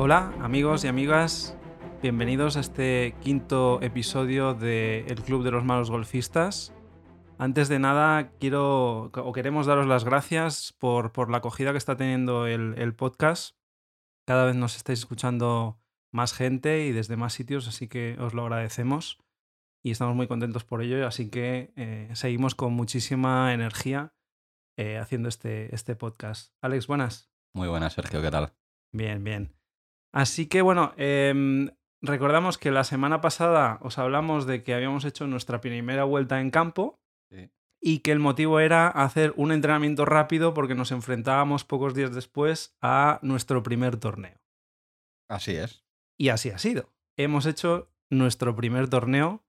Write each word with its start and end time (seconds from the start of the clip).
Hola 0.00 0.32
amigos 0.40 0.84
y 0.84 0.86
amigas, 0.86 1.56
bienvenidos 2.00 2.56
a 2.56 2.60
este 2.60 3.16
quinto 3.20 3.82
episodio 3.82 4.54
de 4.54 5.00
El 5.08 5.20
Club 5.22 5.42
de 5.42 5.50
los 5.50 5.64
Malos 5.64 5.90
Golfistas. 5.90 6.72
Antes 7.36 7.68
de 7.68 7.80
nada, 7.80 8.30
quiero 8.38 9.10
o 9.12 9.32
queremos 9.32 9.66
daros 9.66 9.88
las 9.88 10.04
gracias 10.04 10.72
por, 10.78 11.10
por 11.10 11.30
la 11.30 11.38
acogida 11.38 11.72
que 11.72 11.78
está 11.78 11.96
teniendo 11.96 12.46
el, 12.46 12.74
el 12.78 12.94
podcast. 12.94 13.56
Cada 14.24 14.44
vez 14.44 14.54
nos 14.54 14.76
estáis 14.76 15.00
escuchando 15.00 15.80
más 16.12 16.32
gente 16.32 16.86
y 16.86 16.92
desde 16.92 17.16
más 17.16 17.32
sitios, 17.32 17.66
así 17.66 17.88
que 17.88 18.16
os 18.20 18.34
lo 18.34 18.42
agradecemos 18.42 19.18
y 19.82 19.90
estamos 19.90 20.14
muy 20.14 20.28
contentos 20.28 20.62
por 20.62 20.80
ello, 20.80 21.04
así 21.08 21.28
que 21.28 21.72
eh, 21.74 22.08
seguimos 22.14 22.54
con 22.54 22.72
muchísima 22.72 23.52
energía 23.52 24.14
eh, 24.76 24.98
haciendo 24.98 25.28
este, 25.28 25.74
este 25.74 25.96
podcast. 25.96 26.54
Alex, 26.62 26.86
buenas. 26.86 27.32
Muy 27.52 27.66
buenas, 27.66 27.94
Sergio, 27.94 28.22
¿qué 28.22 28.30
tal? 28.30 28.52
Bien, 28.92 29.24
bien. 29.24 29.57
Así 30.12 30.46
que 30.46 30.62
bueno, 30.62 30.92
em, 30.96 31.70
recordamos 32.02 32.58
que 32.58 32.70
la 32.70 32.84
semana 32.84 33.20
pasada 33.20 33.78
os 33.82 33.98
hablamos 33.98 34.46
de 34.46 34.62
que 34.62 34.74
habíamos 34.74 35.04
hecho 35.04 35.26
nuestra 35.26 35.60
primera 35.60 36.04
vuelta 36.04 36.40
en 36.40 36.50
campo 36.50 36.98
Sí. 37.30 37.50
y 37.80 37.98
que 37.98 38.12
el 38.12 38.18
motivo 38.18 38.58
era 38.60 38.88
hacer 38.88 39.34
un 39.36 39.52
entrenamiento 39.52 40.04
rápido 40.06 40.54
porque 40.54 40.74
nos 40.74 40.92
enfrentábamos 40.92 41.64
pocos 41.64 41.94
días 41.94 42.14
después 42.14 42.76
a 42.80 43.18
nuestro 43.22 43.62
primer 43.62 43.98
torneo. 43.98 44.38
Así 45.28 45.56
es. 45.56 45.84
Y 46.18 46.30
así 46.30 46.50
ha 46.50 46.58
sido. 46.58 46.90
Hemos 47.18 47.44
hecho 47.46 47.92
nuestro 48.10 48.56
primer 48.56 48.88
torneo 48.88 49.44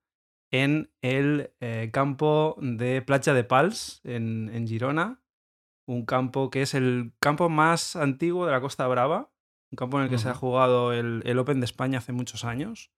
en 0.51 0.91
el 1.01 1.53
eh, 1.61 1.89
campo 1.93 2.57
de 2.59 3.01
Playa 3.01 3.33
de 3.33 3.43
Pals, 3.45 4.01
en, 4.03 4.49
en 4.53 4.67
Girona. 4.67 5.21
Un 5.87 6.05
campo 6.05 6.49
que 6.49 6.61
es 6.63 6.73
el 6.73 7.13
campo 7.21 7.49
más 7.49 7.95
antiguo 7.95 8.45
de 8.45 8.51
la 8.51 8.61
Costa 8.61 8.87
Brava. 8.87 9.31
Un 9.71 9.75
campo 9.75 9.97
en 9.97 10.05
el 10.05 10.09
que 10.09 10.17
se 10.17 10.29
ha 10.29 10.33
jugado 10.33 10.93
el, 10.93 11.21
el 11.25 11.37
Open 11.39 11.59
de 11.59 11.65
España 11.65 11.99
hace 11.99 12.11
muchos 12.11 12.43
años. 12.45 12.91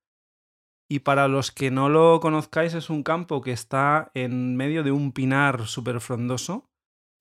Y 0.90 1.00
para 1.00 1.28
los 1.28 1.52
que 1.52 1.72
no 1.72 1.90
lo 1.90 2.20
conozcáis, 2.20 2.74
es 2.74 2.90
un 2.90 3.04
campo 3.04 3.42
que 3.42 3.52
está 3.52 4.12
en 4.14 4.56
medio 4.58 4.84
de 4.84 4.92
un 4.92 5.12
pinar 5.14 5.68
súper 5.68 6.00
frondoso. 6.02 6.70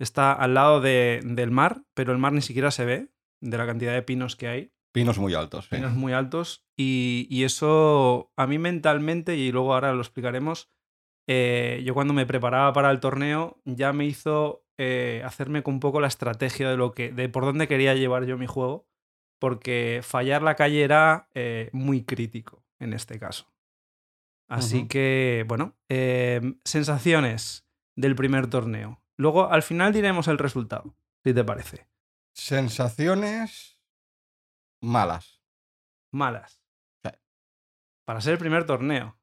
Está 0.00 0.32
al 0.32 0.54
lado 0.54 0.80
de- 0.80 1.20
del 1.24 1.50
mar, 1.50 1.82
pero 1.94 2.12
el 2.12 2.18
mar 2.18 2.32
ni 2.32 2.42
siquiera 2.42 2.70
se 2.70 2.84
ve 2.84 3.08
de 3.40 3.58
la 3.58 3.66
cantidad 3.66 3.92
de 3.92 4.02
pinos 4.02 4.34
que 4.36 4.48
hay 4.48 4.72
Pinos 4.92 5.18
muy 5.18 5.34
altos. 5.34 5.66
sí. 5.66 5.76
pinos 5.76 5.92
muy 5.94 6.12
altos 6.12 6.66
y, 6.76 7.26
y 7.30 7.44
eso 7.44 8.32
a 8.36 8.46
mí 8.48 8.58
mentalmente, 8.58 9.36
y 9.36 9.52
luego 9.52 9.72
ahora 9.74 9.92
lo 9.92 10.00
explicaremos, 10.00 10.68
eh, 11.28 11.82
yo 11.84 11.94
cuando 11.94 12.12
me 12.12 12.26
preparaba 12.26 12.72
para 12.72 12.90
el 12.90 12.98
torneo 12.98 13.60
ya 13.64 13.92
me 13.92 14.04
hizo 14.04 14.64
eh, 14.78 15.22
hacerme 15.24 15.62
con 15.62 15.74
un 15.74 15.80
poco 15.80 16.00
la 16.00 16.08
estrategia 16.08 16.68
de, 16.70 16.76
lo 16.76 16.92
que, 16.92 17.12
de 17.12 17.28
por 17.28 17.44
dónde 17.44 17.68
quería 17.68 17.94
llevar 17.94 18.24
yo 18.24 18.36
mi 18.36 18.46
juego, 18.46 18.88
porque 19.40 20.02
fallar 20.04 20.42
la 20.42 20.54
calle 20.54 20.84
era 20.84 21.28
eh, 21.34 21.70
muy 21.72 22.04
crítico 22.04 22.62
en 22.78 22.92
este 22.92 23.18
caso. 23.18 23.50
Así 24.46 24.88
que, 24.88 25.44
bueno, 25.46 25.76
eh, 25.88 26.40
sensaciones 26.64 27.64
del 27.94 28.16
primer 28.16 28.48
torneo. 28.48 29.00
Luego, 29.16 29.48
al 29.48 29.62
final 29.62 29.92
diremos 29.92 30.26
el 30.26 30.38
resultado, 30.38 30.96
si 31.22 31.32
te 31.32 31.44
parece. 31.44 31.86
Sensaciones 32.32 33.78
malas. 34.80 35.40
Malas. 36.10 36.60
Sí. 37.04 37.10
Para 38.04 38.20
ser 38.20 38.32
el 38.32 38.38
primer 38.38 38.66
torneo. 38.66 39.16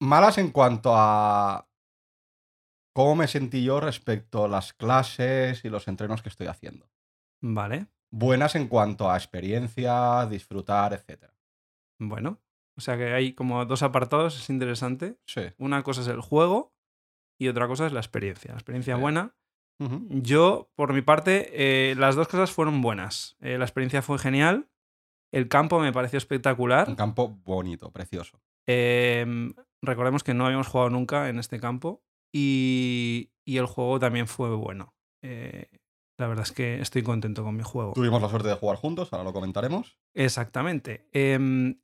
Malas 0.00 0.36
en 0.36 0.50
cuanto 0.50 0.92
a 0.94 1.66
cómo 2.92 3.16
me 3.16 3.28
sentí 3.28 3.64
yo 3.64 3.80
respecto 3.80 4.44
a 4.44 4.48
las 4.48 4.74
clases 4.74 5.64
y 5.64 5.70
los 5.70 5.88
entrenos 5.88 6.20
que 6.22 6.28
estoy 6.28 6.48
haciendo. 6.48 6.90
Vale. 7.40 7.86
Buenas 8.10 8.54
en 8.54 8.68
cuanto 8.68 9.10
a 9.10 9.16
experiencia, 9.16 10.26
disfrutar, 10.26 10.92
etc. 10.94 11.24
Bueno, 12.00 12.40
o 12.76 12.80
sea 12.80 12.96
que 12.96 13.12
hay 13.12 13.32
como 13.34 13.64
dos 13.66 13.82
apartados, 13.82 14.36
es 14.40 14.48
interesante. 14.50 15.18
Sí. 15.26 15.42
Una 15.58 15.82
cosa 15.82 16.00
es 16.02 16.08
el 16.08 16.20
juego 16.20 16.72
y 17.40 17.48
otra 17.48 17.66
cosa 17.68 17.86
es 17.86 17.92
la 17.92 18.00
experiencia. 18.00 18.52
La 18.52 18.58
experiencia 18.58 18.94
Sí. 18.96 19.00
buena. 19.00 19.34
Yo, 20.10 20.72
por 20.74 20.92
mi 20.92 21.02
parte, 21.02 21.50
eh, 21.52 21.94
las 21.94 22.16
dos 22.16 22.26
cosas 22.26 22.50
fueron 22.50 22.80
buenas. 22.82 23.36
Eh, 23.40 23.58
la 23.58 23.64
experiencia 23.64 24.02
fue 24.02 24.18
genial. 24.18 24.68
El 25.32 25.46
campo 25.48 25.78
me 25.78 25.92
pareció 25.92 26.16
espectacular. 26.16 26.88
Un 26.88 26.96
campo 26.96 27.28
bonito, 27.44 27.92
precioso. 27.92 28.40
Eh, 28.66 29.24
recordemos 29.80 30.24
que 30.24 30.34
no 30.34 30.46
habíamos 30.46 30.66
jugado 30.66 30.90
nunca 30.90 31.28
en 31.28 31.38
este 31.38 31.60
campo. 31.60 32.02
Y, 32.34 33.30
y 33.46 33.58
el 33.58 33.66
juego 33.66 34.00
también 34.00 34.26
fue 34.26 34.52
bueno. 34.56 34.94
Eh, 35.22 35.77
la 36.18 36.26
verdad 36.26 36.44
es 36.44 36.52
que 36.52 36.80
estoy 36.80 37.02
contento 37.02 37.42
con 37.44 37.56
mi 37.56 37.62
juego. 37.62 37.92
Tuvimos 37.94 38.20
la 38.20 38.28
suerte 38.28 38.48
de 38.48 38.54
jugar 38.54 38.76
juntos, 38.76 39.12
ahora 39.12 39.24
lo 39.24 39.32
comentaremos. 39.32 39.98
Exactamente. 40.14 41.08
Em, 41.12 41.80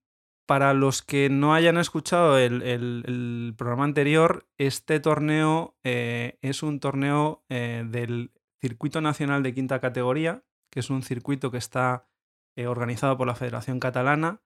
para 0.46 0.74
los 0.74 1.02
que 1.02 1.30
no 1.30 1.54
hayan 1.54 1.78
escuchado 1.78 2.36
el, 2.38 2.60
el- 2.62 3.04
el 3.06 3.54
programa 3.56 3.84
anterior, 3.84 4.46
este 4.58 5.00
torneo 5.00 5.78
eh, 5.84 6.38
es 6.42 6.62
un 6.62 6.80
torneo 6.80 7.44
eh, 7.48 7.84
del 7.86 8.32
Circuito 8.60 9.00
Nacional 9.00 9.42
de 9.42 9.54
Quinta 9.54 9.80
Categoría, 9.80 10.44
que 10.70 10.80
es 10.80 10.90
un 10.90 11.02
circuito 11.02 11.50
que 11.50 11.58
está 11.58 12.08
eh, 12.56 12.66
organizado 12.66 13.16
por 13.16 13.26
la 13.26 13.34
Federación 13.34 13.78
Catalana 13.80 14.42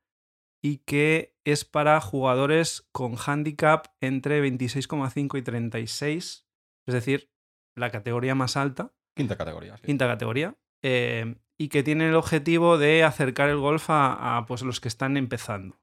y 0.63 0.79
que 0.79 1.37
es 1.45 1.65
para 1.65 2.01
jugadores 2.01 2.89
con 2.93 3.15
handicap 3.17 3.87
entre 4.01 4.43
26,5 4.43 5.39
y 5.39 5.43
36, 5.43 6.47
es 6.87 6.95
decir, 6.95 7.31
la 7.77 7.91
categoría 7.91 8.35
más 8.35 8.57
alta 8.57 8.93
Quinta 9.19 9.37
categoría. 9.37 9.77
sí. 9.77 9.83
quinta 9.85 10.07
categoría, 10.07 10.57
eh, 10.83 11.37
y 11.59 11.69
que 11.69 11.83
tiene 11.83 12.09
el 12.09 12.15
objetivo 12.15 12.79
de 12.79 13.05
acercar 13.05 13.51
el 13.51 13.59
golf 13.59 13.91
a, 13.91 14.39
a, 14.39 14.47
pues, 14.47 14.63
los 14.63 14.81
que 14.81 14.89
están 14.89 15.17
empezando. 15.17 15.81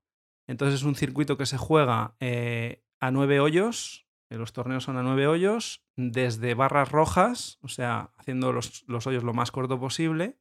Entonces 0.47 0.79
es 0.79 0.83
un 0.83 0.95
circuito 0.95 1.37
que 1.37 1.45
se 1.45 1.57
juega 1.57 2.15
eh, 2.19 2.83
a 2.99 3.11
nueve 3.11 3.39
hoyos, 3.39 4.07
eh, 4.29 4.37
los 4.37 4.53
torneos 4.53 4.83
son 4.83 4.97
a 4.97 5.03
nueve 5.03 5.27
hoyos, 5.27 5.83
desde 5.97 6.53
barras 6.55 6.91
rojas, 6.91 7.57
o 7.61 7.67
sea, 7.67 8.11
haciendo 8.17 8.51
los, 8.53 8.83
los 8.87 9.05
hoyos 9.07 9.23
lo 9.23 9.33
más 9.33 9.51
corto 9.51 9.79
posible, 9.79 10.37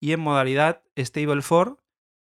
y 0.00 0.12
en 0.12 0.20
modalidad 0.20 0.82
Stable 0.96 1.42
4, 1.46 1.82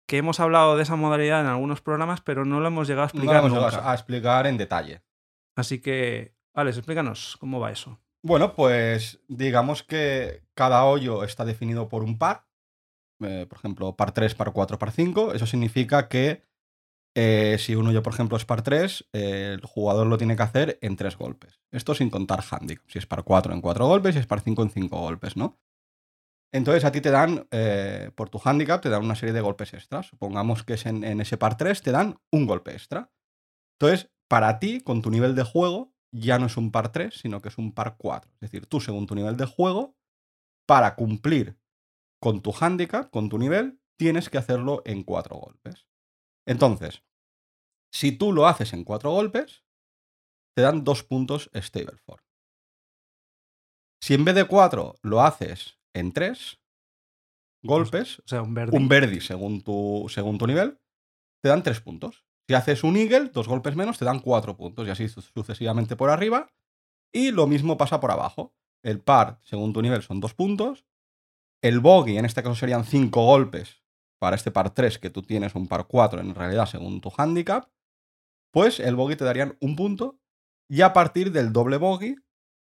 que 0.08 0.18
hemos 0.18 0.40
hablado 0.40 0.76
de 0.76 0.84
esa 0.84 0.96
modalidad 0.96 1.42
en 1.42 1.48
algunos 1.48 1.80
programas, 1.82 2.22
pero 2.22 2.44
no 2.44 2.60
lo 2.60 2.68
hemos 2.68 2.88
llegado 2.88 3.04
a 3.04 3.12
No 3.14 3.20
explicar 3.20 3.44
lo 3.44 3.48
hemos 3.48 3.74
nunca. 3.74 3.92
a 3.92 3.94
explicar 3.94 4.48
en 4.48 4.58
detalle. 4.58 5.04
Así 5.56 5.80
que, 5.80 6.36
Alex, 6.54 6.78
explícanos 6.78 7.38
cómo 7.40 7.60
va 7.60 7.72
eso. 7.72 8.00
Bueno, 8.24 8.56
pues 8.56 9.20
digamos 9.28 9.82
que 9.82 10.44
cada 10.54 10.86
hoyo 10.86 11.24
está 11.24 11.44
definido 11.44 11.90
por 11.90 12.04
un 12.04 12.20
par. 12.20 12.46
Eh, 13.24 13.46
por 13.48 13.58
ejemplo, 13.58 13.96
par 13.96 14.14
3, 14.14 14.36
par 14.36 14.54
4, 14.54 14.78
par 14.78 14.92
5. 14.92 15.34
Eso 15.34 15.46
significa 15.48 16.08
que 16.08 16.44
eh, 17.16 17.58
si 17.60 17.76
un 17.76 17.88
hoyo, 17.88 18.04
por 18.04 18.14
ejemplo, 18.14 18.38
es 18.38 18.46
par 18.46 18.62
3, 18.62 19.10
eh, 19.14 19.58
el 19.60 19.66
jugador 19.66 20.08
lo 20.08 20.18
tiene 20.18 20.36
que 20.36 20.44
hacer 20.44 20.78
en 20.82 20.96
3 20.96 21.18
golpes. 21.18 21.62
Esto 21.72 21.96
sin 21.96 22.12
contar 22.12 22.44
handicap. 22.50 22.86
Si 22.88 23.00
es 23.00 23.08
par 23.08 23.24
4 23.24 23.54
en 23.54 23.62
4 23.62 23.88
golpes, 23.88 24.14
si 24.14 24.20
es 24.20 24.28
par 24.28 24.42
5 24.42 24.64
en 24.64 24.70
5 24.70 25.00
golpes, 25.00 25.36
¿no? 25.36 25.60
Entonces 26.54 26.84
a 26.84 26.92
ti 26.92 27.00
te 27.00 27.12
dan, 27.12 27.48
por 28.16 28.30
tu 28.30 28.42
handicap, 28.44 28.82
te 28.82 28.90
dan 28.90 29.06
una 29.06 29.16
serie 29.16 29.32
de 29.32 29.40
golpes 29.40 29.74
extras. 29.74 30.08
Supongamos 30.08 30.64
que 30.64 30.74
es 30.74 30.86
en, 30.86 31.06
en 31.06 31.22
ese 31.22 31.38
par 31.38 31.56
3, 31.56 31.82
te 31.82 31.92
dan 31.92 32.20
un 32.30 32.46
golpe 32.46 32.74
extra. 32.74 33.10
Entonces, 33.80 34.12
para 34.28 34.60
ti, 34.60 34.82
con 34.82 35.02
tu 35.02 35.12
nivel 35.12 35.34
de 35.34 35.44
juego, 35.44 35.91
ya 36.14 36.40
no 36.40 36.46
es 36.48 36.58
un 36.58 36.72
par 36.72 36.92
3, 36.92 37.14
sino 37.14 37.42
que 37.42 37.50
es 37.50 37.58
un 37.58 37.74
par 37.74 37.96
4. 37.98 38.32
Es 38.36 38.40
decir, 38.42 38.66
tú, 38.66 38.80
según 38.82 39.08
tu 39.08 39.16
nivel 39.16 39.38
de 39.38 39.46
juego, 39.46 39.96
para 40.68 40.96
cumplir 40.96 41.58
con 42.22 42.42
tu 42.42 42.54
handicap, 42.60 43.10
con 43.10 43.30
tu 43.30 43.38
nivel, 43.38 43.80
tienes 43.98 44.30
que 44.30 44.38
hacerlo 44.38 44.82
en 44.86 45.04
4 45.04 45.36
golpes. 45.36 45.88
Entonces, 46.48 47.04
si 47.94 48.12
tú 48.12 48.32
lo 48.34 48.48
haces 48.48 48.74
en 48.74 48.84
4 48.84 49.12
golpes, 49.12 49.64
te 50.56 50.62
dan 50.62 50.84
2 50.84 51.04
puntos 51.04 51.50
Stable 51.54 52.00
4. 52.06 52.26
Si 54.04 54.14
en 54.14 54.26
vez 54.26 54.36
de 54.36 54.46
4 54.46 54.96
lo 55.04 55.22
haces 55.22 55.80
en 55.94 56.12
3 56.12 56.60
golpes, 57.64 58.20
O 58.20 58.28
sea, 58.28 58.42
un 58.42 58.54
verde. 58.54 58.76
un 58.76 58.88
verdi 58.88 59.22
según 59.22 59.62
tu, 59.62 60.08
según 60.10 60.38
tu 60.38 60.48
nivel, 60.48 60.80
te 61.44 61.50
dan 61.50 61.64
3 61.64 61.82
puntos. 61.82 62.26
Si 62.52 62.56
haces 62.56 62.84
un 62.84 62.98
eagle, 62.98 63.30
dos 63.30 63.48
golpes 63.48 63.78
menos, 63.78 63.98
te 63.98 64.04
dan 64.04 64.20
4 64.20 64.58
puntos 64.58 64.86
y 64.86 64.92
así 64.92 65.08
su- 65.08 65.22
sucesivamente 65.22 65.96
por 65.96 66.10
arriba. 66.10 66.52
Y 67.14 67.32
lo 67.32 67.48
mismo 67.48 67.78
pasa 67.78 68.02
por 68.02 68.12
abajo. 68.12 68.54
El 68.84 69.00
par, 69.00 69.40
según 69.44 69.72
tu 69.72 69.82
nivel, 69.82 70.02
son 70.02 70.20
2 70.20 70.34
puntos. 70.34 70.86
El 71.62 71.80
bogey, 71.80 72.18
en 72.18 72.26
este 72.26 72.44
caso 72.44 72.56
serían 72.56 72.84
5 72.84 73.24
golpes 73.26 73.82
para 74.20 74.36
este 74.36 74.52
par 74.52 74.72
3 74.72 75.00
que 75.00 75.10
tú 75.10 75.22
tienes, 75.22 75.56
un 75.56 75.70
par 75.70 75.88
4 75.88 76.20
en 76.20 76.36
realidad 76.36 76.66
según 76.66 77.00
tu 77.00 77.10
handicap. 77.18 77.70
Pues 78.52 78.82
el 78.82 78.98
bogey 78.98 79.16
te 79.16 79.24
darían 79.24 79.56
un 79.62 79.78
punto 79.78 80.20
y 80.70 80.82
a 80.82 80.92
partir 80.92 81.32
del 81.32 81.54
doble 81.54 81.78
bogey 81.78 82.18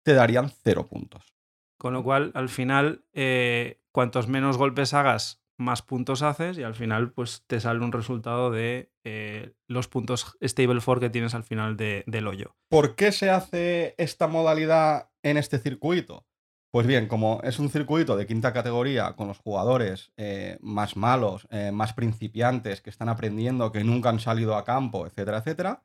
te 0.04 0.16
darían 0.16 0.50
0 0.66 0.86
puntos. 0.86 1.34
Con 1.78 1.94
lo 1.94 2.04
cual, 2.04 2.34
al 2.36 2.50
final, 2.50 3.06
eh, 3.14 3.80
cuantos 3.94 4.28
menos 4.28 4.58
golpes 4.58 4.94
hagas, 4.94 5.42
más 5.58 5.82
puntos 5.82 6.22
haces 6.22 6.58
y 6.58 6.64
al 6.64 6.76
final, 6.76 7.12
pues 7.12 7.44
te 7.48 7.60
sale 7.60 7.84
un 7.84 7.92
resultado 7.92 8.52
de 8.52 8.92
eh, 9.04 9.54
los 9.68 9.88
puntos 9.88 10.38
Stable 10.42 10.80
4 10.84 11.00
que 11.00 11.10
tienes 11.10 11.34
al 11.34 11.44
final 11.44 11.76
de- 11.78 12.04
del 12.08 12.28
hoyo. 12.28 12.56
¿Por 12.70 12.96
qué 12.96 13.12
se 13.12 13.30
hace 13.30 13.96
esta 13.98 14.28
modalidad 14.28 15.10
en 15.24 15.38
este 15.38 15.58
circuito? 15.60 16.26
Pues 16.72 16.86
bien, 16.86 17.08
como 17.08 17.40
es 17.44 17.60
un 17.60 17.70
circuito 17.70 18.18
de 18.18 18.28
quinta 18.28 18.54
categoría 18.54 19.16
con 19.16 19.28
los 19.30 19.40
jugadores 19.40 20.12
eh, 20.18 20.58
más 20.62 20.96
malos, 20.98 21.48
eh, 21.50 21.72
más 21.72 21.94
principiantes, 21.94 22.82
que 22.82 22.90
están 22.90 23.10
aprendiendo, 23.10 23.72
que 23.72 23.84
nunca 23.84 24.10
han 24.10 24.20
salido 24.20 24.56
a 24.56 24.64
campo, 24.66 25.08
etcétera, 25.08 25.38
etcétera, 25.40 25.84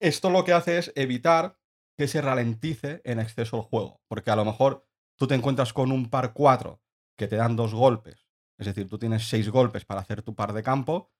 esto 0.00 0.30
lo 0.30 0.44
que 0.44 0.52
hace 0.52 0.78
es 0.78 0.92
evitar 0.96 1.58
que 1.96 2.08
se 2.08 2.20
ralentice 2.20 3.00
en 3.04 3.20
exceso 3.20 3.56
el 3.58 3.62
juego. 3.62 4.00
Porque 4.08 4.30
a 4.30 4.36
lo 4.36 4.44
mejor 4.44 4.86
tú 5.16 5.26
te 5.26 5.34
encuentras 5.34 5.72
con 5.72 5.92
un 5.92 6.10
par 6.10 6.32
4 6.32 6.82
que 7.16 7.28
te 7.28 7.36
dan 7.36 7.54
dos 7.54 7.74
golpes, 7.74 8.23
es 8.58 8.66
decir, 8.66 8.88
tú 8.88 8.98
tienes 8.98 9.28
seis 9.28 9.48
golpes 9.50 9.84
para 9.84 10.00
hacer 10.00 10.22
tu 10.22 10.34
par 10.34 10.52
de 10.52 10.62
campo, 10.62 11.10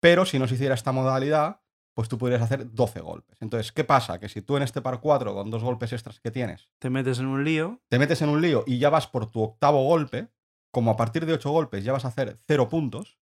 pero 0.00 0.24
si 0.26 0.38
no 0.38 0.46
se 0.48 0.54
hiciera 0.54 0.74
esta 0.74 0.92
modalidad, 0.92 1.60
pues 1.94 2.08
tú 2.08 2.18
podrías 2.18 2.42
hacer 2.42 2.72
12 2.72 3.00
golpes. 3.00 3.38
Entonces, 3.40 3.70
¿qué 3.72 3.84
pasa? 3.84 4.18
Que 4.18 4.28
si 4.28 4.42
tú 4.42 4.56
en 4.56 4.64
este 4.64 4.82
par 4.82 5.00
4, 5.00 5.32
con 5.34 5.50
dos 5.50 5.62
golpes 5.62 5.92
extras 5.92 6.18
que 6.20 6.30
tienes, 6.32 6.68
Te 6.80 6.90
metes 6.90 7.20
en 7.20 7.26
un 7.26 7.44
lío. 7.44 7.80
te 7.88 7.98
metes 7.98 8.20
en 8.22 8.28
un 8.30 8.40
lío 8.42 8.64
y 8.66 8.78
ya 8.78 8.90
vas 8.90 9.06
por 9.06 9.30
tu 9.30 9.42
octavo 9.42 9.84
golpe, 9.84 10.28
como 10.72 10.90
a 10.90 10.96
partir 10.96 11.24
de 11.24 11.34
8 11.34 11.50
golpes 11.50 11.84
ya 11.84 11.92
vas 11.92 12.04
a 12.04 12.08
hacer 12.08 12.40
0 12.48 12.68
puntos, 12.68 13.18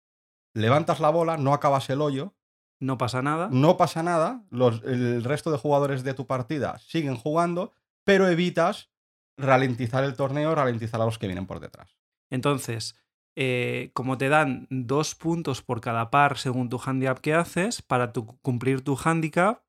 levantas 0.53 0.99
la 0.99 1.09
bola, 1.09 1.37
no 1.37 1.53
acabas 1.53 1.89
el 1.89 2.01
hoyo, 2.01 2.35
No 2.79 2.97
pasa 2.99 3.21
nada. 3.23 3.49
no 3.51 3.75
pasa 3.75 4.03
nada, 4.03 4.45
los- 4.51 4.83
el 4.83 5.23
resto 5.23 5.51
de 5.51 5.57
jugadores 5.57 6.03
de 6.03 6.13
tu 6.13 6.27
partida 6.27 6.77
siguen 6.79 7.15
jugando, 7.15 7.73
pero 8.05 8.27
evitas 8.27 8.91
ralentizar 9.37 10.03
el 10.03 10.15
torneo, 10.15 10.53
ralentizar 10.53 11.01
a 11.01 11.05
los 11.05 11.17
que 11.17 11.27
vienen 11.27 11.47
por 11.47 11.59
detrás. 11.59 11.97
Entonces, 12.29 12.95
eh, 13.41 13.91
como 13.93 14.17
te 14.17 14.27
dan 14.27 14.67
dos 14.69 15.15
puntos 15.15 15.61
por 15.61 15.79
cada 15.79 16.09
par 16.11 16.37
según 16.37 16.67
tu 16.67 16.77
handicap 16.85 17.19
que 17.19 17.33
haces, 17.33 17.81
para 17.81 18.11
tu- 18.11 18.37
cumplir 18.41 18.81
tu 18.81 18.97
handicap, 19.01 19.63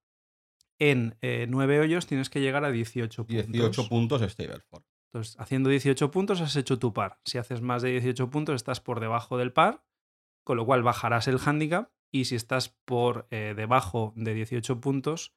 en 0.80 1.16
eh, 1.20 1.46
nueve 1.48 1.78
hoyos 1.78 2.06
tienes 2.06 2.30
que 2.30 2.40
llegar 2.40 2.64
a 2.64 2.70
18 2.72 3.26
puntos. 3.26 3.46
18 3.52 3.88
puntos 3.88 4.22
Stableford. 4.22 4.82
Entonces, 5.12 5.36
haciendo 5.38 5.68
18 5.70 6.10
puntos 6.10 6.40
has 6.40 6.56
hecho 6.56 6.78
tu 6.78 6.92
par. 6.92 7.20
Si 7.24 7.38
haces 7.38 7.60
más 7.60 7.82
de 7.82 7.90
18 7.90 8.30
puntos 8.30 8.54
estás 8.56 8.80
por 8.80 8.98
debajo 9.00 9.36
del 9.38 9.52
par, 9.52 9.84
con 10.44 10.56
lo 10.56 10.64
cual 10.66 10.82
bajarás 10.82 11.28
el 11.28 11.38
handicap. 11.44 11.90
Y 12.12 12.24
si 12.24 12.34
estás 12.34 12.70
por 12.86 13.28
eh, 13.30 13.54
debajo 13.56 14.12
de 14.16 14.34
18 14.34 14.80
puntos, 14.80 15.32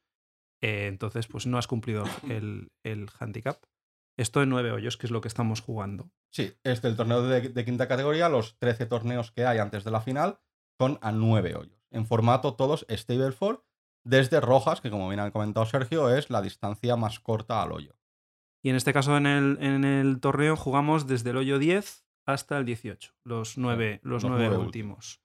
eh, 0.60 0.86
entonces 0.88 1.26
pues 1.28 1.46
no 1.46 1.58
has 1.58 1.66
cumplido 1.68 2.04
el, 2.28 2.72
el 2.82 3.08
handicap. 3.20 3.58
Esto 4.16 4.42
en 4.42 4.48
nueve 4.48 4.72
hoyos, 4.72 4.96
que 4.96 5.06
es 5.06 5.10
lo 5.10 5.20
que 5.20 5.28
estamos 5.28 5.60
jugando. 5.60 6.10
Sí, 6.30 6.52
este 6.62 6.88
el 6.88 6.96
torneo 6.96 7.22
de, 7.22 7.48
de 7.48 7.64
quinta 7.64 7.88
categoría, 7.88 8.28
los 8.28 8.58
13 8.58 8.86
torneos 8.86 9.32
que 9.32 9.46
hay 9.46 9.58
antes 9.58 9.84
de 9.84 9.90
la 9.90 10.00
final 10.00 10.38
son 10.78 10.98
a 11.02 11.12
9 11.12 11.56
hoyos. 11.56 11.86
En 11.90 12.06
formato 12.06 12.54
todos 12.54 12.86
Stableford, 12.88 13.60
desde 14.04 14.40
Rojas, 14.40 14.80
que 14.80 14.90
como 14.90 15.08
bien 15.08 15.20
ha 15.20 15.30
comentado 15.30 15.66
Sergio, 15.66 16.14
es 16.14 16.30
la 16.30 16.42
distancia 16.42 16.96
más 16.96 17.20
corta 17.20 17.62
al 17.62 17.72
hoyo. 17.72 17.96
Y 18.62 18.70
en 18.70 18.76
este 18.76 18.92
caso, 18.92 19.16
en 19.16 19.26
el, 19.26 19.58
en 19.60 19.84
el 19.84 20.20
torneo, 20.20 20.56
jugamos 20.56 21.06
desde 21.06 21.30
el 21.30 21.36
hoyo 21.36 21.58
10 21.58 22.06
hasta 22.26 22.58
el 22.58 22.64
18, 22.64 23.12
los 23.24 23.58
nueve, 23.58 24.00
los 24.02 24.22
los 24.22 24.30
nueve 24.30 24.48
nueve 24.48 24.64
últimos. 24.64 25.20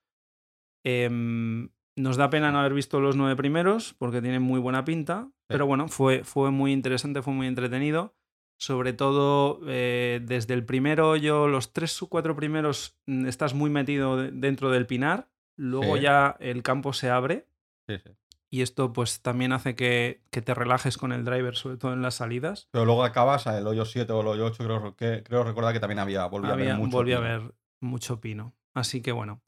Em, 0.83 1.69
nos 1.95 2.17
da 2.17 2.29
pena 2.29 2.51
no 2.51 2.59
haber 2.59 2.73
visto 2.73 2.99
los 2.99 3.15
nueve 3.15 3.35
primeros 3.35 3.93
porque 3.97 4.21
tienen 4.21 4.41
muy 4.41 4.59
buena 4.59 4.83
pinta, 4.83 5.31
pero 5.47 5.65
bueno, 5.65 5.87
fue, 5.87 6.23
fue 6.23 6.51
muy 6.51 6.71
interesante, 6.71 7.21
fue 7.21 7.33
muy 7.33 7.47
entretenido. 7.47 8.15
Sobre 8.61 8.91
todo 8.91 9.61
eh, 9.67 10.19
desde 10.21 10.53
el 10.53 10.65
primero 10.65 11.09
hoyo, 11.11 11.47
los 11.47 11.71
tres 11.71 12.01
o 12.03 12.07
cuatro 12.07 12.35
primeros, 12.35 12.97
mm, 13.05 13.25
estás 13.25 13.53
muy 13.53 13.69
metido 13.69 14.17
de- 14.17 14.31
dentro 14.31 14.69
del 14.69 14.85
pinar, 14.85 15.29
luego 15.55 15.95
Sí. 15.95 16.01
ya 16.03 16.35
el 16.41 16.61
campo 16.61 16.91
se 16.91 17.09
abre 17.09 17.47
Sí, 17.87 17.97
sí. 17.99 18.09
y 18.51 18.61
esto 18.61 18.91
pues 18.91 19.21
también 19.21 19.53
hace 19.53 19.75
que, 19.75 20.23
que 20.29 20.41
te 20.41 20.53
relajes 20.53 20.97
con 20.97 21.13
el 21.13 21.23
driver, 21.23 21.55
sobre 21.55 21.77
todo 21.77 21.93
en 21.93 22.01
las 22.01 22.15
salidas. 22.15 22.67
Pero 22.71 22.83
luego 22.83 23.05
acabas 23.05 23.47
a 23.47 23.57
el 23.57 23.65
hoyo 23.65 23.85
7 23.85 24.11
o 24.11 24.19
el 24.21 24.27
hoyo 24.27 24.45
8, 24.47 24.63
creo, 24.65 24.95
que, 24.97 25.23
creo 25.23 25.45
recordar 25.45 25.71
que 25.73 25.79
también 25.79 25.99
había, 25.99 26.25
volví 26.25 26.49
a 26.49 26.53
Había- 26.53 26.65
ver 26.73 26.75
mucho. 26.77 26.91
volví 26.97 27.13
a 27.13 27.19
ver 27.21 27.41
mucho 27.79 28.19
pino. 28.19 28.53
Así 28.73 29.01
que 29.01 29.13
bueno. 29.13 29.41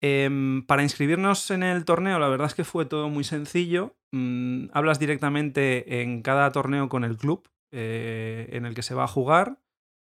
Em, 0.00 0.64
para 0.66 0.82
inscribirnos 0.82 1.50
en 1.50 1.62
el 1.62 1.84
torneo, 1.84 2.18
la 2.18 2.28
verdad 2.28 2.46
es 2.46 2.54
que 2.54 2.64
fue 2.64 2.86
todo 2.86 3.08
muy 3.10 3.24
sencillo. 3.24 3.96
Mm, 4.12 4.66
hablas 4.72 4.98
directamente 4.98 6.00
en 6.02 6.22
cada 6.22 6.52
torneo 6.52 6.88
con 6.88 7.04
el 7.04 7.16
club 7.18 7.48
eh, 7.72 8.48
en 8.52 8.66
el 8.66 8.74
que 8.74 8.82
se 8.82 8.94
va 8.94 9.04
a 9.04 9.08
jugar. 9.08 9.58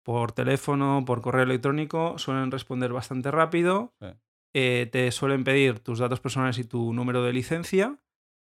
Por 0.04 0.32
teléfono, 0.32 1.04
por 1.04 1.20
correo 1.20 1.42
electrónico, 1.42 2.16
suelen 2.18 2.50
responder 2.50 2.92
bastante 2.92 3.30
rápido. 3.30 3.94
Sí. 4.00 4.06
Eh, 4.54 4.88
te 4.90 5.10
suelen 5.12 5.44
pedir 5.44 5.80
tus 5.80 5.98
datos 5.98 6.20
personales 6.20 6.58
y 6.58 6.64
tu 6.64 6.92
número 6.94 7.22
de 7.22 7.32
licencia. 7.32 7.98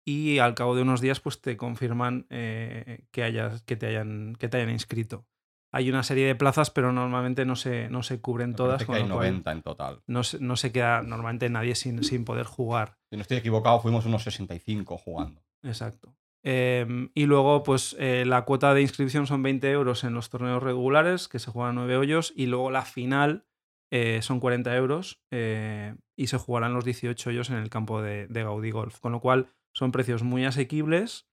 Y 0.06 0.38
al 0.40 0.54
cabo 0.56 0.76
de 0.76 0.84
unos 0.84 1.02
días, 1.02 1.20
pues 1.20 1.42
te 1.42 1.58
confirman 1.58 2.28
eh, 2.30 3.06
que, 3.12 3.24
hayas, 3.24 3.64
que, 3.64 3.76
te 3.76 3.88
hayan, 3.88 4.36
que 4.40 4.48
te 4.48 4.58
hayan 4.58 4.70
inscrito. 4.70 5.26
Hay 5.74 5.90
una 5.90 6.04
serie 6.04 6.26
de 6.28 6.36
plazas, 6.36 6.72
pero 6.72 6.94
normalmente 6.94 7.44
no 7.44 7.56
se, 7.58 7.90
no 7.90 8.04
se 8.04 8.22
cubren 8.22 8.52
Me 8.52 8.56
todas. 8.56 8.86
que 8.86 8.94
hay 8.94 9.02
lo 9.04 9.16
cual 9.16 9.28
90 9.32 9.52
en 9.52 9.62
total. 9.64 10.02
no, 10.08 10.24
se- 10.24 10.40
no 10.40 10.56
se 10.56 10.72
queda 10.72 11.02
normalmente 11.02 11.50
nadie 11.50 11.76
sin, 11.76 12.04
sin 12.06 12.24
poder 12.24 12.46
jugar. 12.46 12.98
Si 13.10 13.18
no 13.18 13.22
estoy 13.24 13.38
equivocado, 13.38 13.82
fuimos 13.82 14.06
unos 14.06 14.24
65 14.24 14.98
jugando. 14.98 15.42
Exacto. 15.64 16.16
Em, 16.50 17.10
y 17.14 17.26
luego, 17.26 17.62
pues 17.64 17.94
eh, 18.00 18.24
la 18.26 18.46
cuota 18.46 18.74
de 18.74 18.82
inscripción 18.82 19.28
son 19.28 19.44
20 19.44 19.70
euros 19.70 20.06
en 20.06 20.14
los 20.14 20.30
torneos 20.30 20.64
regulares, 20.64 21.28
que 21.28 21.40
se 21.40 21.52
juegan 21.52 21.76
9 21.76 21.98
hoyos, 21.98 22.32
y 22.38 22.46
luego 22.46 22.72
la 22.72 22.86
final 22.86 23.46
eh, 23.92 24.22
son 24.22 24.40
40 24.40 24.74
euros 24.78 25.22
eh, 25.30 25.96
y 26.16 26.28
se 26.28 26.38
jugarán 26.38 26.74
los 26.74 26.86
18 26.86 27.32
hoyos 27.32 27.50
en 27.50 27.58
el 27.58 27.70
campo 27.70 28.02
de, 28.02 28.28
de 28.28 28.44
Gaudí 28.44 28.72
Golf. 28.72 29.02
Con 29.02 29.12
lo 29.12 29.20
cual, 29.20 29.50
son 29.74 29.92
precios 29.92 30.24
muy 30.24 30.46
asequibles 30.46 31.28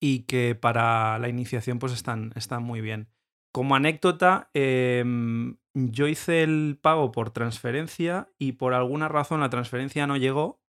y 0.00 0.20
que 0.20 0.54
para 0.54 1.18
la 1.18 1.28
iniciación 1.28 1.78
pues 1.78 1.92
están, 1.92 2.32
están 2.34 2.62
muy 2.62 2.80
bien. 2.80 3.10
Como 3.52 3.76
anécdota, 3.76 4.50
em, 4.54 5.58
yo 5.74 6.08
hice 6.08 6.42
el 6.42 6.78
pago 6.80 7.12
por 7.12 7.32
transferencia 7.32 8.32
y 8.38 8.52
por 8.52 8.72
alguna 8.72 9.08
razón 9.08 9.40
la 9.40 9.50
transferencia 9.50 10.06
no 10.06 10.16
llegó 10.16 10.61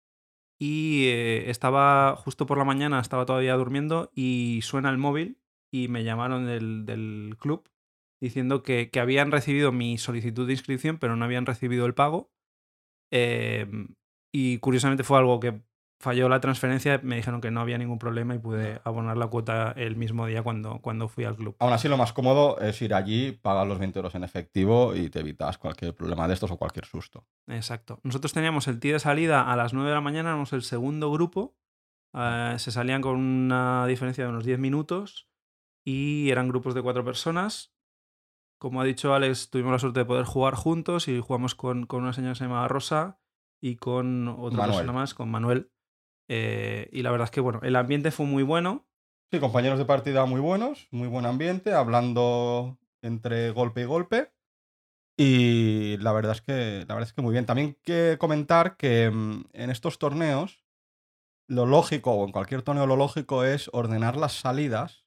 y 0.65 1.07
eh, 1.07 1.49
estaba 1.49 2.15
justo 2.15 2.45
por 2.45 2.57
la 2.57 2.63
mañana, 2.63 3.01
estaba 3.01 3.25
todavía 3.25 3.53
durmiendo 3.55 4.09
y 4.15 4.61
suena 4.63 4.89
el 4.91 4.97
móvil 4.97 5.37
y 5.69 5.89
me 5.89 6.05
llamaron 6.05 6.45
del, 6.45 7.35
club 7.37 7.69
diciendo 8.21 8.63
que, 8.63 8.89
que 8.89 9.01
habían 9.01 9.29
recibido 9.33 9.73
mi 9.73 9.97
solicitud 9.97 10.47
de 10.47 10.53
inscripción 10.53 10.99
pero 10.99 11.17
no 11.17 11.25
habían 11.25 11.45
recibido 11.45 11.85
el 11.85 11.93
pago. 11.93 12.31
Em, 13.11 13.95
y 14.33 14.59
curiosamente 14.59 15.03
fue 15.03 15.17
algo 15.17 15.41
que 15.41 15.61
falló 16.03 16.29
la 16.29 16.39
transferencia, 16.39 16.99
me 17.01 17.15
dijeron 17.15 17.41
que 17.41 17.49
no 17.49 17.61
había 17.61 17.77
ningún 17.77 17.97
problema 17.97 18.35
y 18.35 18.39
pude 18.39 18.79
abonar 18.83 19.17
la 19.17 19.27
cuota 19.27 19.71
el 19.75 19.95
mismo 19.95 20.27
día 20.27 20.43
cuando, 20.43 20.79
cuando 20.79 21.07
fui 21.07 21.23
al 21.23 21.35
club. 21.35 21.55
Aún 21.59 21.73
así, 21.73 21.87
lo 21.87 21.97
más 21.97 22.13
cómodo 22.13 22.59
es 22.59 22.81
ir 22.81 22.93
allí, 22.93 23.31
pagar 23.31 23.65
los 23.65 23.79
20 23.79 23.97
euros 23.99 24.13
en 24.15 24.23
efectivo 24.23 24.93
y 24.95 25.09
te 25.09 25.21
evitas 25.21 25.57
cualquier 25.57 25.95
problema 25.95 26.27
de 26.27 26.33
estos 26.35 26.51
o 26.51 26.57
cualquier 26.57 26.85
susto. 26.85 27.25
Exacto. 27.47 27.99
Nosotros 28.03 28.33
teníamos 28.33 28.67
el 28.67 28.79
tee 28.79 28.91
de 28.91 28.99
salida 28.99 29.51
a 29.51 29.55
las 29.55 29.73
9 29.73 29.89
de 29.89 29.95
la 29.95 30.01
mañana, 30.01 30.29
éramos 30.29 30.53
el 30.53 30.61
segundo 30.63 31.11
grupo. 31.11 31.55
eh, 32.13 32.55
se 32.59 32.71
salían 32.71 33.01
con 33.01 33.15
una 33.15 33.87
diferencia 33.87 34.23
de 34.25 34.29
unos 34.29 34.45
10 34.45 34.59
minutos 34.59 35.27
y 35.85 36.29
eran 36.29 36.47
grupos 36.47 36.75
de 36.75 36.81
cuatro 36.83 37.03
personas. 37.03 37.73
Como 38.59 38.79
ha 38.79 38.85
dicho 38.85 39.13
Alex, 39.13 39.49
tuvimos 39.49 39.71
la 39.73 39.79
suerte 39.79 39.99
de 40.01 40.05
poder 40.05 40.25
jugar 40.25 40.53
juntos 40.55 41.07
y 41.07 41.19
jugamos 41.19 41.55
con, 41.55 41.85
con 41.85 42.03
una 42.03 42.13
señora 42.13 42.33
que 42.33 42.37
se 42.39 42.43
llamaba 42.45 42.67
Rosa 42.67 43.19
y 43.61 43.75
con 43.77 44.27
otra 44.27 44.59
Manuel. 44.59 44.69
persona 44.77 44.93
más, 44.93 45.13
con 45.13 45.31
Manuel. 45.31 45.71
Eh, 46.27 46.89
y 46.91 47.01
la 47.01 47.11
verdad 47.11 47.25
es 47.25 47.31
que 47.31 47.41
bueno, 47.41 47.59
el 47.63 47.75
ambiente 47.75 48.11
fue 48.11 48.25
muy 48.25 48.43
bueno. 48.43 48.87
Sí, 49.31 49.39
compañeros 49.39 49.79
de 49.79 49.85
partida 49.85 50.25
muy 50.25 50.41
buenos, 50.41 50.87
muy 50.91 51.07
buen 51.07 51.25
ambiente, 51.25 51.73
hablando 51.73 52.77
entre 53.01 53.51
golpe 53.51 53.81
y 53.81 53.85
golpe. 53.85 54.31
Y 55.17 55.97
la 55.97 56.11
verdad 56.11 56.33
es 56.33 56.41
que, 56.41 56.85
la 56.87 56.95
verdad 56.95 57.09
es 57.09 57.13
que 57.13 57.21
muy 57.21 57.33
bien. 57.33 57.45
También 57.45 57.77
que 57.83 58.17
comentar 58.19 58.77
que 58.77 59.09
mm, 59.11 59.45
en 59.53 59.69
estos 59.69 59.99
torneos, 59.99 60.63
lo 61.47 61.65
lógico, 61.65 62.11
o 62.11 62.25
en 62.25 62.31
cualquier 62.31 62.61
torneo, 62.61 62.87
lo 62.87 62.95
lógico 62.95 63.43
es 63.43 63.69
ordenar 63.73 64.17
las 64.17 64.33
salidas 64.33 65.05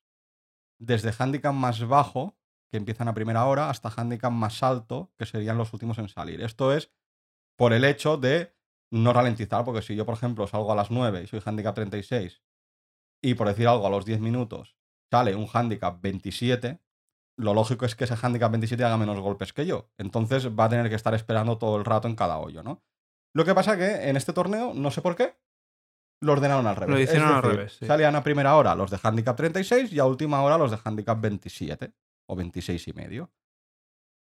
desde 0.78 1.12
handicap 1.18 1.54
más 1.54 1.86
bajo, 1.86 2.36
que 2.70 2.76
empiezan 2.76 3.08
a 3.08 3.14
primera 3.14 3.46
hora, 3.46 3.70
hasta 3.70 3.92
handicap 3.96 4.32
más 4.32 4.62
alto, 4.62 5.12
que 5.16 5.26
serían 5.26 5.58
los 5.58 5.72
últimos 5.72 5.98
en 5.98 6.08
salir. 6.08 6.40
Esto 6.40 6.72
es 6.72 6.92
por 7.56 7.72
el 7.72 7.84
hecho 7.84 8.16
de 8.16 8.55
no 8.90 9.12
ralentizar, 9.12 9.64
porque 9.64 9.82
si 9.82 9.96
yo, 9.96 10.06
por 10.06 10.14
ejemplo, 10.14 10.46
salgo 10.46 10.72
a 10.72 10.76
las 10.76 10.90
9 10.90 11.22
y 11.24 11.26
soy 11.26 11.40
handicap 11.44 11.74
36 11.74 12.42
y 13.22 13.34
por 13.34 13.48
decir 13.48 13.66
algo 13.68 13.86
a 13.86 13.90
los 13.90 14.04
10 14.04 14.20
minutos 14.20 14.76
sale 15.10 15.34
un 15.34 15.48
handicap 15.52 16.00
27, 16.00 16.80
lo 17.38 17.54
lógico 17.54 17.84
es 17.84 17.94
que 17.94 18.04
ese 18.04 18.16
handicap 18.20 18.50
27 18.50 18.82
haga 18.84 18.96
menos 18.96 19.18
golpes 19.20 19.52
que 19.52 19.66
yo. 19.66 19.90
Entonces 19.98 20.48
va 20.48 20.64
a 20.64 20.68
tener 20.68 20.88
que 20.88 20.94
estar 20.94 21.14
esperando 21.14 21.58
todo 21.58 21.76
el 21.76 21.84
rato 21.84 22.08
en 22.08 22.16
cada 22.16 22.38
hoyo, 22.38 22.62
¿no? 22.62 22.82
Lo 23.34 23.44
que 23.44 23.54
pasa 23.54 23.76
que 23.76 24.08
en 24.08 24.16
este 24.16 24.32
torneo, 24.32 24.72
no 24.74 24.90
sé 24.90 25.02
por 25.02 25.16
qué, 25.16 25.36
lo 26.22 26.32
ordenaron 26.32 26.66
al 26.66 26.76
revés. 26.76 26.94
Lo 26.94 27.00
hicieron 27.00 27.28
al 27.28 27.42
revés, 27.42 27.76
sí. 27.78 27.86
Salían 27.86 28.16
a 28.16 28.22
primera 28.22 28.56
hora 28.56 28.74
los 28.74 28.90
de 28.90 28.98
handicap 29.02 29.36
36 29.36 29.92
y 29.92 29.98
a 29.98 30.06
última 30.06 30.42
hora 30.42 30.56
los 30.56 30.70
de 30.70 30.78
handicap 30.82 31.20
27 31.20 31.92
o 32.28 32.36
26 32.36 32.88
y 32.88 32.92
medio. 32.94 33.30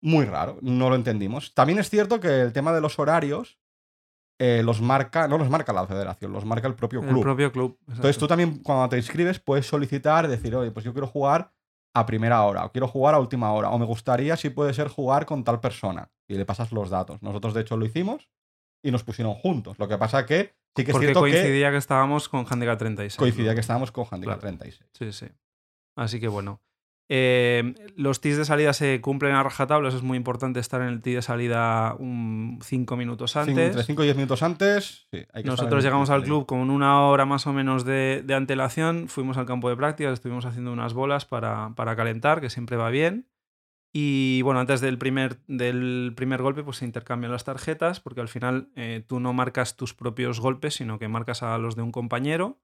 Muy 0.01 0.25
raro, 0.25 0.57
no 0.61 0.89
lo 0.89 0.95
entendimos. 0.95 1.53
También 1.53 1.79
es 1.79 1.89
cierto 1.89 2.19
que 2.19 2.41
el 2.41 2.53
tema 2.53 2.73
de 2.73 2.81
los 2.81 2.99
horarios 2.99 3.59
eh, 4.39 4.61
los 4.63 4.81
marca, 4.81 5.27
no 5.27 5.37
los 5.37 5.49
marca 5.49 5.71
la 5.73 5.87
federación, 5.87 6.31
los 6.33 6.45
marca 6.45 6.67
el 6.67 6.75
propio 6.75 7.01
El 7.01 7.07
club. 7.07 7.21
propio 7.21 7.51
club. 7.51 7.79
Entonces 7.87 8.17
tú 8.17 8.27
también 8.27 8.59
cuando 8.63 8.89
te 8.89 8.97
inscribes 8.97 9.39
puedes 9.39 9.65
solicitar, 9.65 10.27
decir, 10.27 10.55
oye, 10.55 10.71
pues 10.71 10.83
yo 10.85 10.91
quiero 10.93 11.07
jugar 11.07 11.51
a 11.93 12.05
primera 12.05 12.43
hora, 12.43 12.65
o 12.65 12.71
quiero 12.71 12.87
jugar 12.89 13.15
a 13.15 13.19
última 13.19 13.53
hora, 13.53 13.69
o 13.69 13.79
me 13.79 13.85
gustaría, 13.85 14.35
si 14.35 14.49
puede 14.49 14.73
ser, 14.73 14.89
jugar 14.89 15.25
con 15.25 15.43
tal 15.45 15.61
persona. 15.61 16.11
Y 16.27 16.35
le 16.35 16.45
pasas 16.45 16.71
los 16.73 16.89
datos. 16.89 17.21
Nosotros, 17.23 17.53
de 17.53 17.61
hecho, 17.61 17.77
lo 17.77 17.85
hicimos 17.85 18.27
y 18.83 18.91
nos 18.91 19.03
pusieron 19.03 19.33
juntos. 19.35 19.79
Lo 19.79 19.87
que 19.87 19.97
pasa 19.97 20.25
que 20.25 20.55
sí 20.75 20.83
que 20.83 20.91
es 20.91 20.93
Porque 20.93 21.07
cierto 21.07 21.21
coincidía 21.21 21.71
que... 21.71 21.77
estábamos 21.77 22.27
con 22.27 22.45
Handicap 22.49 22.77
36. 22.77 23.15
que 23.15 23.19
coincidía 23.19 23.51
¿no? 23.51 23.55
que 23.55 23.61
estábamos 23.61 23.91
con 23.93 24.03
Handicap 24.11 24.39
Claro. 24.41 24.57
36. 24.57 24.89
Sí, 24.91 25.11
sí. 25.13 25.31
Así 25.95 26.19
que 26.19 26.27
bueno. 26.27 26.59
Eh, 27.07 27.75
los 27.95 28.19
tees 28.19 28.37
de 28.37 28.45
salida 28.45 28.73
se 28.73 28.99
cumplen 28.99 29.33
a 29.35 29.43
rajatabla, 29.43 29.89
eso 29.89 29.97
es 29.97 30.03
muy 30.03 30.17
importante 30.17 30.59
estar 30.59 30.81
en 30.81 30.87
el 30.87 31.01
tee 31.01 31.13
de 31.13 31.21
salida 31.21 31.95
5 31.99 32.95
minutos 32.97 33.31
Cinco- 33.33 33.49
antes. 33.51 33.65
entre 33.67 33.83
5 33.83 34.01
y 34.03 34.05
10 34.07 34.15
minutos 34.17 34.41
antes, 34.41 35.07
sí, 35.11 35.17
hay 35.17 35.17
que 35.17 35.21
estar 35.25 35.41
en 35.41 35.47
Nosotros 35.47 35.83
llegamos 35.83 36.09
al 36.09 36.23
club 36.23 36.45
con 36.47 36.71
una 36.71 37.01
hora 37.01 37.25
más 37.25 37.45
o 37.45 37.53
menos 37.53 37.85
de, 37.85 38.23
de 38.25 38.33
antelación, 38.33 39.07
fuimos 39.07 39.37
al 39.37 39.45
campo 39.45 39.69
de 39.69 39.75
prácticas, 39.77 40.13
estuvimos 40.13 40.45
haciendo 40.45 40.71
unas 40.73 40.93
bolas 40.95 41.25
para, 41.25 41.73
para 41.75 41.95
calentar, 41.95 42.41
que 42.41 42.49
siempre 42.49 42.75
va 42.75 42.89
bien. 42.89 43.27
Y 43.93 44.41
bueno, 44.41 44.59
antes 44.59 44.81
del 44.81 44.97
primer, 44.97 45.37
del 45.47 46.11
primer 46.17 46.41
golpe, 46.41 46.63
pues 46.63 46.77
se 46.77 46.85
intercambian 46.85 47.31
las 47.31 47.45
tarjetas, 47.45 48.01
porque 48.01 48.19
al 48.19 48.27
final 48.27 48.67
eh, 48.75 49.05
tú 49.07 49.21
no 49.21 49.31
marcas 49.31 49.77
tus 49.77 49.93
propios 49.93 50.41
golpes, 50.41 50.73
sino 50.73 50.99
que 50.99 51.07
marcas 51.07 51.43
a 51.43 51.57
los 51.59 51.75
de 51.77 51.83
un 51.83 51.93
compañero. 51.93 52.57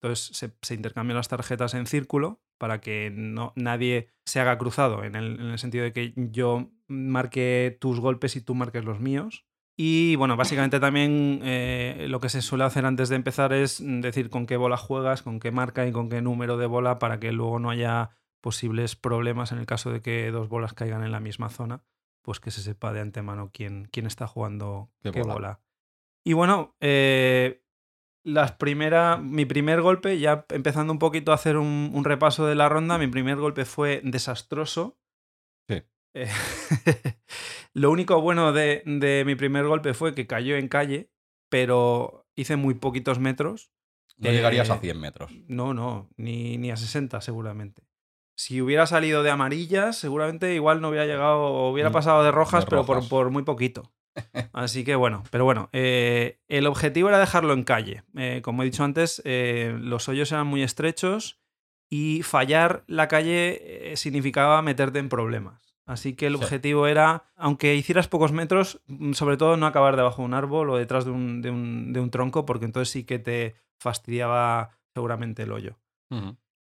Entonces 0.00 0.36
se, 0.36 0.52
se 0.62 0.74
intercambian 0.74 1.16
las 1.16 1.28
tarjetas 1.28 1.74
en 1.74 1.86
círculo 1.86 2.40
para 2.58 2.80
que 2.80 3.10
no, 3.14 3.52
nadie 3.56 4.08
se 4.24 4.40
haga 4.40 4.58
cruzado, 4.58 5.04
en 5.04 5.14
el, 5.14 5.40
en 5.40 5.46
el 5.46 5.58
sentido 5.58 5.84
de 5.84 5.92
que 5.92 6.12
yo 6.16 6.70
marque 6.86 7.76
tus 7.80 8.00
golpes 8.00 8.36
y 8.36 8.40
tú 8.40 8.54
marques 8.54 8.84
los 8.84 9.00
míos. 9.00 9.44
Y 9.76 10.16
bueno, 10.16 10.36
básicamente 10.36 10.80
también 10.80 11.40
eh, 11.42 12.06
lo 12.08 12.20
que 12.20 12.28
se 12.28 12.42
suele 12.42 12.64
hacer 12.64 12.86
antes 12.86 13.08
de 13.08 13.16
empezar 13.16 13.52
es 13.52 13.82
decir 13.84 14.30
con 14.30 14.46
qué 14.46 14.56
bola 14.56 14.76
juegas, 14.76 15.22
con 15.22 15.40
qué 15.40 15.50
marca 15.50 15.86
y 15.86 15.92
con 15.92 16.08
qué 16.08 16.22
número 16.22 16.56
de 16.56 16.66
bola 16.66 16.98
para 16.98 17.20
que 17.20 17.32
luego 17.32 17.58
no 17.58 17.70
haya 17.70 18.10
posibles 18.40 18.96
problemas 18.96 19.52
en 19.52 19.58
el 19.58 19.66
caso 19.66 19.90
de 19.90 20.00
que 20.00 20.30
dos 20.30 20.48
bolas 20.48 20.72
caigan 20.72 21.02
en 21.02 21.12
la 21.12 21.20
misma 21.20 21.50
zona, 21.50 21.82
pues 22.22 22.40
que 22.40 22.50
se 22.50 22.62
sepa 22.62 22.92
de 22.92 23.00
antemano 23.00 23.50
quién, 23.52 23.88
quién 23.90 24.06
está 24.06 24.26
jugando 24.26 24.90
Qué 25.02 25.10
qué, 25.10 25.20
bola. 25.22 25.34
bola. 25.34 25.60
Y 26.24 26.32
bueno, 26.32 26.74
eh, 26.80 27.62
las 28.26 28.52
primera, 28.52 29.16
mi 29.18 29.44
primer 29.46 29.80
golpe, 29.82 30.18
ya 30.18 30.46
empezando 30.50 30.92
un 30.92 30.98
poquito 30.98 31.30
a 31.32 31.36
hacer 31.36 31.56
un, 31.56 31.90
un 31.94 32.04
repaso 32.04 32.44
de 32.46 32.56
la 32.56 32.68
ronda, 32.68 32.98
mi 32.98 33.06
primer 33.06 33.36
golpe 33.36 33.64
fue 33.64 34.00
desastroso. 34.04 34.98
Sí. 35.68 35.82
Eh, 36.14 36.28
lo 37.72 37.90
único 37.90 38.20
bueno 38.20 38.52
de, 38.52 38.82
de 38.84 39.24
mi 39.24 39.34
primer 39.34 39.66
golpe 39.66 39.94
fue 39.94 40.14
que 40.14 40.26
cayó 40.26 40.56
en 40.56 40.68
calle, 40.68 41.10
pero 41.48 42.26
hice 42.34 42.56
muy 42.56 42.74
poquitos 42.74 43.18
metros. 43.18 43.70
No 44.18 44.30
llegarías 44.30 44.70
a 44.70 44.76
Eh, 44.76 44.80
100 44.80 45.00
metros. 45.00 45.30
No, 45.46 45.74
no, 45.74 46.08
ni, 46.16 46.56
ni 46.58 46.70
a 46.70 46.76
60 46.76 47.20
seguramente. 47.20 47.82
Si 48.38 48.60
hubiera 48.60 48.86
salido 48.86 49.22
de 49.22 49.30
amarillas, 49.30 49.96
seguramente 49.96 50.54
igual 50.54 50.80
no 50.80 50.88
hubiera 50.88 51.06
llegado, 51.06 51.68
hubiera 51.70 51.90
Mm, 51.90 51.92
pasado 51.92 52.24
de 52.24 52.30
rojas, 52.32 52.64
de 52.64 52.70
pero 52.70 52.84
por, 52.84 52.96
rojas. 52.96 53.10
por 53.10 53.30
muy 53.30 53.44
poquito. 53.44 53.92
Así 54.52 54.84
que 54.84 54.94
bueno, 54.94 55.22
pero 55.30 55.44
bueno, 55.44 55.68
eh, 55.72 56.38
el 56.48 56.66
objetivo 56.66 57.08
era 57.08 57.18
dejarlo 57.18 57.52
en 57.52 57.64
calle. 57.64 58.02
Eh, 58.16 58.40
como 58.42 58.62
he 58.62 58.66
dicho 58.66 58.84
antes, 58.84 59.20
eh, 59.24 59.76
los 59.80 60.08
hoyos 60.08 60.32
eran 60.32 60.46
muy 60.46 60.62
estrechos 60.62 61.40
y 61.90 62.22
fallar 62.22 62.82
la 62.86 63.08
calle 63.08 63.92
significaba 63.96 64.60
meterte 64.62 64.98
en 64.98 65.08
problemas. 65.08 65.76
Así 65.86 66.14
que 66.14 66.26
el 66.26 66.36
Sí. 66.36 66.42
objetivo 66.42 66.88
era, 66.88 67.24
aunque 67.36 67.76
hicieras 67.76 68.08
pocos 68.08 68.32
metros, 68.32 68.80
mm, 68.88 69.12
sobre 69.12 69.36
todo 69.36 69.56
no 69.56 69.66
acabar 69.66 69.94
debajo 69.96 70.22
de 70.22 70.26
un 70.26 70.34
árbol 70.34 70.70
o 70.70 70.76
detrás 70.76 71.04
de 71.04 71.12
un, 71.12 71.42
de 71.42 71.50
un- 71.50 71.92
de 71.92 72.00
un 72.00 72.10
tronco, 72.10 72.44
porque 72.44 72.64
entonces 72.64 72.90
sí 72.90 73.04
que 73.04 73.18
te 73.20 73.54
fastidiaba 73.78 74.70
seguramente 74.94 75.42
el 75.44 75.52
hoyo. 75.52 75.76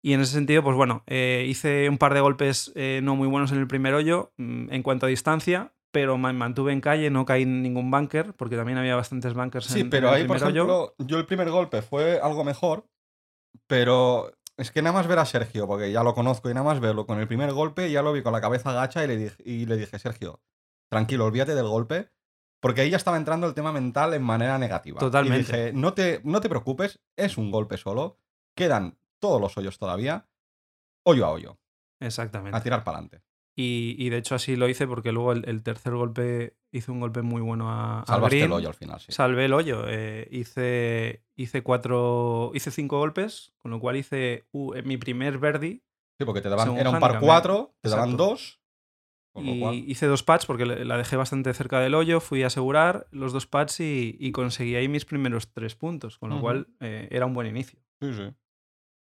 Y 0.02 0.14
en 0.14 0.22
ese 0.22 0.34
sentido, 0.34 0.64
pues 0.64 0.78
bueno, 0.78 1.04
eh, 1.08 1.46
hice 1.50 1.90
un 1.90 1.98
par 1.98 2.14
de 2.14 2.22
golpes 2.22 2.72
eh, 2.76 3.02
no 3.04 3.16
muy 3.18 3.28
buenos 3.28 3.52
en 3.52 3.58
el 3.60 3.68
primer 3.68 3.94
hoyo 3.94 4.32
mm, 4.38 4.72
en 4.72 4.84
cuanto 4.84 5.06
a 5.06 5.10
distancia, 5.10 5.74
pero 5.92 6.18
me 6.18 6.34
mantuve 6.34 6.72
en 6.72 6.82
calle, 6.82 7.10
no 7.10 7.26
caí 7.26 7.44
en 7.44 7.64
ningún 7.64 7.90
bunker, 7.92 8.34
porque 8.36 8.56
también 8.56 8.78
había 8.78 8.96
bastantes 8.96 9.34
bunkers 9.34 9.66
Sí, 9.66 9.80
en, 9.80 9.86
en 9.88 9.90
pero 9.90 10.10
el 10.10 10.16
ahí, 10.16 10.28
por 10.28 10.38
ejemplo, 10.38 10.96
yo 10.98 11.18
el 11.18 11.26
primer 11.26 11.50
golpe 11.50 11.82
fue 11.82 12.20
algo 12.20 12.44
mejor, 12.44 12.88
pero 13.68 14.32
es 14.58 14.72
que 14.72 14.82
nada 14.82 14.94
más 14.94 15.08
ver 15.08 15.20
a 15.20 15.26
Sergio, 15.26 15.68
porque 15.68 15.92
ya 15.92 16.04
lo 16.04 16.14
conozco, 16.14 16.50
y 16.50 16.54
nada 16.54 16.66
más 16.66 16.80
verlo 16.80 17.06
con 17.06 17.20
el 17.20 17.28
primer 17.28 17.54
golpe, 17.54 17.92
ya 17.92 18.02
lo 18.02 18.14
vi 18.14 18.22
con 18.22 18.34
la 18.34 18.42
cabeza 18.42 18.74
gacha 18.74 19.04
y 19.04 19.08
le 19.08 19.18
dije, 19.18 19.36
y 19.44 19.66
le 19.66 19.78
dije 19.78 19.98
Sergio, 20.00 20.42
tranquilo, 20.90 21.26
olvídate 21.26 21.56
del 21.56 21.68
golpe, 21.68 22.12
porque 22.60 22.82
ahí 22.82 22.90
ya 22.90 22.98
estaba 22.98 23.18
entrando 23.18 23.48
el 23.48 23.54
tema 23.54 23.72
mental 23.72 24.14
en 24.14 24.22
manera 24.22 24.58
negativa. 24.58 25.00
Totalmente. 25.00 25.38
Y 25.38 25.44
dije, 25.44 25.74
no 25.74 25.94
te, 25.94 26.22
no 26.24 26.42
te 26.42 26.50
preocupes, 26.50 27.00
es 27.16 27.38
un 27.38 27.52
golpe 27.52 27.78
solo, 27.78 28.20
quedan 28.56 29.00
todos 29.20 29.40
los 29.40 29.58
hoyos 29.58 29.78
todavía, 29.78 30.28
hoyo 31.04 31.26
a 31.26 31.32
hoyo, 31.32 31.58
Exactamente. 32.00 32.58
a 32.58 32.62
tirar 32.62 32.84
para 32.84 32.98
adelante. 32.98 33.24
Y, 33.62 33.96
y 33.98 34.10
de 34.10 34.18
hecho 34.18 34.36
así 34.36 34.56
lo 34.56 34.70
hice 34.70 34.88
porque 34.88 35.12
luego 35.12 35.34
el, 35.34 35.44
el 35.50 35.64
tercer 35.64 35.94
golpe 35.94 36.56
hice 36.72 36.92
un 36.92 37.02
golpe 37.02 37.24
muy 37.24 37.42
bueno 37.42 37.70
a, 37.70 38.04
a 38.04 38.06
Salvaste 38.06 38.38
green. 38.38 38.46
el 38.46 38.54
hoyo 38.54 38.68
al 38.70 38.74
final, 38.74 39.00
sí. 39.02 39.12
Salvé 39.12 39.46
el 39.46 39.54
hoyo. 39.54 39.84
eh, 39.88 40.30
hice, 40.32 41.24
hice 41.36 41.62
cuatro. 41.62 42.52
Hice 42.54 42.72
cinco 42.72 43.00
golpes, 43.00 43.52
con 43.58 43.72
lo 43.72 43.80
cual 43.82 43.98
hice 43.98 44.46
uh, 44.52 44.76
mi 44.86 44.96
primer 44.96 45.40
birdie. 45.40 45.82
Sí, 46.18 46.26
porque 46.26 46.42
te 46.42 46.48
daban, 46.48 46.78
era 46.78 46.90
un 46.90 47.00
par. 47.00 47.20
4, 47.20 47.76
te 47.82 47.90
daban 47.90 48.10
Exacto. 48.12 48.30
2, 48.30 48.62
con 49.34 49.46
lo 49.46 49.52
Y 49.52 49.60
cual... 49.60 49.76
hice 49.76 50.06
dos 50.06 50.24
pads 50.24 50.46
porque 50.46 50.66
la 50.66 50.98
dejé 50.98 51.18
bastante 51.18 51.54
cerca 51.54 51.80
del 51.82 51.96
hoyo. 51.96 52.22
Fui 52.22 52.44
a 52.44 52.48
asegurar 52.48 53.08
los 53.12 53.34
dos 53.34 53.46
pads 53.46 53.82
y, 53.82 54.16
y 54.20 54.32
conseguí 54.32 54.76
ahí 54.76 54.88
mis 54.88 55.04
primeros 55.06 55.52
tres 55.52 55.76
puntos, 55.76 56.18
con 56.18 56.30
lo 56.30 56.40
cual 56.40 56.68
eh, 56.80 57.10
era 57.12 57.26
un 57.26 57.34
buen 57.34 57.48
inicio. 57.48 57.80
Sí, 58.02 58.14
sí. 58.14 58.34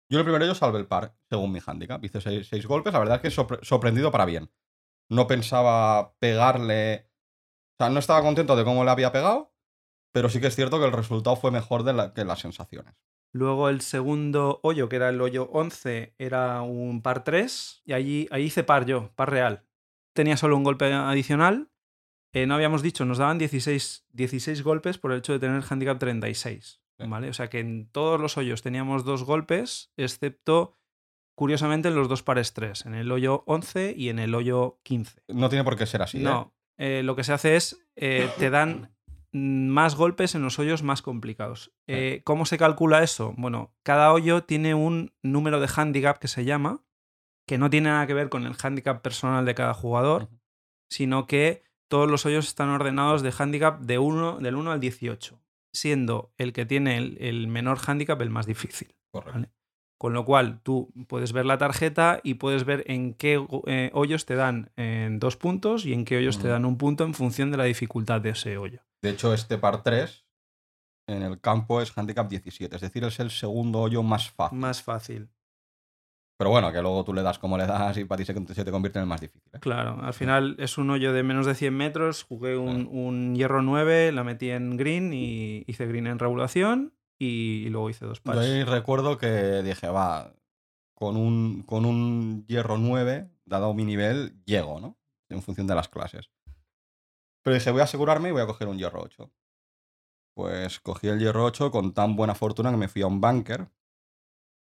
Yo 0.09 0.19
el 0.19 0.25
primero 0.25 0.45
yo 0.45 0.53
salvé 0.55 0.79
el 0.79 0.87
par, 0.87 1.15
según 1.29 1.51
mi 1.51 1.59
handicap. 1.65 2.03
Hice 2.03 2.21
seis, 2.43 2.65
golpes, 2.65 2.93
la 2.93 2.99
verdad 2.99 3.15
es 3.17 3.21
que 3.21 3.41
sorpre- 3.41 3.63
sorprendido 3.63 4.11
para 4.11 4.25
bien. 4.25 4.51
No 5.09 5.27
pensaba 5.27 6.13
pegarle. 6.19 7.09
O 7.79 7.83
sea, 7.83 7.89
no 7.89 7.99
estaba 7.99 8.21
contento 8.21 8.55
de 8.55 8.63
cómo 8.63 8.83
le 8.83 8.91
había 8.91 9.11
pegado, 9.11 9.53
pero 10.13 10.29
sí 10.29 10.39
que 10.39 10.47
es 10.47 10.55
cierto 10.55 10.79
que 10.79 10.85
el 10.85 10.91
resultado 10.91 11.35
fue 11.35 11.51
mejor 11.51 11.83
de 11.83 11.93
la- 11.93 12.13
que 12.13 12.25
las 12.25 12.39
sensaciones. 12.39 12.93
Luego 13.31 13.69
el 13.69 13.81
segundo 13.81 14.59
hoyo, 14.61 14.87
que 14.89 14.97
era 14.97 15.09
el 15.09 15.19
hoyo 15.19 15.49
11, 15.51 16.13
era 16.19 16.61
un 16.61 17.01
par 17.01 17.23
3 17.23 17.81
y 17.83 17.93
allí, 17.93 18.27
ahí 18.29 18.43
hice 18.43 18.63
par 18.63 18.85
yo, 18.85 19.11
par 19.15 19.31
real. 19.31 19.65
Tenía 20.13 20.37
solo 20.37 20.55
un 20.55 20.63
golpe 20.63 20.93
adicional. 20.93 21.71
Eh, 22.31 22.45
no 22.45 22.53
habíamos 22.53 22.83
dicho, 22.83 23.05
nos 23.05 23.17
daban 23.17 23.39
16, 23.39 24.05
16 24.11 24.61
golpes 24.61 24.99
por 24.99 25.11
el 25.11 25.19
hecho 25.19 25.33
de 25.33 25.39
tener 25.39 25.63
handicap 25.67 25.97
36. 25.97 26.82
¿Vale? 27.07 27.29
O 27.29 27.33
sea 27.33 27.49
que 27.49 27.59
en 27.59 27.87
todos 27.91 28.19
los 28.19 28.37
hoyos 28.37 28.61
teníamos 28.61 29.03
dos 29.03 29.23
golpes, 29.23 29.91
excepto, 29.97 30.77
curiosamente, 31.35 31.89
en 31.89 31.95
los 31.95 32.09
dos 32.09 32.23
pares 32.23 32.53
3, 32.53 32.85
en 32.85 32.95
el 32.95 33.11
hoyo 33.11 33.43
11 33.47 33.93
y 33.97 34.09
en 34.09 34.19
el 34.19 34.35
hoyo 34.35 34.79
15. 34.83 35.23
No 35.29 35.49
tiene 35.49 35.63
por 35.63 35.77
qué 35.77 35.85
ser 35.85 36.01
así. 36.01 36.19
¿eh? 36.19 36.21
No, 36.21 36.53
eh, 36.77 37.01
lo 37.03 37.15
que 37.15 37.23
se 37.23 37.33
hace 37.33 37.55
es, 37.55 37.85
eh, 37.95 38.29
te 38.37 38.49
dan 38.49 38.93
más 39.31 39.95
golpes 39.95 40.35
en 40.35 40.43
los 40.43 40.59
hoyos 40.59 40.83
más 40.83 41.01
complicados. 41.01 41.71
¿Cómo 42.23 42.45
se 42.45 42.57
calcula 42.57 43.01
eso? 43.03 43.33
Bueno, 43.37 43.73
cada 43.83 44.13
hoyo 44.13 44.43
tiene 44.43 44.75
un 44.75 45.13
número 45.23 45.59
de 45.59 45.69
handicap 45.75 46.19
que 46.19 46.27
se 46.27 46.45
llama, 46.45 46.83
que 47.47 47.57
no 47.57 47.69
tiene 47.69 47.89
nada 47.89 48.07
que 48.07 48.13
ver 48.13 48.29
con 48.29 48.45
el 48.45 48.55
handicap 48.61 49.01
personal 49.01 49.45
de 49.45 49.55
cada 49.55 49.73
jugador, 49.73 50.29
sino 50.89 51.25
que 51.25 51.63
todos 51.93 52.09
los 52.09 52.25
hoyos 52.25 52.47
están 52.47 52.69
ordenados 52.69 53.21
de 53.21 53.33
handicap 53.37 53.79
de 53.79 53.99
uno, 53.99 54.39
del 54.39 54.55
1 54.55 54.71
al 54.71 54.79
18, 54.79 55.42
siendo 55.73 56.33
el 56.37 56.53
que 56.53 56.65
tiene 56.65 56.97
el, 56.97 57.17
el 57.19 57.47
menor 57.47 57.79
handicap 57.85 58.21
el 58.21 58.29
más 58.29 58.45
difícil. 58.45 58.95
Correcto. 59.11 59.33
Vale. 59.33 59.51
Con 60.03 60.11
lo 60.11 60.25
cual, 60.25 60.59
tú 60.63 60.91
puedes 61.07 61.31
ver 61.31 61.45
la 61.45 61.57
tarjeta 61.57 62.19
y 62.23 62.33
puedes 62.33 62.65
ver 62.65 62.83
en 62.87 63.13
qué 63.13 63.41
eh, 63.67 63.89
hoyos 63.93 64.25
te 64.25 64.35
dan 64.35 64.69
eh, 64.75 65.07
dos 65.13 65.37
puntos 65.37 65.85
y 65.85 65.93
en 65.93 66.03
qué 66.03 66.17
hoyos 66.17 66.39
te 66.39 66.49
dan 66.49 66.65
un 66.65 66.77
punto 66.77 67.05
en 67.05 67.13
función 67.13 67.51
de 67.51 67.57
la 67.57 67.63
dificultad 67.63 68.19
de 68.19 68.31
ese 68.31 68.57
hoyo. 68.57 68.81
De 69.01 69.11
hecho, 69.11 69.33
este 69.33 69.57
par 69.57 69.81
3 69.81 70.25
en 71.07 71.21
el 71.21 71.39
campo 71.39 71.81
es 71.81 71.97
handicap 71.97 72.27
17, 72.27 72.75
es 72.75 72.81
decir, 72.81 73.05
es 73.05 73.17
el 73.21 73.31
segundo 73.31 73.79
hoyo 73.79 74.03
más 74.03 74.29
fácil. 74.29 74.57
Más 74.57 74.81
fácil. 74.81 75.29
Pero 76.37 76.49
bueno, 76.49 76.71
que 76.71 76.81
luego 76.81 77.03
tú 77.03 77.13
le 77.13 77.21
das 77.21 77.37
como 77.39 77.57
le 77.57 77.67
das 77.67 77.95
y 77.97 78.05
para 78.05 78.17
ti 78.17 78.25
se, 78.25 78.33
se 78.53 78.65
te 78.65 78.71
convierte 78.71 78.99
en 78.99 79.03
el 79.03 79.07
más 79.09 79.21
difícil. 79.21 79.49
¿eh? 79.53 79.59
Claro, 79.59 79.99
al 80.01 80.13
final 80.13 80.55
es 80.59 80.77
un 80.77 80.89
hoyo 80.89 81.13
de 81.13 81.23
menos 81.23 81.45
de 81.45 81.55
100 81.55 81.73
metros. 81.75 82.23
Jugué 82.23 82.57
un, 82.57 82.87
un 82.91 83.35
hierro 83.35 83.61
9, 83.61 84.11
la 84.11 84.23
metí 84.23 84.49
en 84.49 84.75
green 84.75 85.13
y 85.13 85.63
hice 85.67 85.85
green 85.85 86.07
en 86.07 86.19
regulación 86.19 86.93
y, 87.19 87.63
y 87.65 87.69
luego 87.69 87.89
hice 87.89 88.05
dos 88.05 88.19
Yo 88.19 88.23
pads. 88.23 88.39
ahí 88.39 88.63
recuerdo 88.63 89.17
que 89.17 89.61
dije, 89.61 89.87
va, 89.87 90.33
con 90.95 91.17
un, 91.17 91.61
con 91.63 91.85
un 91.85 92.45
hierro 92.47 92.77
9, 92.77 93.29
dado 93.45 93.73
mi 93.73 93.85
nivel, 93.85 94.41
llego, 94.45 94.79
¿no? 94.79 94.97
En 95.29 95.41
función 95.43 95.67
de 95.67 95.75
las 95.75 95.87
clases. 95.87 96.31
Pero 97.43 97.53
dije, 97.53 97.71
voy 97.71 97.81
a 97.81 97.85
asegurarme 97.85 98.29
y 98.29 98.31
voy 98.31 98.41
a 98.41 98.47
coger 98.47 98.67
un 98.67 98.77
hierro 98.77 99.01
8. 99.03 99.31
Pues 100.35 100.79
cogí 100.79 101.07
el 101.09 101.19
hierro 101.19 101.45
8 101.45 101.69
con 101.71 101.93
tan 101.93 102.15
buena 102.15 102.33
fortuna 102.35 102.71
que 102.71 102.77
me 102.77 102.87
fui 102.87 103.01
a 103.03 103.07
un 103.07 103.21
bunker. 103.21 103.67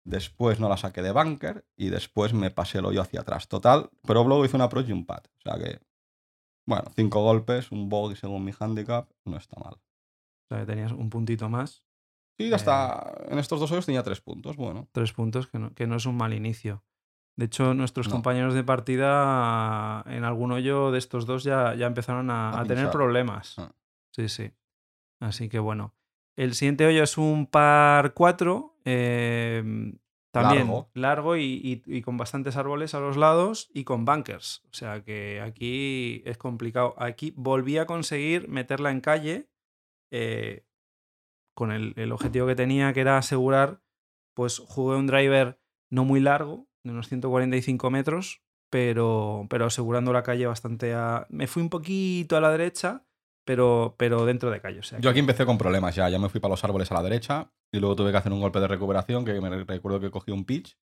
Después 0.05 0.59
no 0.59 0.69
la 0.69 0.77
saqué 0.77 1.01
de 1.01 1.11
bunker 1.11 1.65
y 1.75 1.89
después 1.89 2.33
me 2.33 2.49
pasé 2.51 2.79
el 2.79 2.85
hoyo 2.85 3.01
hacia 3.01 3.21
atrás. 3.21 3.47
Total, 3.47 3.89
pero 4.07 4.23
luego 4.23 4.45
hice 4.45 4.55
un 4.55 4.61
approach 4.61 4.89
y 4.89 4.91
un 4.93 5.05
pad. 5.05 5.23
O 5.37 5.41
sea 5.41 5.57
que, 5.57 5.79
bueno, 6.65 6.85
cinco 6.95 7.21
golpes, 7.23 7.71
un 7.71 7.89
bogey 7.89 8.15
según 8.15 8.43
mi 8.43 8.51
handicap, 8.57 9.09
no 9.25 9.37
está 9.37 9.59
mal. 9.59 9.73
O 9.75 10.47
sea, 10.49 10.59
que 10.59 10.65
tenías 10.65 10.91
un 10.91 11.09
puntito 11.09 11.49
más. 11.49 11.83
Sí, 12.37 12.51
hasta 12.53 13.13
en 13.27 13.37
estos 13.37 13.59
dos 13.59 13.71
hoyos 13.71 13.85
tenía 13.85 14.01
tres 14.01 14.21
puntos. 14.21 14.55
Bueno, 14.55 14.87
Tres 14.93 15.11
puntos, 15.11 15.47
que 15.47 15.59
no, 15.59 15.73
que 15.73 15.85
no 15.87 15.95
es 15.97 16.05
un 16.05 16.15
mal 16.15 16.33
inicio. 16.33 16.83
De 17.35 17.45
hecho, 17.45 17.73
nuestros 17.73 18.07
No. 18.07 18.13
compañeros 18.13 18.53
de 18.53 18.63
partida 18.63 20.03
en 20.07 20.23
algún 20.23 20.51
hoyo 20.51 20.91
de 20.91 20.97
estos 20.99 21.25
dos 21.25 21.43
ya, 21.43 21.75
ya 21.75 21.85
empezaron 21.87 22.29
a, 22.29 22.51
A 22.51 22.61
a 22.61 22.65
tener 22.65 22.89
problemas. 22.91 23.59
Ah. 23.59 23.71
Sí, 24.11 24.27
sí. 24.29 24.51
Así 25.21 25.49
que 25.49 25.59
bueno. 25.59 25.93
El 26.39 26.53
siguiente 26.55 26.85
hoyo 26.85 27.03
es 27.03 27.17
un 27.17 27.47
par 27.47 28.13
4. 28.13 28.75
también 30.31 30.67
Largo. 30.67 30.89
largo, 30.93 31.35
y, 31.35 31.43
y- 31.43 31.97
y 31.97 32.01
con 32.01 32.15
bastantes 32.15 32.55
árboles 32.55 32.93
a 32.93 32.99
los 33.01 33.17
lados 33.17 33.69
y 33.73 33.83
con 33.83 34.05
bunkers. 34.05 34.61
O 34.71 34.73
sea 34.73 35.03
que 35.03 35.41
aquí 35.41 36.21
es 36.25 36.37
complicado. 36.37 36.93
Aquí 36.97 37.33
volví 37.35 37.77
a 37.77 37.85
conseguir 37.85 38.47
meterla 38.47 38.91
en 38.91 39.01
calle 39.01 39.49
eh, 40.11 40.63
con 41.55 41.71
el, 41.71 41.93
el 41.97 42.11
objetivo 42.13 42.47
que 42.47 42.55
tenía, 42.55 42.93
que 42.93 43.01
era 43.01 43.17
asegurar, 43.17 43.81
pues 44.33 44.59
jugué 44.59 44.95
un 44.95 45.07
driver 45.07 45.59
no 45.89 46.05
muy 46.05 46.21
largo, 46.21 46.67
de 46.83 46.91
unos 46.91 47.09
145 47.09 47.89
metros, 47.91 48.41
pero, 48.69 49.45
pero 49.49 49.65
asegurando 49.65 50.13
la 50.13 50.23
calle 50.23 50.45
bastante 50.45 50.93
a... 50.93 51.25
Me 51.29 51.47
fui 51.47 51.61
un 51.63 51.69
poquito 51.69 52.37
a 52.37 52.39
la 52.41 52.51
derecha, 52.51 53.03
pero, 53.49 53.95
pero 53.97 54.25
dentro 54.27 54.51
de 54.51 54.61
calle. 54.61 54.77
O 54.77 54.83
sea, 54.83 54.99
Yo 54.99 55.09
aquí 55.09 55.17
empecé 55.17 55.43
con 55.43 55.57
problemas 55.57 55.95
ya. 55.95 56.07
Ya 56.07 56.19
me 56.19 56.29
fui 56.29 56.39
para 56.39 56.51
los 56.51 56.63
árboles 56.63 56.91
a 56.91 56.93
la 56.93 57.01
derecha 57.01 57.51
y 57.73 57.79
luego 57.79 57.95
tuve 57.95 58.11
que 58.11 58.17
hacer 58.17 58.31
un 58.31 58.41
golpe 58.41 58.59
de 58.59 58.67
recuperación 58.67 59.25
que 59.25 59.41
me 59.41 59.49
recuerdo 59.63 59.99
que 59.99 60.11
cogí 60.11 60.29
un 60.31 60.45
pitch 60.45 60.77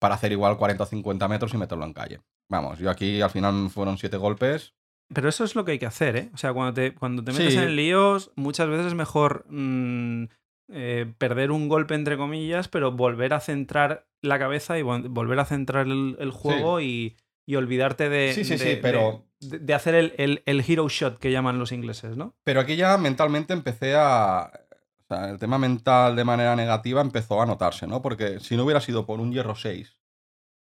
para 0.00 0.16
hacer 0.16 0.32
igual 0.32 0.56
40 0.56 0.82
o 0.82 0.86
50 0.86 1.28
metros 1.28 1.54
y 1.54 1.58
meterlo 1.58 1.84
en 1.84 1.92
calle. 1.92 2.20
Vamos, 2.50 2.80
yo 2.80 2.90
aquí 2.90 3.20
al 3.22 3.30
final 3.30 3.70
fueron 3.70 3.98
siete 3.98 4.16
golpes. 4.16 4.74
Pero 5.14 5.28
eso 5.28 5.44
es 5.44 5.54
lo 5.54 5.64
que 5.64 5.70
hay 5.72 5.78
que 5.78 5.86
hacer, 5.86 6.16
¿eh? 6.16 6.30
O 6.34 6.36
sea, 6.38 6.52
cuando 6.52 6.74
te, 6.74 6.92
cuando 6.92 7.22
te 7.22 7.30
metes 7.30 7.52
Sí. 7.54 7.58
en 7.60 7.76
líos, 7.76 8.32
muchas 8.34 8.68
veces 8.68 8.86
es 8.86 8.94
mejor 8.94 9.44
mm, 9.48 10.24
eh, 10.72 11.12
perder 11.18 11.52
un 11.52 11.68
golpe, 11.68 11.94
entre 11.94 12.16
comillas, 12.16 12.66
pero 12.66 12.90
volver 12.90 13.32
a 13.32 13.38
centrar 13.38 14.08
la 14.22 14.40
cabeza 14.40 14.76
y 14.76 14.82
vol- 14.82 15.06
volver 15.08 15.38
a 15.38 15.44
centrar 15.44 15.86
el, 15.86 16.16
el 16.18 16.32
juego 16.32 16.80
y, 16.80 17.16
y 17.46 17.54
olvidarte 17.54 18.08
de, 18.08 18.32
Sí, 18.34 18.42
sí, 18.44 18.56
de- 18.56 18.58
sí, 18.58 18.78
pero- 18.82 18.98
de, 19.24 19.29
de 19.40 19.74
hacer 19.74 19.94
el, 19.94 20.14
el- 20.18 20.42
el 20.46 20.60
hero 20.66 20.88
shot 20.88 21.18
que 21.18 21.32
llaman 21.32 21.58
los 21.58 21.72
ingleses, 21.72 22.16
¿no? 22.16 22.34
Pero 22.44 22.60
aquí 22.60 22.76
ya 22.76 22.96
mentalmente 22.98 23.52
empecé 23.52 23.94
a... 23.96 24.50
O 24.98 25.14
sea, 25.14 25.30
el 25.30 25.38
tema 25.38 25.58
mental 25.58 26.14
de 26.14 26.24
manera 26.24 26.54
negativa 26.54 27.00
empezó 27.00 27.42
a 27.42 27.46
notarse, 27.46 27.86
¿no? 27.86 28.00
Porque 28.02 28.38
si 28.40 28.56
no 28.56 28.64
hubiera 28.64 28.80
sido 28.80 29.06
por 29.06 29.18
un 29.20 29.32
hierro 29.32 29.54
6 29.56 29.98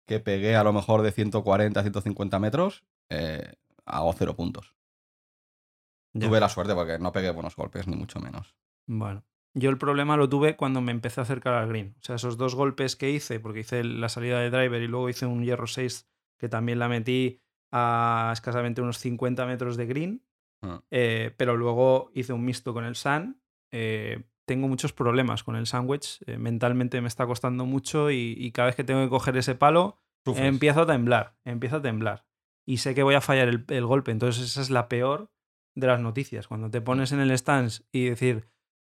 que 0.07 0.21
pegué 0.21 0.57
a 0.57 0.65
lo 0.65 0.73
mejor 0.73 1.03
de 1.03 1.13
140 1.13 1.83
150 1.83 2.39
metros, 2.39 2.85
eh, 3.11 3.55
hago 3.85 4.13
cero 4.15 4.35
puntos. 4.35 4.75
Ya. 6.15 6.29
Tuve 6.29 6.41
la 6.41 6.49
suerte 6.49 6.75
porque 6.75 6.99
no 6.99 7.13
pegué 7.13 7.31
buenos 7.31 7.57
golpes, 7.57 7.87
ni 7.89 7.97
mucho 7.97 8.21
menos. 8.21 8.55
Bueno, 8.87 9.25
yo 9.55 9.71
el 9.71 9.79
problema 9.79 10.17
lo 10.17 10.29
tuve 10.29 10.57
cuando 10.57 10.81
me 10.81 10.93
empecé 10.93 11.21
a 11.21 11.25
acercar 11.25 11.55
al 11.55 11.69
green. 11.69 11.95
O 12.01 12.03
sea, 12.03 12.17
esos 12.17 12.37
dos 12.37 12.55
golpes 12.55 12.97
que 12.97 13.11
hice, 13.11 13.41
porque 13.41 13.61
hice 13.61 13.85
la 13.85 14.09
salida 14.09 14.41
de 14.41 14.51
driver 14.51 14.83
y 14.83 14.89
luego 14.89 15.09
hice 15.09 15.27
un 15.27 15.43
hierro 15.45 15.67
6 15.67 16.09
que 16.39 16.49
también 16.49 16.79
la 16.79 16.89
metí 16.89 17.41
a 17.73 18.31
escasamente 18.33 18.81
unos 18.83 18.99
50 18.99 19.47
metros 19.47 19.77
de 19.77 19.87
green, 19.87 20.23
Ah. 20.65 20.81
eh, 20.93 21.35
pero 21.37 21.57
luego 21.57 22.13
hice 22.15 22.33
un 22.33 22.45
mixto 22.45 22.73
con 22.73 22.85
el 22.85 22.95
sun. 22.95 23.41
eh, 23.73 24.23
tengo 24.47 24.69
muchos 24.69 24.93
problemas 24.93 25.43
con 25.45 25.57
el 25.57 25.67
sandwich, 25.67 26.21
eh, 26.27 26.37
mentalmente 26.37 27.01
me 27.01 27.09
está 27.09 27.27
costando 27.27 27.65
mucho 27.65 28.11
y, 28.11 28.35
y 28.39 28.53
cada 28.53 28.67
vez 28.67 28.77
que 28.77 28.85
tengo 28.85 29.03
que 29.03 29.09
coger 29.09 29.37
ese 29.37 29.55
palo, 29.55 29.99
Sufres. 30.27 30.47
empiezo 30.47 30.83
a 30.83 30.87
temblar, 30.87 31.37
empiezo 31.45 31.77
a 31.77 31.83
temblar. 31.83 32.27
Y 32.67 32.77
sé 32.79 32.95
que 32.95 33.03
voy 33.03 33.15
a 33.15 33.21
fallar 33.21 33.49
el, 33.49 33.65
el 33.69 33.87
golpe, 33.87 34.11
entonces 34.13 34.45
esa 34.45 34.61
es 34.61 34.69
la 34.71 34.89
peor 34.89 35.31
de 35.75 35.87
las 35.87 36.01
noticias. 36.01 36.47
Cuando 36.49 36.71
te 36.71 36.81
pones 36.81 37.13
en 37.13 37.21
el 37.21 37.37
stance 37.39 37.83
y 37.93 38.05
decir, 38.05 38.49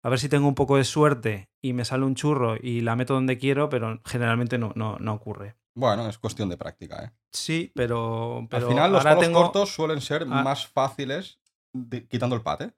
a 0.02 0.08
ver 0.10 0.18
si 0.18 0.28
tengo 0.28 0.48
un 0.48 0.54
poco 0.54 0.76
de 0.76 0.84
suerte 0.84 1.48
y 1.62 1.72
me 1.72 1.84
sale 1.84 2.04
un 2.04 2.14
churro 2.14 2.56
y 2.60 2.80
la 2.80 2.96
meto 2.96 3.14
donde 3.14 3.38
quiero, 3.38 3.68
pero 3.68 4.00
generalmente 4.04 4.58
no, 4.58 4.72
no, 4.74 4.98
no 4.98 5.12
ocurre. 5.14 5.54
Bueno, 5.74 6.08
es 6.08 6.18
cuestión 6.18 6.48
de 6.48 6.56
práctica, 6.56 7.04
¿eh? 7.04 7.10
Sí, 7.32 7.72
pero, 7.74 8.46
pero 8.48 8.66
Al 8.66 8.72
final 8.72 8.92
los 8.92 9.02
palos 9.04 9.24
tengo... 9.24 9.42
cortos 9.42 9.74
suelen 9.74 10.00
ser 10.00 10.22
Ah. 10.22 10.42
más 10.42 10.66
fáciles 10.66 11.40
de- 11.72 12.06
quitando 12.06 12.36
el 12.36 12.42
pate. 12.42 12.72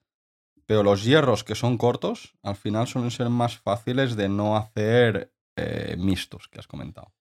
Pero 0.65 0.83
los 0.83 1.05
hierros 1.05 1.45
que 1.45 1.55
son 1.55 1.77
cortos, 1.79 2.35
al 2.43 2.57
final 2.57 2.89
suelen 2.89 3.11
ser 3.13 3.29
más 3.29 3.59
fáciles 3.59 4.17
de 4.17 4.29
no 4.29 4.57
hacer 4.57 5.33
eh, 5.59 5.95
mixtos, 5.99 6.49
que 6.49 6.59
has 6.59 6.67
comentado. 6.67 7.13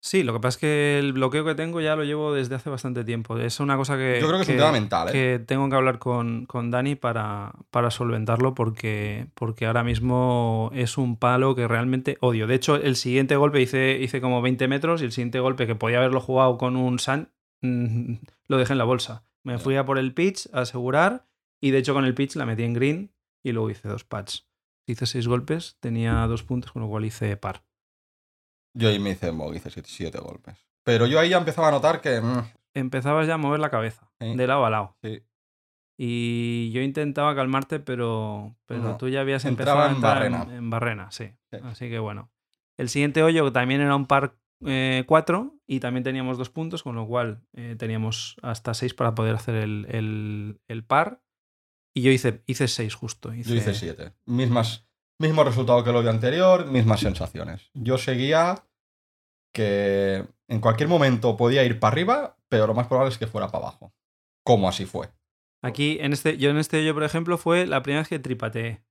Sí, 0.00 0.22
lo 0.22 0.32
que 0.32 0.38
pasa 0.38 0.56
es 0.56 0.60
que 0.60 0.98
el 1.00 1.12
bloqueo 1.12 1.44
que 1.44 1.56
tengo 1.56 1.80
ya 1.80 1.96
lo 1.96 2.04
llevo 2.04 2.32
desde 2.32 2.54
hace 2.54 2.70
bastante 2.70 3.04
tiempo. 3.04 3.36
Es 3.36 3.58
una 3.58 3.76
cosa 3.76 3.96
que, 3.96 4.18
Yo 4.20 4.28
creo 4.28 4.38
que 4.38 4.44
es 4.44 4.48
un 4.48 4.56
tema 4.56 4.72
mental, 4.72 5.08
¿eh? 5.08 5.12
que 5.12 5.44
tengo 5.44 5.68
que 5.68 5.74
hablar 5.74 5.98
con, 5.98 6.46
con 6.46 6.70
Dani 6.70 6.94
para, 6.94 7.52
para 7.70 7.90
solventarlo 7.90 8.54
porque, 8.54 9.26
porque 9.34 9.66
ahora 9.66 9.82
mismo 9.82 10.70
es 10.72 10.98
un 10.98 11.16
palo 11.16 11.56
que 11.56 11.66
realmente 11.66 12.16
odio. 12.20 12.46
De 12.46 12.54
hecho, 12.54 12.76
el 12.76 12.94
siguiente 12.94 13.36
golpe 13.36 13.60
hice, 13.60 13.98
hice 14.00 14.20
como 14.20 14.40
20 14.40 14.68
metros 14.68 15.02
y 15.02 15.04
el 15.04 15.12
siguiente 15.12 15.40
golpe 15.40 15.66
que 15.66 15.74
podía 15.74 15.98
haberlo 15.98 16.20
jugado 16.20 16.58
con 16.58 16.76
un 16.76 17.00
Sun 17.00 17.30
mm, 17.62 18.14
lo 18.48 18.56
dejé 18.56 18.74
en 18.74 18.78
la 18.78 18.84
bolsa. 18.84 19.24
Me 19.42 19.58
fui 19.58 19.76
a 19.76 19.84
por 19.84 19.98
el 19.98 20.14
pitch 20.14 20.48
a 20.52 20.60
asegurar 20.60 21.26
y 21.60 21.70
de 21.72 21.78
hecho 21.78 21.94
con 21.94 22.04
el 22.04 22.14
pitch 22.14 22.36
la 22.36 22.46
metí 22.46 22.62
en 22.62 22.74
green 22.74 23.12
y 23.42 23.52
luego 23.52 23.70
hice 23.70 23.88
dos 23.88 24.04
pads. 24.04 24.46
Hice 24.86 25.06
seis 25.06 25.26
golpes, 25.26 25.76
tenía 25.80 26.26
dos 26.26 26.44
puntos, 26.44 26.72
con 26.72 26.82
lo 26.82 26.88
cual 26.88 27.04
hice 27.04 27.36
par. 27.36 27.67
Yo 28.74 28.88
ahí 28.88 28.98
me 28.98 29.10
hice, 29.10 29.32
mo- 29.32 29.52
hice 29.54 29.70
siete, 29.70 29.88
siete 29.90 30.18
golpes. 30.18 30.56
Pero 30.84 31.06
yo 31.06 31.18
ahí 31.20 31.30
ya 31.30 31.38
empezaba 31.38 31.68
a 31.68 31.72
notar 31.72 32.00
que... 32.00 32.20
mm, 32.20 32.42
Empezabas 32.74 33.26
ya 33.26 33.34
a 33.34 33.38
mover 33.38 33.60
la 33.60 33.70
cabeza, 33.70 34.10
Sí. 34.20 34.34
de 34.36 34.46
lado 34.46 34.64
a 34.64 34.70
lado. 34.70 34.96
sí, 35.02 35.22
Y 35.98 36.70
yo 36.72 36.80
intentaba 36.80 37.34
calmarte, 37.34 37.80
pero, 37.80 38.56
pero 38.66 38.82
No, 38.82 38.96
tú 38.96 39.08
ya 39.08 39.20
habías 39.20 39.44
entraba 39.44 39.86
empezado 39.86 39.88
a 39.88 39.88
en 39.90 39.94
entrar 39.96 40.14
barrena. 40.14 40.42
En, 40.44 40.58
en 40.64 40.70
barrena, 40.70 41.10
sí. 41.10 41.32
Sí. 41.50 41.58
Así 41.64 41.88
que 41.88 41.98
bueno. 41.98 42.30
El 42.76 42.88
siguiente 42.88 43.22
hoyo 43.24 43.44
que 43.44 43.50
también 43.50 43.80
era 43.80 43.96
un 43.96 44.06
par 44.06 44.36
4 45.06 45.54
y 45.66 45.80
también 45.80 46.04
teníamos 46.04 46.38
dos 46.38 46.50
puntos, 46.50 46.82
con 46.82 46.94
lo 46.96 47.06
cual 47.06 47.42
eh, 47.54 47.74
teníamos 47.78 48.36
hasta 48.42 48.74
6 48.74 48.94
para 48.94 49.14
poder 49.14 49.34
hacer 49.34 49.54
el, 49.56 49.86
el- 49.90 50.60
el 50.68 50.84
par. 50.84 51.20
Y 51.94 52.02
yo 52.02 52.10
hice, 52.12 52.42
hice 52.46 52.68
6 52.68 52.94
justo. 52.94 53.32
yo 53.34 53.54
hice 53.54 53.74
siete. 53.74 54.12
Mismas, 54.26 54.87
mismo 55.18 55.44
resultado 55.44 55.82
que 55.82 55.90
el 55.90 55.96
hoyo 55.96 56.10
anterior, 56.10 56.66
mismas 56.66 57.00
sensaciones. 57.00 57.70
Yo 57.74 57.98
seguía 57.98 58.64
que 59.52 60.24
en 60.48 60.60
cualquier 60.60 60.88
momento 60.88 61.36
podía 61.36 61.64
ir 61.64 61.80
para 61.80 61.92
arriba, 61.92 62.36
pero 62.48 62.66
lo 62.66 62.74
más 62.74 62.86
probable 62.86 63.12
es 63.12 63.18
que 63.18 63.26
fuera 63.26 63.48
para 63.48 63.66
abajo. 63.66 63.92
Como 64.44 64.68
así 64.68 64.86
fue. 64.86 65.08
Aquí, 65.62 65.98
en 66.00 66.12
este, 66.12 66.38
yo 66.38 66.50
en 66.50 66.58
este 66.58 66.78
hoyo, 66.78 66.94
por 66.94 67.02
ejemplo, 67.02 67.36
fue 67.36 67.66
la 67.66 67.82
primera 67.82 68.02
vez 68.02 68.08
que 68.08 68.18
tripateé. 68.18 68.84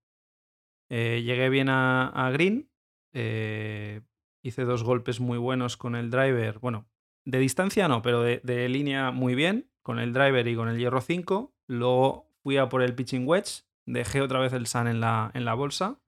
Eh, 0.89 1.23
llegué 1.25 1.49
bien 1.49 1.69
a, 1.69 2.29
green. 2.33 2.69
eh, 3.13 4.01
hice 4.43 4.65
dos 4.65 4.83
golpes 4.83 5.19
muy 5.19 5.37
buenos 5.37 5.77
con 5.77 5.95
el 5.95 6.09
driver. 6.09 6.59
Bueno, 6.59 6.89
de 7.25 7.39
distancia 7.39 7.87
no, 7.87 8.01
pero 8.01 8.21
de, 8.21 8.41
de 8.43 8.67
línea 8.69 9.11
muy 9.11 9.35
bien. 9.35 9.71
Con 9.81 9.99
el 9.99 10.11
driver 10.11 10.45
y 10.47 10.55
con 10.55 10.67
el 10.67 10.77
hierro 10.77 10.99
5. 10.99 11.53
Luego 11.67 12.29
fui 12.43 12.57
a 12.57 12.67
por 12.67 12.81
el 12.81 12.93
pitching 12.93 13.25
wedge. 13.25 13.63
Dejé 13.85 14.21
otra 14.21 14.39
vez 14.39 14.51
el 14.51 14.67
sun 14.67 14.87
en 14.87 14.99
la, 14.99 15.31
en 15.33 15.45
la 15.45 15.53
bolsa. 15.53 16.01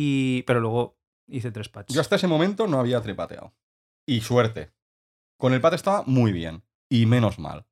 Y, 0.00 0.44
pero 0.44 0.60
luego 0.60 0.96
hice 1.26 1.50
tres 1.50 1.68
patches. 1.68 1.92
Yo 1.92 2.00
hasta 2.00 2.14
ese 2.14 2.28
momento 2.28 2.68
no 2.68 2.78
había 2.78 3.00
tripateado. 3.00 3.52
Y 4.06 4.20
suerte. 4.20 4.70
Con 5.40 5.54
el 5.54 5.60
pate 5.60 5.74
estaba 5.74 6.04
muy 6.06 6.30
bien. 6.30 6.62
Y 6.88 7.06
menos 7.06 7.40
mal. 7.40 7.66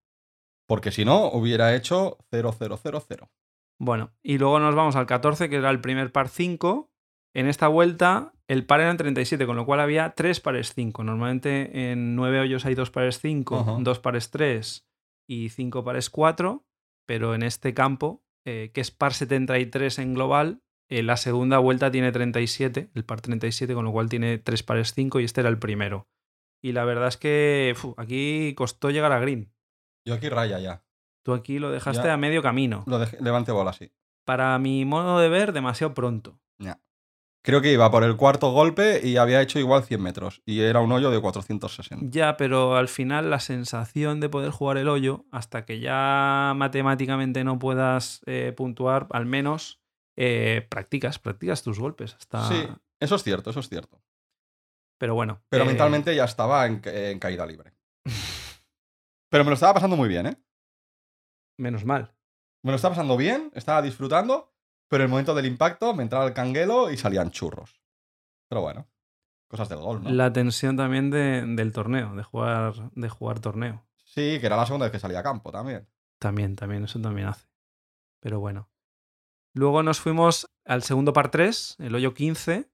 Porque 0.67 0.91
si 0.91 1.05
no, 1.05 1.29
hubiera 1.29 1.77
hecho 1.77 2.19
0-0-0-0. 2.33 3.31
Bueno, 3.79 4.13
y 4.25 4.39
luego 4.39 4.59
nos 4.59 4.75
vamos 4.75 4.97
al 4.97 5.07
14, 5.07 5.49
que 5.49 5.55
era 5.55 5.71
el 5.71 5.81
primer 5.81 6.11
par 6.11 6.29
5. 6.29 6.91
En 7.33 7.47
esta 7.47 7.69
vuelta, 7.69 8.33
el 8.49 8.67
par 8.67 8.81
eran 8.81 8.97
37, 8.97 9.47
con 9.47 9.55
lo 9.55 9.65
cual 9.65 9.79
había 9.79 10.11
tres 10.17 10.41
pares 10.41 10.75
5. 10.75 11.05
Normalmente 11.05 11.93
en 11.93 12.17
9 12.17 12.41
hoyos 12.41 12.67
hay 12.67 12.75
dos 12.75 12.91
pares 12.91 13.21
5, 13.21 13.57
Ajá. 13.57 13.77
dos 13.79 14.01
pares 14.01 14.33
3 14.33 14.85
y 15.29 15.51
cinco 15.51 15.85
pares 15.85 16.11
4. 16.11 16.67
Pero 17.07 17.37
en 17.37 17.45
este 17.45 17.73
campo, 17.73 18.25
eh, 18.45 18.73
que 18.75 18.81
es 18.81 18.91
par 18.91 19.15
73 19.15 20.01
en 20.01 20.15
global, 20.15 20.63
eh, 20.89 21.03
la 21.03 21.17
segunda 21.17 21.59
vuelta 21.59 21.91
tiene 21.91 22.13
37, 22.13 22.91
el 22.95 23.05
par 23.05 23.21
37, 23.21 23.75
con 23.75 23.85
lo 23.85 23.93
cual 23.93 24.09
tiene 24.09 24.39
tres 24.39 24.63
pares 24.63 24.93
5 24.95 25.21
y 25.21 25.25
este 25.25 25.41
era 25.41 25.51
el 25.51 25.59
primero. 25.59 26.09
Y 26.63 26.73
la 26.73 26.85
verdad 26.85 27.09
es 27.09 27.17
que 27.17 27.75
aquí 27.97 28.55
costó 28.57 28.91
llegar 28.91 29.13
a 29.13 29.19
green. 29.21 29.53
Yo 30.05 30.15
aquí 30.15 30.29
raya 30.29 30.59
ya. 30.59 30.83
Tú 31.25 31.33
aquí 31.35 31.59
lo 31.59 31.71
dejaste 31.71 32.07
Ya. 32.07 32.15
a 32.15 32.17
medio 32.17 32.41
camino. 32.43 32.85
Lo 32.87 32.99
dejé- 32.99 33.19
levante 33.21 33.53
bola 33.53 33.71
así. 33.71 33.93
Para 34.25 34.59
mi 34.59 34.85
modo 34.85 35.19
de 35.19 35.29
ver, 35.29 35.53
demasiado 35.53 35.93
pronto. 35.95 36.39
Ya. 36.59 36.81
Creo 37.45 37.61
que 37.63 37.73
iba 37.73 37.89
por 37.93 38.03
el 38.03 38.17
cuarto 38.17 38.51
golpe 38.51 39.01
y 39.07 39.17
había 39.19 39.41
hecho 39.41 39.59
igual 39.61 39.85
100 39.85 40.03
metros. 40.03 40.43
Y 40.47 40.61
era 40.61 40.81
un 40.81 40.91
hoyo 40.91 41.11
de 41.11 41.21
460. 41.21 42.07
Ya, 42.11 42.37
pero 42.37 42.77
al 42.77 42.89
final 42.89 43.31
la 43.31 43.39
sensación 43.39 44.19
de 44.21 44.29
poder 44.29 44.51
jugar 44.51 44.79
el 44.79 44.89
hoyo, 44.89 45.27
hasta 45.31 45.65
que 45.65 45.79
ya 45.79 46.55
matemáticamente 46.57 47.45
no 47.45 47.59
puedas 47.59 48.23
eh, 48.27 48.53
puntuar, 48.57 49.07
al 49.11 49.27
menos 49.27 49.81
eh, 50.17 50.67
practicas, 50.69 51.19
practicas 51.19 51.63
tus 51.63 51.79
golpes. 51.79 52.15
Hasta... 52.15 52.49
Sí, 52.49 52.67
eso 53.01 53.15
es 53.17 53.23
cierto, 53.23 53.51
eso 53.51 53.61
es 53.61 53.69
cierto. 53.69 54.03
Pero 54.99 55.15
bueno. 55.15 55.43
Pero 55.49 55.65
eh, 55.65 55.67
mentalmente 55.67 56.15
ya 56.17 56.25
estaba 56.25 56.67
en, 56.67 56.81
ca- 56.81 56.93
en 56.93 57.19
caída 57.19 57.45
libre. 57.47 57.75
Pero 59.31 59.45
me 59.45 59.51
lo 59.51 59.55
estaba 59.55 59.75
pasando 59.75 59.97
muy 59.97 60.09
bien, 60.09 60.27
¿eh? 60.27 60.37
Menos 61.59 61.85
mal. 61.85 62.15
Me 62.63 62.71
lo 62.73 62.77
estaba 62.77 62.95
pasando 62.95 63.17
bien, 63.17 63.51
estaba 63.55 63.83
disfrutando, 63.83 64.53
pero 64.89 65.03
en 65.03 65.07
el 65.07 65.11
momento 65.11 65.35
del 65.35 65.47
impacto 65.47 65.95
me 65.95 66.03
entraba 66.03 66.27
el 66.27 66.33
canguelo 66.33 66.91
y 66.91 66.97
salían 66.97 67.31
churros. 67.31 67.81
Pero 68.49 68.61
bueno. 68.63 68.89
cosas 69.49 69.69
del 69.69 69.79
golf, 69.79 70.03
¿no? 70.03 70.11
La 70.11 70.33
tensión 70.33 70.77
también 70.77 71.11
de- 71.11 71.45
del 71.47 71.73
torneo, 71.73 72.15
de 72.17 72.23
jugar, 72.25 72.91
de 72.95 73.09
jugar 73.09 73.41
torneo. 73.41 73.87
Sí, 74.05 74.39
que 74.41 74.47
era 74.47 74.57
la 74.57 74.67
segunda 74.67 74.87
vez 74.87 74.93
que 74.93 74.99
salía 74.99 75.21
a 75.21 75.23
campo 75.23 75.51
también. 75.53 75.89
También, 76.19 76.57
también, 76.57 76.85
eso 76.85 77.01
también 77.01 77.29
hace. 77.29 77.47
Pero 78.21 78.41
bueno. 78.41 78.69
Luego 79.57 79.83
nos 79.83 80.01
fuimos 80.01 80.51
al 80.67 80.83
segundo 80.83 81.15
par 81.15 81.31
3, 81.31 81.77
el 81.79 81.95
hoyo 81.95 82.13
15, 82.13 82.71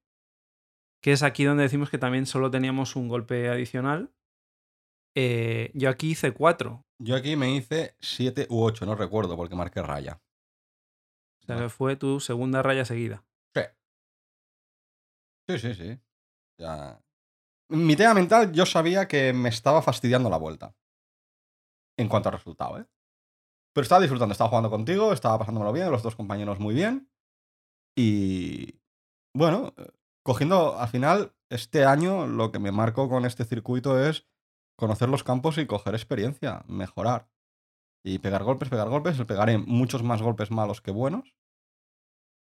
que 1.01 1.13
es 1.13 1.23
aquí 1.23 1.45
donde 1.45 1.63
decimos 1.63 1.91
que 1.91 1.99
también 1.99 2.27
solo 2.27 2.51
teníamos 2.51 2.97
un 2.97 3.07
golpe 3.07 3.49
adicional. 3.49 4.13
Eh, 5.15 5.71
yo 5.75 5.89
aquí 5.89 6.11
hice 6.11 6.33
4. 6.33 6.85
Yo 6.99 7.15
aquí 7.15 7.37
me 7.37 7.55
hice 7.55 7.95
7 8.01 8.49
u 8.51 8.65
8, 8.65 8.85
no 8.85 8.97
recuerdo, 8.97 9.37
porque 9.37 9.55
marqué 9.55 9.81
raya. 9.81 10.21
O 11.43 11.47
sea 11.47 11.57
que 11.57 11.69
fue 11.69 11.95
tu 11.95 12.19
segunda 12.19 12.65
raya 12.65 12.85
seguida. 12.85 13.25
Sí. 13.55 13.63
Sí, 15.51 15.59
sí, 15.61 15.75
sí. 15.75 16.01
Ya. 16.59 17.01
Mi 17.69 17.95
tema 17.95 18.15
mental, 18.15 18.51
yo 18.53 18.67
sabía 18.67 19.07
que 19.07 19.33
me 19.33 19.51
estaba 19.51 19.83
fastidiando 19.83 20.29
la 20.29 20.37
vuelta. 20.37 20.75
En 21.97 22.09
cuanto 22.09 22.29
al 22.29 22.35
resultado, 22.35 22.81
¿eh? 22.81 22.87
Pero 23.73 23.83
estaba 23.83 24.01
disfrutando, 24.01 24.33
estaba 24.33 24.51
jugando 24.51 24.71
contigo, 24.71 25.13
estaba 25.13 25.39
pasándomelo 25.39 25.73
bien, 25.73 25.91
los 25.91 26.03
dos 26.03 26.17
compañeros 26.17 26.59
muy 26.61 26.75
bien. 26.75 27.11
Y. 27.97 28.81
Bueno, 29.35 29.73
eh, 29.77 29.89
cogiendo 30.23 30.79
al 30.79 30.89
final, 30.89 31.35
este 31.49 31.85
año 31.85 32.27
lo 32.27 32.53
que 32.53 32.59
me 32.59 32.73
marco 32.73 33.09
con 33.09 33.25
este 33.25 33.45
circuito 33.45 33.99
es 33.99 34.27
conocer 34.77 35.09
los 35.09 35.25
campos 35.25 35.59
y 35.59 35.67
coger 35.67 35.95
experiencia, 35.95 36.65
mejorar. 36.67 37.29
Y 38.05 38.19
pegar 38.19 38.43
golpes, 38.43 38.69
pegar 38.69 38.89
golpes. 38.89 39.17
Pegaré 39.25 39.59
muchos 39.59 40.03
más 40.03 40.23
golpes 40.23 40.51
malos 40.51 40.81
que 40.81 40.91
buenos. 40.91 41.35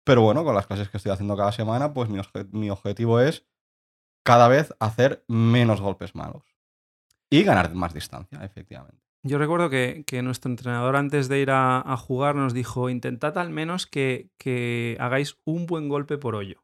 Pero 0.04 0.22
bueno, 0.22 0.44
con 0.44 0.54
las 0.54 0.66
clases 0.66 0.88
que 0.90 0.98
estoy 0.98 1.12
haciendo 1.12 1.36
cada 1.36 1.52
semana, 1.52 1.94
pues 1.94 2.10
mi, 2.10 2.20
mi 2.52 2.70
objetivo 2.70 3.20
es 3.20 3.46
cada 4.24 4.48
vez 4.48 4.74
hacer 4.80 5.24
menos 5.28 5.80
golpes 5.80 6.14
malos. 6.14 6.44
Y 7.30 7.42
ganar 7.44 7.74
más 7.74 7.94
distancia, 7.94 8.44
efectivamente. 8.44 9.03
Yo 9.26 9.38
recuerdo 9.38 9.70
que, 9.70 10.04
que 10.06 10.22
nuestro 10.22 10.50
entrenador 10.50 10.96
antes 10.96 11.28
de 11.28 11.40
ir 11.40 11.50
a, 11.50 11.80
a 11.80 11.96
jugar 11.96 12.34
nos 12.34 12.52
dijo, 12.52 12.90
intentad 12.90 13.38
al 13.38 13.50
menos 13.50 13.86
que, 13.86 14.30
que 14.38 14.96
hagáis 15.00 15.38
un 15.44 15.66
buen 15.66 15.88
golpe 15.88 16.18
por 16.18 16.34
hoyo. 16.34 16.62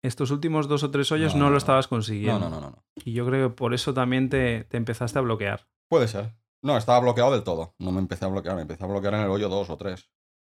Estos 0.00 0.30
últimos 0.30 0.68
dos 0.68 0.84
o 0.84 0.90
tres 0.92 1.10
hoyos 1.10 1.34
No, 1.34 1.40
no, 1.40 1.44
no, 1.46 1.50
lo 1.50 1.52
no. 1.54 1.58
estabas 1.58 1.88
consiguiendo. 1.88 2.38
no, 2.38 2.48
no, 2.48 2.60
no, 2.60 2.70
no. 2.70 2.84
Y 3.04 3.12
yo 3.12 3.26
creo 3.26 3.48
que 3.48 3.54
por 3.54 3.74
eso 3.74 3.92
también 3.92 4.28
te, 4.28 4.64
te 4.64 4.76
empezaste 4.76 5.18
a 5.18 5.22
bloquear. 5.22 5.66
Puede 5.88 6.06
ser. 6.06 6.34
No, 6.62 6.76
estaba 6.76 7.00
bloqueado 7.00 7.32
del 7.32 7.42
todo. 7.42 7.74
No 7.78 7.90
me 7.92 7.98
empecé 7.98 8.24
a 8.24 8.28
bloquear, 8.28 8.54
me 8.56 8.62
empecé 8.62 8.84
a 8.84 8.86
bloquear 8.88 9.14
en 9.14 9.20
el 9.20 9.30
hoyo 9.30 9.48
2 9.48 9.70
o 9.70 9.76
3. 9.76 10.08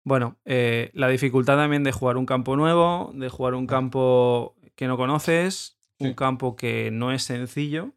Bueno, 0.05 0.38
eh, 0.45 0.91
la 0.93 1.07
dificultad 1.09 1.57
también 1.57 1.83
de 1.83 1.91
jugar 1.91 2.17
un 2.17 2.25
campo 2.25 2.55
nuevo, 2.55 3.12
de 3.13 3.29
jugar 3.29 3.53
un 3.53 3.67
campo 3.67 4.55
que 4.75 4.88
no 4.88 4.97
conoces, 4.97 5.77
un 5.99 6.13
campo 6.13 6.55
que 6.55 6.89
no 6.91 7.12
es 7.12 7.23
sencillo 7.23 7.93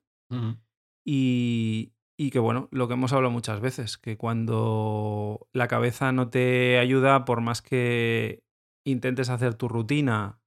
y, 1.04 1.92
y 2.18 2.30
que, 2.30 2.38
bueno, 2.38 2.68
lo 2.70 2.88
que 2.88 2.94
hemos 2.94 3.12
hablado 3.12 3.30
muchas 3.30 3.60
veces, 3.60 3.98
que 3.98 4.16
cuando 4.16 5.48
la 5.52 5.68
cabeza 5.68 6.12
no 6.12 6.30
te 6.30 6.78
ayuda, 6.78 7.24
por 7.24 7.40
más 7.40 7.62
que 7.62 8.42
intentes 8.84 9.28
hacer 9.28 9.54
tu 9.54 9.68
rutina, 9.68 10.40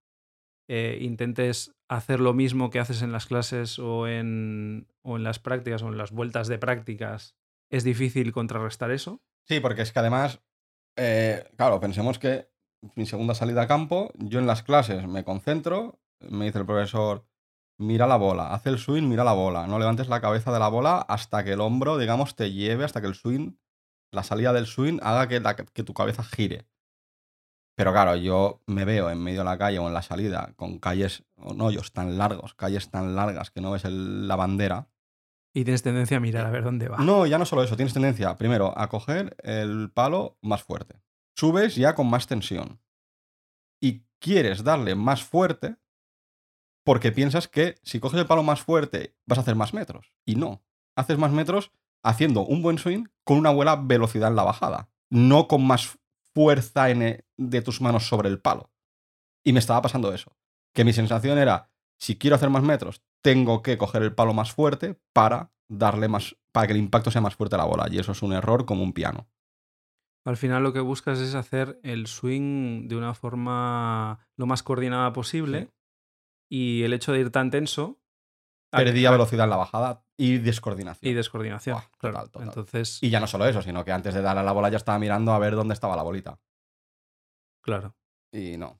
eh, 0.68 0.98
intentes 1.02 1.76
hacer 1.90 2.20
lo 2.20 2.34
mismo 2.34 2.70
que 2.70 2.80
haces 2.80 3.02
en 3.02 3.12
las 3.12 3.26
clases 3.26 3.80
o 3.80 4.08
en, 4.08 4.88
o 5.04 5.18
en 5.18 5.24
las 5.24 5.40
prácticas 5.40 5.82
o 5.84 5.88
en 5.90 5.98
las 5.98 6.12
vueltas 6.12 6.48
de 6.48 6.58
prácticas, 6.58 7.36
es 7.72 7.84
difícil 7.84 8.32
contrarrestar 8.32 8.92
eso. 8.92 9.22
Sí, 9.48 9.60
porque 9.60 9.82
es 9.82 9.92
que 9.92 10.00
además, 10.00 10.42
eh, 10.96 11.50
claro, 11.58 11.80
pensemos 11.80 12.20
que 12.20 12.50
mi 12.96 13.06
segunda 13.06 13.36
salida 13.36 13.64
a 13.64 13.68
campo, 13.68 14.12
yo 14.16 14.40
en 14.40 14.48
las 14.48 14.64
clases 14.64 15.08
me 15.08 15.24
concentro, 15.24 16.00
me 16.22 16.46
dice 16.46 16.60
el 16.60 16.66
profesor, 16.66 17.26
mira 17.80 18.06
la 18.08 18.18
bola, 18.18 18.54
haz 18.54 18.68
el 18.68 18.78
swing, 18.78 19.04
mira 19.08 19.24
la 19.24 19.34
bola, 19.34 19.65
no 19.65 19.80
levantes 19.80 20.08
la 20.08 20.22
cabeza 20.22 20.52
de 20.52 20.60
la 20.60 20.68
bola 20.68 21.00
hasta 21.00 21.44
que 21.44 21.54
el 21.54 21.62
hombro, 21.62 21.98
digamos, 21.98 22.36
te 22.36 22.52
lleve, 22.52 22.84
hasta 22.84 23.02
que 23.02 23.08
el 23.08 23.15
swing, 23.15 23.54
la 24.12 24.24
salida 24.24 24.54
del 24.54 24.65
swing 24.68 25.00
haga 25.02 25.28
que, 25.28 25.39
la- 25.39 25.56
que 25.56 25.84
tu 25.84 25.94
cabeza 25.94 26.24
gire. 26.24 26.68
Pero 27.76 27.92
claro, 27.94 28.15
yo 28.18 28.62
me 28.68 28.84
veo 28.84 29.10
en 29.10 29.24
medio 29.24 29.39
de 29.39 29.46
la 29.46 29.58
calle 29.58 29.80
o 29.80 29.88
en 29.88 29.94
la 29.94 30.02
salida 30.02 30.52
con 30.58 30.80
calles, 30.80 31.24
o 31.38 31.54
hoyos 31.63 31.94
tan 31.94 32.18
largos, 32.18 32.54
calles 32.54 32.89
tan 32.92 33.15
largas 33.15 33.52
que 33.52 33.62
no 33.62 33.72
ves 33.72 33.86
el- 33.86 34.28
la 34.28 34.36
bandera. 34.36 34.89
Y 35.54 35.63
tienes 35.63 35.82
tendencia 35.82 36.18
a 36.18 36.20
mirar 36.20 36.46
a 36.46 36.52
ver 36.52 36.63
dónde 36.63 36.89
va. 36.89 36.98
No, 36.98 37.26
ya 37.26 37.38
no 37.38 37.46
solo 37.46 37.63
eso, 37.63 37.76
tienes 37.76 37.94
tendencia, 37.94 38.38
primero, 38.38 38.78
a 38.78 38.88
coger 38.89 39.36
el 39.44 39.89
palo 39.92 40.38
más 40.42 40.62
fuerte. 40.63 41.02
Subes 41.36 41.76
ya 41.76 41.96
con 41.96 42.10
más 42.10 42.28
tensión. 42.28 42.82
Y 43.82 44.04
quieres 44.20 44.63
darle 44.65 44.96
más 44.96 45.24
fuerte 45.24 45.78
porque 46.84 47.12
piensas 47.12 47.48
que 47.48 47.76
si 47.84 48.00
coges 48.00 48.20
el 48.20 48.26
palo 48.28 48.44
más 48.44 48.62
fuerte 48.62 49.15
vas 49.26 49.38
a 49.38 49.42
hacer 49.42 49.56
más 49.56 49.74
metros. 49.74 50.13
Y 50.26 50.36
no, 50.36 50.63
haces 50.96 51.18
más 51.18 51.32
metros 51.32 51.72
haciendo 52.04 52.42
un 52.46 52.62
buen 52.62 52.78
swing 52.78 53.06
con 53.24 53.38
una 53.38 53.50
buena 53.52 53.76
velocidad 53.76 54.30
en 54.30 54.36
la 54.36 54.44
bajada, 54.44 54.89
no 55.10 55.48
con 55.48 55.65
más 55.65 55.98
fuerza 56.34 56.89
en 56.89 57.02
e- 57.02 57.26
de 57.38 57.62
tus 57.62 57.82
manos 57.82 58.08
sobre 58.08 58.30
el 58.30 58.39
palo. 58.39 58.72
Y 59.44 59.54
me 59.54 59.60
estaba 59.60 59.82
pasando 59.82 60.13
eso, 60.13 60.36
que 60.74 60.84
mi 60.86 60.94
sensación 60.94 61.38
era, 61.38 61.72
si 62.00 62.18
quiero 62.18 62.36
hacer 62.36 62.50
más 62.50 62.63
metros, 62.63 63.04
tengo 63.22 63.62
que 63.62 63.78
coger 63.78 64.02
el 64.04 64.15
palo 64.15 64.34
más 64.34 64.52
fuerte 64.54 65.00
para 65.13 65.52
darle 65.68 66.08
más, 66.08 66.36
para 66.52 66.68
que 66.68 66.74
el 66.74 66.80
impacto 66.80 67.12
sea 67.12 67.22
más 67.22 67.36
fuerte 67.36 67.56
a 67.56 67.60
la 67.60 67.65
bola. 67.65 67.88
Y 67.92 68.00
eso 68.00 68.13
es 68.13 68.22
un 68.22 68.34
error 68.34 68.65
como 68.65 68.84
un 68.84 68.94
piano. 68.94 69.28
Al 70.26 70.38
final 70.38 70.63
lo 70.63 70.74
que 70.74 70.80
buscas 70.80 71.20
es 71.20 71.34
hacer 71.36 71.80
el 71.84 72.08
swing 72.08 72.88
de 72.88 72.96
una 72.96 73.13
forma 73.13 74.28
lo 74.36 74.46
más 74.46 74.63
coordinada 74.63 75.12
posible 75.13 75.62
Sí. 75.63 75.70
Y 76.50 76.84
el 76.84 76.94
hecho 76.94 77.12
de 77.14 77.20
ir 77.20 77.30
tan 77.32 77.50
tenso 77.52 78.00
Perdía 78.72 79.10
a- 79.10 79.12
velocidad 79.14 79.46
en 79.46 79.50
la 79.50 79.56
bajada 79.58 80.04
y 80.18 80.38
descoordinación. 80.38 81.10
y 81.10 81.14
descoordinación. 81.16 81.78
Claro. 81.98 82.16
total, 82.18 82.32
total. 82.32 82.48
Entonces, 82.50 83.00
Y 83.02 83.10
ya 83.10 83.20
no 83.20 83.26
solo 83.28 83.46
eso, 83.48 83.62
sino 83.62 83.84
que 83.86 83.92
antes 83.92 84.14
de 84.14 84.22
darle 84.22 84.42
a 84.42 84.44
la 84.44 84.52
bola 84.52 84.70
ya 84.70 84.78
estaba 84.78 85.00
mirando 85.00 85.32
a 85.34 85.40
ver 85.40 85.56
dónde 85.56 85.74
estaba 85.74 85.96
la 85.96 86.04
bolita. 86.04 86.40
claro. 87.62 87.96
Y 88.32 88.58
no. 88.58 88.80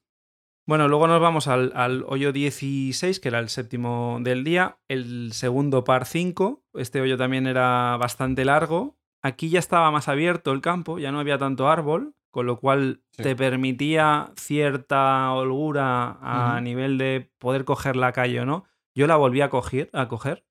Bueno, 0.68 0.88
luego 0.88 1.08
nos 1.08 1.20
vamos 1.20 1.48
al, 1.48 1.72
al 1.76 2.04
hoyo 2.08 2.32
16, 2.32 3.20
que 3.20 3.30
era 3.30 3.40
el 3.40 3.50
séptimo 3.50 4.20
del 4.22 4.44
día. 4.44 4.78
El 4.88 5.34
segundo 5.34 5.84
par 5.84 6.06
5. 6.06 6.64
Este 6.76 7.02
hoyo 7.02 7.18
también 7.18 7.48
era 7.48 7.98
bastante 7.98 8.46
largo. 8.46 9.00
Aquí 9.24 9.50
ya 9.50 9.58
estaba 9.58 9.90
más 9.90 10.08
abierto 10.08 10.52
el 10.52 10.62
campo, 10.62 11.00
ya 11.00 11.12
no 11.12 11.20
había 11.20 11.40
tanto 11.40 11.68
árbol, 11.68 12.14
con 12.32 12.46
lo 12.46 12.60
cual 12.60 13.02
Sí. 13.12 13.24
te 13.24 13.36
permitía 13.36 14.32
cierta 14.38 15.32
holgura 15.34 16.18
a 16.22 16.62
nivel 16.62 16.98
de 16.98 17.32
poder 17.40 17.66
coger 17.66 17.96
la 17.96 18.12
calle 18.12 18.40
o 18.42 18.46
no. 18.46 18.66
Yo 18.96 19.08
la 19.08 19.16
volví 19.16 19.42
a 19.42 19.50
coger, 19.50 19.90
a 19.94 20.08
coger. 20.08 20.46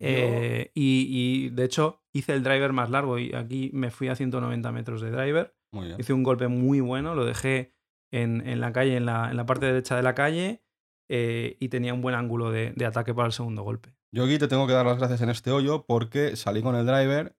Yo- 0.00 0.08
Eh, 0.08 0.70
y, 0.74 1.06
y, 1.08 1.48
de 1.50 1.64
hecho 1.64 2.02
hice 2.14 2.32
el 2.34 2.42
driver 2.42 2.72
más 2.72 2.90
largo 2.90 3.18
y 3.18 3.34
aquí 3.34 3.70
me 3.72 3.90
fui 3.90 4.08
a 4.08 4.14
190 4.16 4.70
metros 4.72 5.00
de 5.00 5.10
driver. 5.10 5.54
Hice 5.98 6.12
un 6.12 6.22
golpe 6.22 6.48
muy 6.48 6.80
bueno, 6.80 7.14
lo 7.14 7.24
dejé 7.24 7.72
en, 8.12 8.46
en 8.48 8.60
la 8.60 8.72
calle, 8.72 8.96
en 8.96 9.06
la, 9.06 9.30
en 9.30 9.36
la 9.36 9.44
parte 9.46 9.66
derecha 9.66 9.96
de 9.96 10.02
la 10.02 10.14
calle, 10.14 10.62
eh, 11.10 11.56
y 11.60 11.68
tenía 11.68 11.92
un 11.94 12.00
buen 12.00 12.14
ángulo 12.14 12.50
de, 12.50 12.72
de 12.72 12.86
ataque 12.86 13.12
para 13.12 13.26
el 13.26 13.32
segundo 13.32 13.62
golpe. 13.62 13.92
Yo 14.14 14.24
aquí 14.24 14.38
te 14.38 14.48
tengo 14.48 14.66
que 14.66 14.72
dar 14.72 14.86
las 14.86 14.98
gracias 14.98 15.20
en 15.20 15.28
este 15.30 15.50
hoyo 15.50 15.84
porque 15.86 16.36
salí 16.36 16.62
con 16.62 16.74
el 16.74 16.86
driver, 16.86 17.36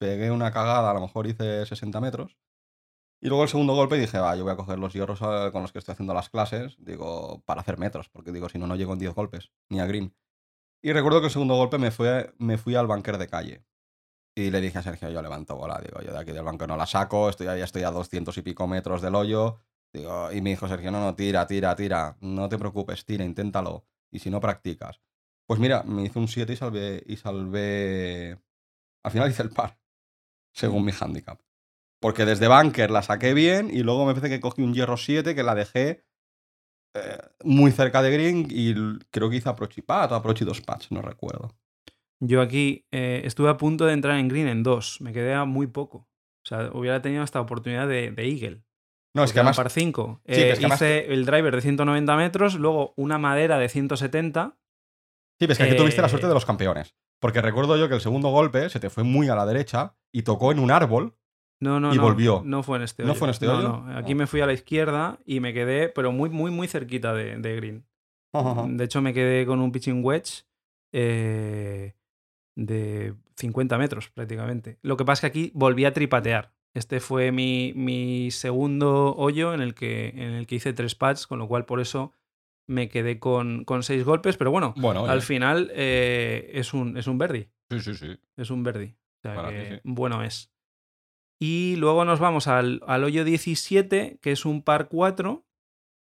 pegué 0.00 0.30
una 0.30 0.50
cagada, 0.50 0.90
a 0.90 0.94
lo 0.94 1.00
mejor 1.00 1.26
hice 1.28 1.64
60 1.66 2.00
metros. 2.00 2.36
Y 3.20 3.28
luego 3.28 3.42
el 3.42 3.48
segundo 3.48 3.74
golpe 3.74 3.98
dije, 3.98 4.18
va, 4.18 4.36
yo 4.36 4.44
voy 4.44 4.52
a 4.52 4.56
coger 4.56 4.78
los 4.78 4.92
hierros 4.92 5.20
eh, 5.22 5.50
con 5.50 5.62
los 5.62 5.72
que 5.72 5.80
estoy 5.80 5.92
haciendo 5.92 6.14
las 6.14 6.30
clases, 6.30 6.76
digo, 6.78 7.42
para 7.46 7.62
hacer 7.62 7.78
metros, 7.78 8.08
porque 8.08 8.30
digo, 8.30 8.48
si 8.48 8.58
no, 8.58 8.66
no 8.66 8.76
llego 8.76 8.92
en 8.92 9.00
10 9.00 9.14
golpes, 9.14 9.50
ni 9.68 9.80
a 9.80 9.86
green. 9.86 10.14
Y 10.82 10.92
recuerdo 10.92 11.20
que 11.20 11.26
el 11.26 11.32
segundo 11.32 11.56
golpe 11.56 11.78
me 11.78 11.90
fui, 11.90 12.06
me 12.38 12.58
fui 12.58 12.76
al 12.76 12.86
banker 12.86 13.18
de 13.18 13.26
calle. 13.26 13.64
Y 14.36 14.50
le 14.50 14.60
dije 14.60 14.78
a 14.78 14.82
Sergio, 14.82 15.10
yo 15.10 15.20
levanto 15.20 15.56
bola, 15.56 15.80
digo, 15.84 16.00
yo 16.00 16.12
de 16.12 16.18
aquí 16.18 16.30
del 16.30 16.44
banco 16.44 16.66
no 16.68 16.76
la 16.76 16.86
saco, 16.86 17.28
estoy, 17.28 17.46
ya 17.46 17.64
estoy 17.64 17.82
a 17.82 17.90
200 17.90 18.38
y 18.38 18.42
pico 18.42 18.68
metros 18.68 19.02
del 19.02 19.16
hoyo. 19.16 19.58
Digo, 19.92 20.30
y 20.30 20.40
me 20.40 20.50
dijo 20.50 20.68
Sergio, 20.68 20.92
no, 20.92 21.00
no, 21.00 21.16
tira, 21.16 21.46
tira, 21.46 21.74
tira, 21.74 22.16
no 22.20 22.48
te 22.48 22.56
preocupes, 22.56 23.04
tira, 23.04 23.24
inténtalo. 23.24 23.84
Y 24.12 24.20
si 24.20 24.30
no 24.30 24.38
practicas. 24.38 25.00
Pues 25.46 25.58
mira, 25.58 25.82
me 25.82 26.04
hice 26.04 26.20
un 26.20 26.28
7 26.28 26.52
y 26.52 26.56
salvé, 26.56 27.02
y 27.06 27.16
salvé... 27.16 28.38
Al 29.02 29.10
final 29.10 29.30
hice 29.30 29.42
el 29.42 29.50
par, 29.50 29.78
según 30.52 30.84
mi 30.84 30.92
handicap. 30.92 31.40
Porque 32.00 32.24
desde 32.24 32.48
bunker 32.48 32.90
la 32.90 33.02
saqué 33.02 33.34
bien 33.34 33.70
y 33.72 33.82
luego 33.82 34.06
me 34.06 34.14
parece 34.14 34.30
que 34.32 34.40
cogí 34.40 34.62
un 34.62 34.72
hierro 34.74 34.96
7 34.96 35.34
que 35.34 35.42
la 35.42 35.54
dejé 35.54 36.04
eh, 36.94 37.18
muy 37.42 37.72
cerca 37.72 38.02
de 38.02 38.10
green 38.10 38.46
y 38.50 38.74
creo 39.10 39.28
que 39.30 39.36
hice 39.36 39.48
approach 39.48 39.78
y 39.78 39.82
pat 39.82 40.12
o 40.12 40.14
approach 40.14 40.42
y 40.42 40.44
dos 40.44 40.60
pats, 40.60 40.90
no 40.92 41.02
recuerdo. 41.02 41.54
Yo 42.20 42.40
aquí 42.40 42.86
eh, 42.92 43.22
estuve 43.24 43.48
a 43.48 43.56
punto 43.56 43.86
de 43.86 43.92
entrar 43.92 44.18
en 44.18 44.28
green 44.28 44.48
en 44.48 44.62
dos, 44.62 45.00
me 45.00 45.12
quedé 45.12 45.34
a 45.34 45.44
muy 45.44 45.66
poco. 45.66 46.08
O 46.44 46.48
sea, 46.48 46.70
hubiera 46.72 47.02
tenido 47.02 47.22
esta 47.24 47.40
oportunidad 47.40 47.86
de, 47.88 48.10
de 48.10 48.28
eagle. 48.28 48.62
No, 49.14 49.24
es 49.24 49.32
que 49.32 49.40
además... 49.40 49.56
par 49.56 49.70
5. 49.70 50.20
Sí, 50.24 50.32
pero 50.32 50.52
es 50.52 50.58
que 50.58 50.64
además- 50.66 50.76
hice 50.80 51.12
el 51.12 51.24
driver 51.26 51.54
de 51.54 51.60
190 51.62 52.16
metros, 52.16 52.54
luego 52.54 52.94
una 52.96 53.18
madera 53.18 53.58
de 53.58 53.68
170. 53.68 54.56
Sí, 55.40 55.46
pero 55.46 55.52
es 55.52 55.58
que 55.58 55.64
aquí 55.64 55.76
tuviste 55.76 56.00
la 56.00 56.06
eh, 56.06 56.10
suerte 56.10 56.28
de 56.28 56.34
los 56.34 56.46
campeones. 56.46 56.94
Porque 57.20 57.42
recuerdo 57.42 57.76
yo 57.76 57.88
que 57.88 57.94
el 57.96 58.00
segundo 58.00 58.28
golpe 58.28 58.68
se 58.70 58.80
te 58.80 58.90
fue 58.90 59.02
muy 59.04 59.28
a 59.28 59.34
la 59.34 59.44
derecha 59.46 59.96
y 60.12 60.22
tocó 60.22 60.52
en 60.52 60.58
un 60.60 60.70
árbol. 60.70 61.17
No, 61.60 61.80
no, 61.80 61.92
Y 61.92 61.96
no. 61.96 62.02
volvió. 62.02 62.42
No 62.44 62.62
fue 62.62 62.76
en 62.78 62.84
este 62.84 63.02
¿No 63.02 63.10
hoyo. 63.12 63.18
fue 63.18 63.28
en 63.28 63.30
este 63.30 63.46
No, 63.46 63.58
hoyo? 63.58 63.68
no. 63.86 63.96
Aquí 63.98 64.12
Oh. 64.12 64.16
me 64.16 64.26
fui 64.26 64.40
a 64.40 64.46
la 64.46 64.52
izquierda 64.52 65.18
y 65.26 65.40
me 65.40 65.52
quedé, 65.52 65.88
pero 65.88 66.12
muy, 66.12 66.30
muy, 66.30 66.50
muy 66.50 66.68
cerquita 66.68 67.12
de, 67.14 67.36
de 67.38 67.56
green. 67.56 67.84
Ajá. 68.32 68.64
De 68.68 68.84
hecho, 68.84 69.00
me 69.02 69.12
quedé 69.14 69.44
con 69.46 69.60
un 69.60 69.72
pitching 69.72 70.04
wedge 70.04 70.44
eh, 70.92 71.94
de 72.56 73.14
50 73.36 73.78
metros 73.78 74.08
prácticamente. 74.10 74.78
Lo 74.82 74.96
que 74.96 75.04
pasa 75.04 75.26
es 75.26 75.32
que 75.32 75.38
aquí 75.38 75.52
volví 75.54 75.84
a 75.84 75.92
tripatear. 75.92 76.52
Este 76.74 77.00
fue 77.00 77.32
mi, 77.32 77.72
mi 77.74 78.30
segundo 78.30 79.14
hoyo 79.16 79.54
en 79.54 79.60
el, 79.60 79.74
que, 79.74 80.08
en 80.10 80.34
el 80.34 80.46
que 80.46 80.56
hice 80.56 80.72
tres 80.72 80.94
pads, 80.94 81.26
con 81.26 81.38
lo 81.38 81.48
cual 81.48 81.64
por 81.64 81.80
eso 81.80 82.12
me 82.68 82.88
quedé 82.88 83.18
con, 83.18 83.64
con 83.64 83.82
seis 83.82 84.04
golpes. 84.04 84.36
Pero 84.36 84.50
bueno, 84.50 84.74
Bueno, 84.76 85.06
al 85.06 85.22
final 85.22 85.70
eh, 85.74 86.50
es, 86.54 86.74
un, 86.74 86.96
es 86.98 87.06
un 87.06 87.18
birdie. 87.18 87.48
sí, 87.70 87.80
sí, 87.80 87.94
sí. 87.94 88.18
Es 88.36 88.50
un 88.50 88.62
birdie. 88.62 88.96
O 89.24 89.28
sea 89.28 89.48
que 89.48 89.80
bueno 89.84 90.22
es. 90.22 90.52
Y 91.40 91.76
luego 91.76 92.04
nos 92.04 92.18
vamos 92.20 92.48
al, 92.48 92.82
al 92.86 93.04
hoyo 93.04 93.24
17, 93.24 94.18
que 94.20 94.32
es 94.32 94.44
un 94.44 94.62
par 94.62 94.88
4, 94.88 95.44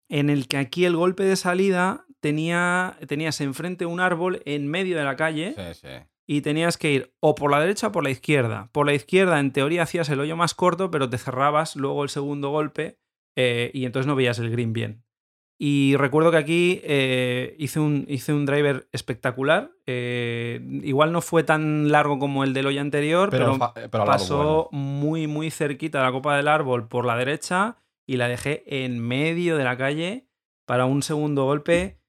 en 0.08 0.28
el 0.30 0.48
que 0.48 0.56
aquí 0.56 0.84
el 0.84 0.96
golpe 0.96 1.22
de 1.24 1.36
salida 1.36 2.04
tenía, 2.20 2.98
tenías 3.06 3.40
enfrente 3.40 3.86
un 3.86 4.00
árbol 4.00 4.42
en 4.44 4.66
medio 4.66 4.98
de 4.98 5.04
la 5.04 5.16
calle 5.16 5.54
Sí, 5.56 5.80
sí. 5.86 6.04
y 6.26 6.40
tenías 6.40 6.76
que 6.76 6.92
ir 6.92 7.14
o 7.20 7.34
por 7.36 7.50
la 7.50 7.60
derecha 7.60 7.88
o 7.88 7.92
por 7.92 8.02
la 8.02 8.10
izquierda. 8.10 8.68
Por 8.72 8.86
la 8.86 8.94
izquierda, 8.94 9.38
en 9.38 9.52
teoría, 9.52 9.84
hacías 9.84 10.08
el 10.08 10.18
hoyo 10.20 10.36
más 10.36 10.54
corto, 10.54 10.90
pero 10.90 11.08
te 11.08 11.18
cerrabas 11.18 11.76
luego 11.76 12.02
el 12.02 12.08
segundo 12.08 12.50
golpe 12.50 12.98
eh, 13.36 13.70
y 13.72 13.84
entonces 13.84 14.08
no 14.08 14.16
veías 14.16 14.38
el 14.40 14.50
green 14.50 14.72
bien. 14.72 15.04
Y 15.62 15.94
recuerdo 15.96 16.30
que 16.30 16.38
aquí 16.38 16.80
eh, 16.84 17.54
hice, 17.58 17.80
un, 17.80 18.06
hice 18.08 18.32
un 18.32 18.46
driver 18.46 18.88
espectacular. 18.92 19.70
eh, 19.86 20.58
igual 20.84 21.12
no 21.12 21.20
fue 21.20 21.42
tan 21.42 21.90
largo 21.92 22.18
como 22.18 22.44
el 22.44 22.54
del 22.54 22.66
hoyo 22.66 22.80
anterior, 22.80 23.28
Pero, 23.28 23.56
eh, 23.76 23.88
pero 23.90 24.06
pasó 24.06 24.68
bueno. 24.70 24.84
muy, 24.86 25.26
muy 25.26 25.50
cerquita 25.50 25.98
de 25.98 26.04
la 26.06 26.12
copa 26.12 26.34
del 26.36 26.48
árbol 26.48 26.88
por 26.88 27.04
la 27.04 27.14
derecha 27.16 27.76
y 28.06 28.16
la 28.16 28.28
dejé 28.28 28.62
en 28.84 28.98
medio 29.06 29.58
de 29.58 29.64
la 29.64 29.76
calle 29.76 30.26
para 30.64 30.86
un 30.86 31.02
segundo 31.02 31.44
golpe, 31.44 32.00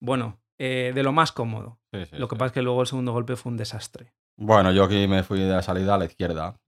bueno, 0.00 0.40
eh, 0.58 0.90
de 0.92 1.02
lo 1.04 1.12
más 1.12 1.30
cómodo. 1.30 1.78
Sí, 1.92 2.04
sí, 2.04 2.16
Lo 2.16 2.26
que 2.26 2.34
sí. 2.34 2.38
pasa 2.40 2.46
es 2.46 2.52
que 2.52 2.62
luego 2.62 2.80
el 2.80 2.88
segundo 2.88 3.12
golpe 3.12 3.36
fue 3.36 3.52
un 3.52 3.58
desastre. 3.58 4.12
Bueno, 4.36 4.72
yo 4.72 4.82
aquí 4.84 5.06
me 5.06 5.22
fui 5.22 5.38
de 5.38 5.48
la 5.50 5.62
salida 5.62 5.94
a 5.94 5.98
la 5.98 6.04
izquierda. 6.06 6.58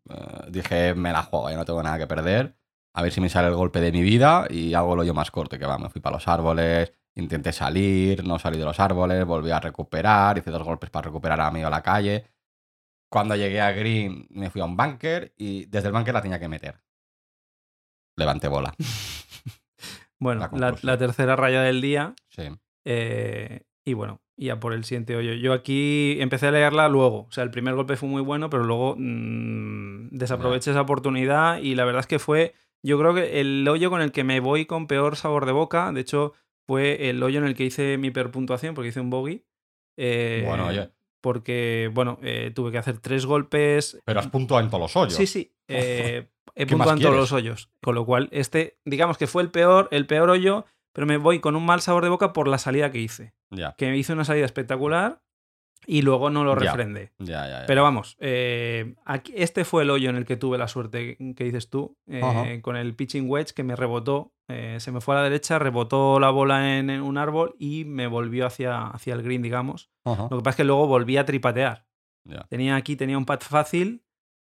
Dije, 0.48 0.94
me 0.94 1.10
la 1.12 1.22
juego, 1.22 1.50
ya 1.50 1.56
no 1.56 1.64
tengo 1.64 1.82
nada 1.82 1.98
que 1.98 2.06
perder. 2.06 2.54
A 2.92 3.02
ver 3.02 3.12
si 3.12 3.20
me 3.20 3.28
sale 3.28 3.48
el 3.48 3.54
golpe 3.54 3.80
de 3.80 3.92
mi 3.92 4.02
vida 4.02 4.46
y 4.50 4.74
hago 4.74 4.94
el 4.94 5.00
hoyo 5.00 5.14
más 5.14 5.30
corto. 5.30 5.58
Que 5.58 5.66
va, 5.66 5.78
me 5.78 5.88
fui 5.90 6.00
para 6.00 6.16
los 6.16 6.26
árboles, 6.28 6.92
intenté 7.14 7.52
salir, 7.52 8.24
no 8.24 8.38
salí 8.38 8.58
de 8.58 8.64
los 8.64 8.80
árboles, 8.80 9.24
volví 9.24 9.50
a 9.50 9.60
recuperar, 9.60 10.38
hice 10.38 10.50
dos 10.50 10.62
golpes 10.64 10.90
para 10.90 11.06
recuperar 11.06 11.40
a 11.40 11.50
medio 11.50 11.66
de 11.66 11.70
la 11.70 11.82
calle. 11.82 12.24
Cuando 13.08 13.34
llegué 13.36 13.60
a 13.60 13.72
Green 13.72 14.26
me 14.30 14.50
fui 14.50 14.60
a 14.60 14.64
un 14.64 14.76
bunker 14.76 15.32
y 15.36 15.66
desde 15.66 15.88
el 15.88 15.92
bunker 15.92 16.14
la 16.14 16.22
tenía 16.22 16.38
que 16.38 16.48
meter. 16.48 16.80
Levanté 18.16 18.48
bola. 18.48 18.74
Bueno, 20.22 20.50
La 20.52 20.70
la, 20.72 20.76
la 20.82 20.98
tercera 20.98 21.34
raya 21.34 21.62
del 21.62 21.80
día. 21.80 22.14
Sí. 22.28 22.42
eh, 22.84 23.62
y 23.86 23.94
bueno, 23.94 24.20
ya 24.36 24.60
por 24.60 24.74
el 24.74 24.84
siguiente 24.84 25.16
hoyo. 25.16 25.32
Yo 25.32 25.54
aquí 25.54 26.18
empecé 26.20 26.48
a 26.48 26.50
leerla 26.50 26.90
luego. 26.90 27.22
O 27.22 27.32
sea, 27.32 27.42
el 27.42 27.50
primer 27.50 27.74
golpe 27.74 27.96
fue 27.96 28.06
muy 28.10 28.20
bueno, 28.20 28.50
pero 28.50 28.64
luego 28.64 28.96
mm, 28.98 30.08
desaproveché 30.10 30.72
esa 30.72 30.82
oportunidad 30.82 31.58
y 31.60 31.74
la 31.74 31.86
verdad 31.86 32.00
es 32.00 32.06
que 32.06 32.18
fue, 32.18 32.54
yo 32.82 32.98
creo 32.98 33.14
que 33.14 33.40
el 33.40 33.66
hoyo 33.68 33.90
con 33.90 34.00
el 34.00 34.12
que 34.12 34.24
me 34.24 34.40
voy 34.40 34.66
con 34.66 34.86
peor 34.86 35.16
sabor 35.16 35.46
de 35.46 35.52
boca, 35.52 35.92
de 35.92 36.00
hecho, 36.00 36.32
fue 36.66 37.10
el 37.10 37.22
hoyo 37.22 37.38
en 37.38 37.46
el 37.46 37.54
que 37.54 37.64
hice 37.64 37.98
mi 37.98 38.10
peor 38.10 38.30
puntuación, 38.30 38.74
porque 38.74 38.88
hice 38.88 39.00
un 39.00 39.10
bogey. 39.10 39.44
eh, 39.96 40.44
Bueno, 40.46 40.66
oye. 40.68 40.90
Porque, 41.20 41.90
bueno, 41.92 42.18
eh, 42.22 42.50
tuve 42.54 42.72
que 42.72 42.78
hacer 42.78 42.98
tres 42.98 43.26
golpes. 43.26 44.00
Pero 44.06 44.20
has 44.20 44.28
puntuado 44.28 44.64
en 44.64 44.70
todos 44.70 44.80
los 44.82 44.96
hoyos. 44.96 45.14
Sí, 45.14 45.26
sí. 45.26 45.52
eh, 45.68 46.28
he 46.54 46.66
¿Qué 46.66 46.76
más 46.76 46.86
puntuado 46.86 46.96
en 46.96 47.02
todos 47.02 47.16
los 47.16 47.32
hoyos. 47.32 47.70
Con 47.82 47.94
lo 47.94 48.06
cual, 48.06 48.28
este, 48.32 48.78
digamos 48.84 49.18
que 49.18 49.26
fue 49.26 49.42
el 49.42 49.50
peor, 49.50 49.88
el 49.90 50.06
peor 50.06 50.30
hoyo, 50.30 50.64
pero 50.92 51.06
me 51.06 51.18
voy 51.18 51.40
con 51.40 51.56
un 51.56 51.66
mal 51.66 51.82
sabor 51.82 52.04
de 52.04 52.08
boca 52.08 52.32
por 52.32 52.48
la 52.48 52.58
salida 52.58 52.90
que 52.90 52.98
hice. 52.98 53.34
Ya, 53.50 53.74
Que 53.76 53.94
hice 53.96 54.12
una 54.12 54.24
salida 54.24 54.46
espectacular 54.46 55.20
y 55.86 56.02
luego 56.02 56.30
no 56.30 56.44
lo 56.44 56.52
Ya. 56.54 56.70
refrendé. 56.72 57.12
ya, 57.18 57.46
ya. 57.48 57.60
ya. 57.60 57.66
Pero 57.66 57.82
vamos, 57.82 58.16
eh, 58.20 58.94
aquí- 59.04 59.32
este 59.36 59.64
fue 59.64 59.82
el 59.84 59.90
hoyo 59.90 60.10
en 60.10 60.16
el 60.16 60.24
que 60.24 60.36
tuve 60.36 60.58
la 60.58 60.68
suerte 60.68 61.16
que 61.36 61.44
dices 61.44 61.70
tú, 61.70 61.96
eh, 62.06 62.60
con 62.62 62.76
el 62.76 62.94
pitching 62.94 63.28
wedge 63.28 63.52
que 63.54 63.62
me 63.64 63.76
rebotó, 63.76 64.32
eh, 64.48 64.76
se 64.80 64.92
me 64.92 65.00
fue 65.00 65.14
a 65.14 65.18
la 65.18 65.24
derecha, 65.24 65.58
rebotó 65.58 66.18
la 66.20 66.30
bola 66.30 66.78
en, 66.78 66.90
en 66.90 67.00
un 67.02 67.18
árbol 67.18 67.54
y 67.58 67.84
me 67.84 68.06
volvió 68.06 68.46
hacia, 68.46 68.88
hacia 68.88 69.14
el 69.14 69.22
green, 69.22 69.42
digamos. 69.42 69.90
Ajá, 70.04 70.28
Lo 70.30 70.38
que 70.38 70.42
pasa 70.42 70.50
es 70.50 70.56
que 70.56 70.64
luego 70.64 70.86
volví 70.86 71.16
a 71.16 71.24
tripatear. 71.24 71.86
ya. 72.24 72.46
Tenía 72.48 72.76
aquí, 72.76 72.96
tenía 72.96 73.16
un 73.18 73.24
pad 73.26 73.40
fácil 73.40 74.04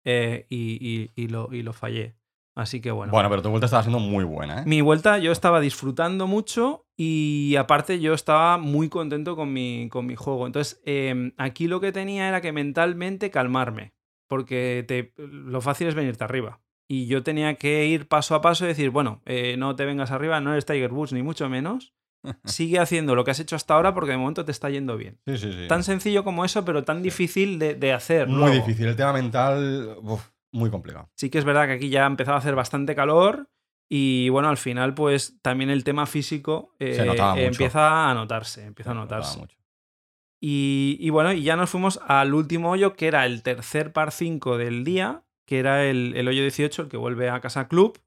eh, 0.05 0.45
y, 0.49 0.77
y- 0.81 1.11
y 1.15 1.27
lo, 1.27 1.49
y 1.53 1.61
lo 1.61 1.73
fallé. 1.73 2.15
Así 2.55 2.81
que 2.81 2.91
bueno. 2.91 3.11
Bueno, 3.11 3.29
pero 3.29 3.41
tu 3.41 3.49
vuelta 3.49 3.65
estaba 3.65 3.83
siendo 3.83 3.99
muy 3.99 4.23
buena, 4.25 4.61
¿eh? 4.61 4.63
Mi 4.65 4.81
vuelta 4.81 5.17
yo 5.17 5.31
estaba 5.31 5.59
disfrutando 5.61 6.27
mucho 6.27 6.85
y 6.97 7.55
aparte 7.57 7.99
yo 7.99 8.13
estaba 8.13 8.57
muy 8.57 8.89
contento 8.89 9.35
con 9.35 9.53
mi, 9.53 9.87
con 9.89 10.05
mi 10.05 10.15
juego. 10.15 10.45
Entonces, 10.45 10.81
eh, 10.85 11.31
aquí 11.37 11.67
lo 11.67 11.79
que 11.79 11.91
tenía 11.91 12.27
era 12.27 12.41
que 12.41 12.51
mentalmente 12.51 13.31
calmarme, 13.31 13.93
porque 14.27 14.83
te, 14.87 15.13
lo 15.17 15.61
fácil 15.61 15.87
es 15.87 15.95
venirte 15.95 16.23
arriba. 16.23 16.59
Y 16.91 17.05
yo 17.05 17.21
tenía 17.23 17.53
que 17.55 17.85
ir 17.85 18.07
paso 18.07 18.33
a 18.35 18.41
paso 18.41 18.65
y 18.65 18.69
decir, 18.69 18.89
bueno, 18.89 19.21
eh, 19.25 19.55
no 19.57 19.75
te 19.75 19.85
vengas 19.85 20.11
arriba, 20.11 20.41
no 20.41 20.51
eres 20.51 20.65
Tiger 20.65 20.91
Woods 20.91 21.13
ni 21.13 21.21
mucho 21.23 21.47
menos. 21.47 21.93
Sigue 22.43 22.79
haciendo 22.79 23.15
lo 23.15 23.23
que 23.23 23.31
has 23.31 23.39
hecho 23.39 23.55
hasta 23.55 23.75
ahora 23.75 23.93
porque 23.93 24.11
de 24.11 24.17
momento 24.17 24.43
te 24.43 24.51
está 24.51 24.69
yendo 24.69 24.97
bien. 24.97 25.19
Sí, 25.27 25.37
sí, 25.37 25.53
sí. 25.53 25.67
Tan 25.69 25.83
sencillo 25.83 26.23
como 26.25 26.43
eso, 26.43 26.65
pero 26.65 26.83
tan 26.83 27.01
difícil 27.01 27.59
de, 27.59 27.75
de 27.75 27.93
hacer. 27.93 28.27
Muy 28.27 28.39
luego. 28.39 28.55
difícil. 28.55 28.87
El 28.87 28.95
tema 28.95 29.13
mental, 29.13 29.95
uf, 30.01 30.27
muy 30.51 30.69
complicado. 30.69 31.09
Sí 31.15 31.29
que 31.29 31.37
es 31.37 31.45
verdad 31.45 31.67
que 31.67 31.73
aquí 31.73 31.89
ya 31.89 32.05
empezaba 32.05 32.37
a 32.37 32.39
hacer 32.39 32.55
bastante 32.55 32.95
calor 32.95 33.49
y 33.89 34.29
bueno, 34.29 34.49
al 34.49 34.57
final 34.57 34.93
pues 34.93 35.39
también 35.41 35.69
el 35.69 35.83
tema 35.83 36.05
físico 36.05 36.75
eh, 36.79 36.97
empieza 37.37 38.09
a 38.09 38.13
notarse, 38.13 38.65
empieza 38.65 38.91
a 38.91 38.95
notarse. 38.95 39.39
mucho. 39.39 39.57
Y, 40.41 40.97
y 40.99 41.09
bueno, 41.09 41.33
y 41.33 41.43
ya 41.43 41.55
nos 41.55 41.69
fuimos 41.69 41.99
al 42.07 42.33
último 42.33 42.71
hoyo, 42.71 42.93
que 42.95 43.07
era 43.07 43.25
el 43.25 43.43
tercer 43.43 43.91
par 43.91 44.11
5 44.11 44.57
del 44.57 44.83
día, 44.83 45.23
que 45.45 45.59
era 45.59 45.85
el, 45.85 46.13
el 46.15 46.27
hoyo 46.27 46.41
18, 46.43 46.83
el 46.83 46.87
que 46.87 46.97
vuelve 46.97 47.29
a 47.29 47.41
Casa 47.41 47.67
Club. 47.67 47.99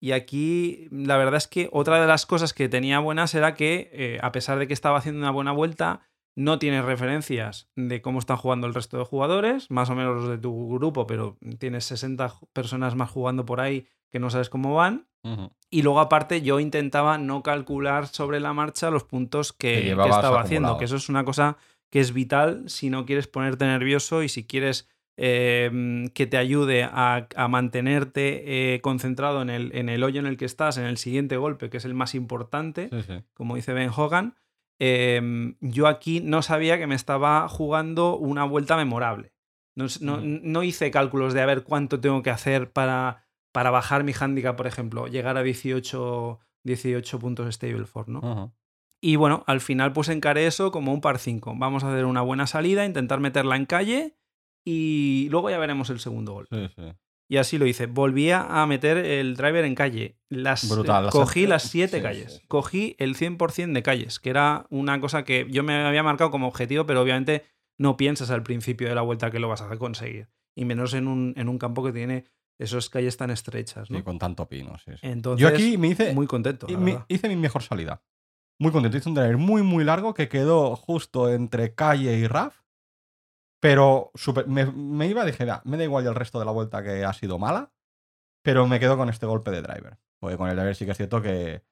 Y 0.00 0.12
aquí 0.12 0.88
la 0.90 1.16
verdad 1.16 1.36
es 1.36 1.48
que 1.48 1.68
otra 1.72 2.00
de 2.00 2.06
las 2.06 2.26
cosas 2.26 2.52
que 2.52 2.68
tenía 2.68 2.98
buenas 2.98 3.34
era 3.34 3.54
que, 3.54 3.90
eh, 3.92 4.18
a 4.22 4.32
pesar 4.32 4.58
de 4.58 4.68
que 4.68 4.74
estaba 4.74 4.98
haciendo 4.98 5.20
una 5.20 5.30
buena 5.30 5.52
vuelta, 5.52 6.08
no 6.34 6.58
tienes 6.58 6.84
referencias 6.84 7.68
de 7.76 8.00
cómo 8.00 8.18
están 8.18 8.36
jugando 8.38 8.66
el 8.66 8.74
resto 8.74 8.96
de 8.98 9.04
jugadores, 9.04 9.70
más 9.70 9.90
o 9.90 9.94
menos 9.94 10.16
los 10.16 10.28
de 10.28 10.38
tu 10.38 10.74
grupo, 10.74 11.06
pero 11.06 11.36
tienes 11.58 11.84
60 11.84 12.28
ju- 12.30 12.48
personas 12.52 12.94
más 12.94 13.10
jugando 13.10 13.44
por 13.44 13.60
ahí 13.60 13.86
que 14.10 14.18
no 14.18 14.30
sabes 14.30 14.48
cómo 14.48 14.74
van. 14.74 15.06
Y 15.70 15.82
luego 15.82 16.00
aparte 16.00 16.42
yo 16.42 16.58
intentaba 16.58 17.16
no 17.16 17.42
calcular 17.44 18.08
sobre 18.08 18.40
la 18.40 18.52
marcha 18.52 18.90
los 18.90 19.04
puntos 19.04 19.52
que, 19.52 19.68
Que 19.74 19.80
que 19.80 19.84
llevabas 19.86 20.16
estaba 20.16 20.40
haciendo, 20.40 20.68
que 20.78 20.84
eso 20.86 20.96
es 20.96 21.08
una 21.08 21.24
cosa 21.24 21.56
que 21.90 22.00
es 22.00 22.12
vital 22.12 22.64
si 22.68 22.90
no 22.90 23.06
quieres 23.06 23.28
ponerte 23.28 23.64
nervioso 23.66 24.22
y 24.24 24.28
si 24.28 24.44
quieres 24.44 24.88
eh, 25.18 26.08
que 26.14 26.26
te 26.26 26.36
ayude 26.38 26.84
a, 26.84 27.28
a 27.36 27.48
mantenerte 27.48 28.74
eh, 28.74 28.80
concentrado 28.80 29.42
en 29.42 29.50
el, 29.50 29.74
en 29.76 29.88
el 29.88 30.02
hoyo 30.02 30.18
en 30.20 30.26
el 30.26 30.36
que 30.36 30.44
estás, 30.44 30.76
en 30.78 30.84
el 30.84 30.96
siguiente 30.96 31.36
golpe, 31.36 31.70
que 31.70 31.76
es 31.76 31.84
el 31.84 31.94
más 31.94 32.14
importante, 32.14 32.88
Sí, 32.90 33.02
sí. 33.02 33.22
como 33.34 33.56
dice 33.56 33.72
Ben 33.72 33.90
Hogan. 33.94 34.34
Eh, 34.78 35.54
yo 35.60 35.86
aquí 35.86 36.20
no 36.20 36.42
sabía 36.42 36.78
que 36.78 36.86
me 36.86 36.94
estaba 36.94 37.48
jugando 37.48 38.16
una 38.16 38.44
vuelta 38.44 38.76
memorable. 38.76 39.32
No, 39.74 39.86
no- 40.00 40.18
no 40.22 40.62
hice 40.62 40.90
cálculos 40.90 41.32
de 41.34 41.40
a 41.40 41.46
ver 41.46 41.62
cuánto 41.64 41.98
tengo 42.00 42.22
que 42.22 42.30
hacer 42.30 42.70
para, 42.72 43.24
para 43.52 43.70
bajar 43.70 44.04
mi 44.04 44.12
handicap, 44.18 44.56
por 44.56 44.66
ejemplo, 44.66 45.06
llegar 45.06 45.36
a 45.38 45.42
18, 45.42 46.40
18 46.64 47.18
puntos 47.18 47.54
stable 47.54 47.86
for, 47.86 48.08
¿no? 48.08 48.20
Y 49.00 49.16
bueno, 49.16 49.42
al 49.46 49.60
final 49.60 49.92
pues 49.92 50.08
encaré 50.10 50.46
eso 50.46 50.70
como 50.70 50.92
un 50.92 51.00
par 51.00 51.18
5. 51.18 51.54
Vamos 51.56 51.82
a 51.84 51.90
hacer 51.92 52.04
una 52.04 52.20
buena 52.20 52.46
salida, 52.46 52.84
intentar 52.84 53.18
meterla 53.18 53.56
en 53.56 53.66
calle 53.66 54.16
y 54.64 55.28
luego 55.30 55.50
ya 55.50 55.58
veremos 55.58 55.90
el 55.90 55.98
segundo 56.00 56.34
gol. 56.34 56.46
Sí, 56.50 56.68
sí. 56.76 56.82
Y 57.32 57.38
así 57.38 57.56
lo 57.56 57.66
hice. 57.66 57.86
Volví 57.86 58.30
a 58.30 58.66
meter 58.66 58.98
el 58.98 59.36
driver 59.36 59.64
en 59.64 59.74
calle. 59.74 60.18
Las, 60.28 60.68
Brutal, 60.68 61.04
las- 61.06 61.12
cogí 61.12 61.46
las 61.46 61.62
siete 61.62 61.96
sí, 61.96 62.02
calles. 62.02 62.32
sí. 62.34 62.42
Cogí 62.46 62.94
el 62.98 63.16
100% 63.16 63.72
de 63.72 63.82
calles, 63.82 64.20
que 64.20 64.28
era 64.28 64.66
una 64.68 65.00
cosa 65.00 65.24
que 65.24 65.46
yo 65.50 65.62
me 65.62 65.74
había 65.82 66.02
marcado 66.02 66.30
como 66.30 66.46
objetivo, 66.46 66.84
pero 66.84 67.00
obviamente 67.00 67.44
no 67.78 67.96
piensas 67.96 68.30
al 68.30 68.42
principio 68.42 68.86
de 68.88 68.94
la 68.94 69.00
vuelta 69.00 69.30
que 69.30 69.38
lo 69.38 69.48
vas 69.48 69.62
a 69.62 69.78
conseguir. 69.78 70.28
Y 70.54 70.66
menos 70.66 70.92
en 70.92 71.08
un, 71.08 71.32
en 71.38 71.48
un 71.48 71.56
campo 71.56 71.82
que 71.82 71.92
tiene 71.92 72.24
esas 72.58 72.90
calles 72.90 73.16
tan 73.16 73.30
estrechas. 73.30 73.90
¿no? 73.90 73.96
Sí, 73.96 74.02
con 74.04 74.18
tanto 74.18 74.46
pino. 74.46 74.76
sí. 74.84 74.92
Entonces, 75.00 75.40
Yo 75.40 75.48
aquí 75.48 75.78
me 75.78 75.88
hice, 75.88 76.12
muy 76.12 76.26
contento. 76.26 76.66
verdad. 76.66 77.06
hice 77.08 77.28
mi 77.30 77.36
mejor 77.36 77.62
salida. 77.62 78.02
Muy 78.58 78.72
contento. 78.72 78.98
Hice 78.98 79.08
un 79.08 79.14
driver 79.14 79.38
muy, 79.38 79.62
muy 79.62 79.84
largo 79.84 80.12
que 80.12 80.28
quedó 80.28 80.76
justo 80.76 81.32
entre 81.32 81.74
calle 81.74 82.18
y 82.18 82.26
RAF. 82.26 82.60
Pero 83.62 84.10
me, 84.46 84.66
me 84.66 85.06
iba, 85.06 85.24
dije, 85.24 85.44
"Da, 85.46 85.62
me 85.64 85.76
da 85.76 85.84
igual 85.84 86.06
el 86.06 86.14
resto 86.16 86.38
de 86.40 86.44
la 86.44 86.50
vuelta 86.52 86.82
que 86.82 87.04
ha 87.04 87.12
sido 87.12 87.38
mala. 87.38 87.72
Pero 88.44 88.66
me 88.66 88.80
quedo 88.80 88.96
con 88.96 89.08
este 89.10 89.26
golpe 89.26 89.50
de 89.52 89.62
driver. 89.62 89.98
Porque 90.20 90.36
con 90.38 90.50
el 90.50 90.56
driver 90.56 90.76
sí 90.76 90.84
que 90.86 90.92
es 90.92 90.96
cierto 90.96 91.22
que 91.22 91.62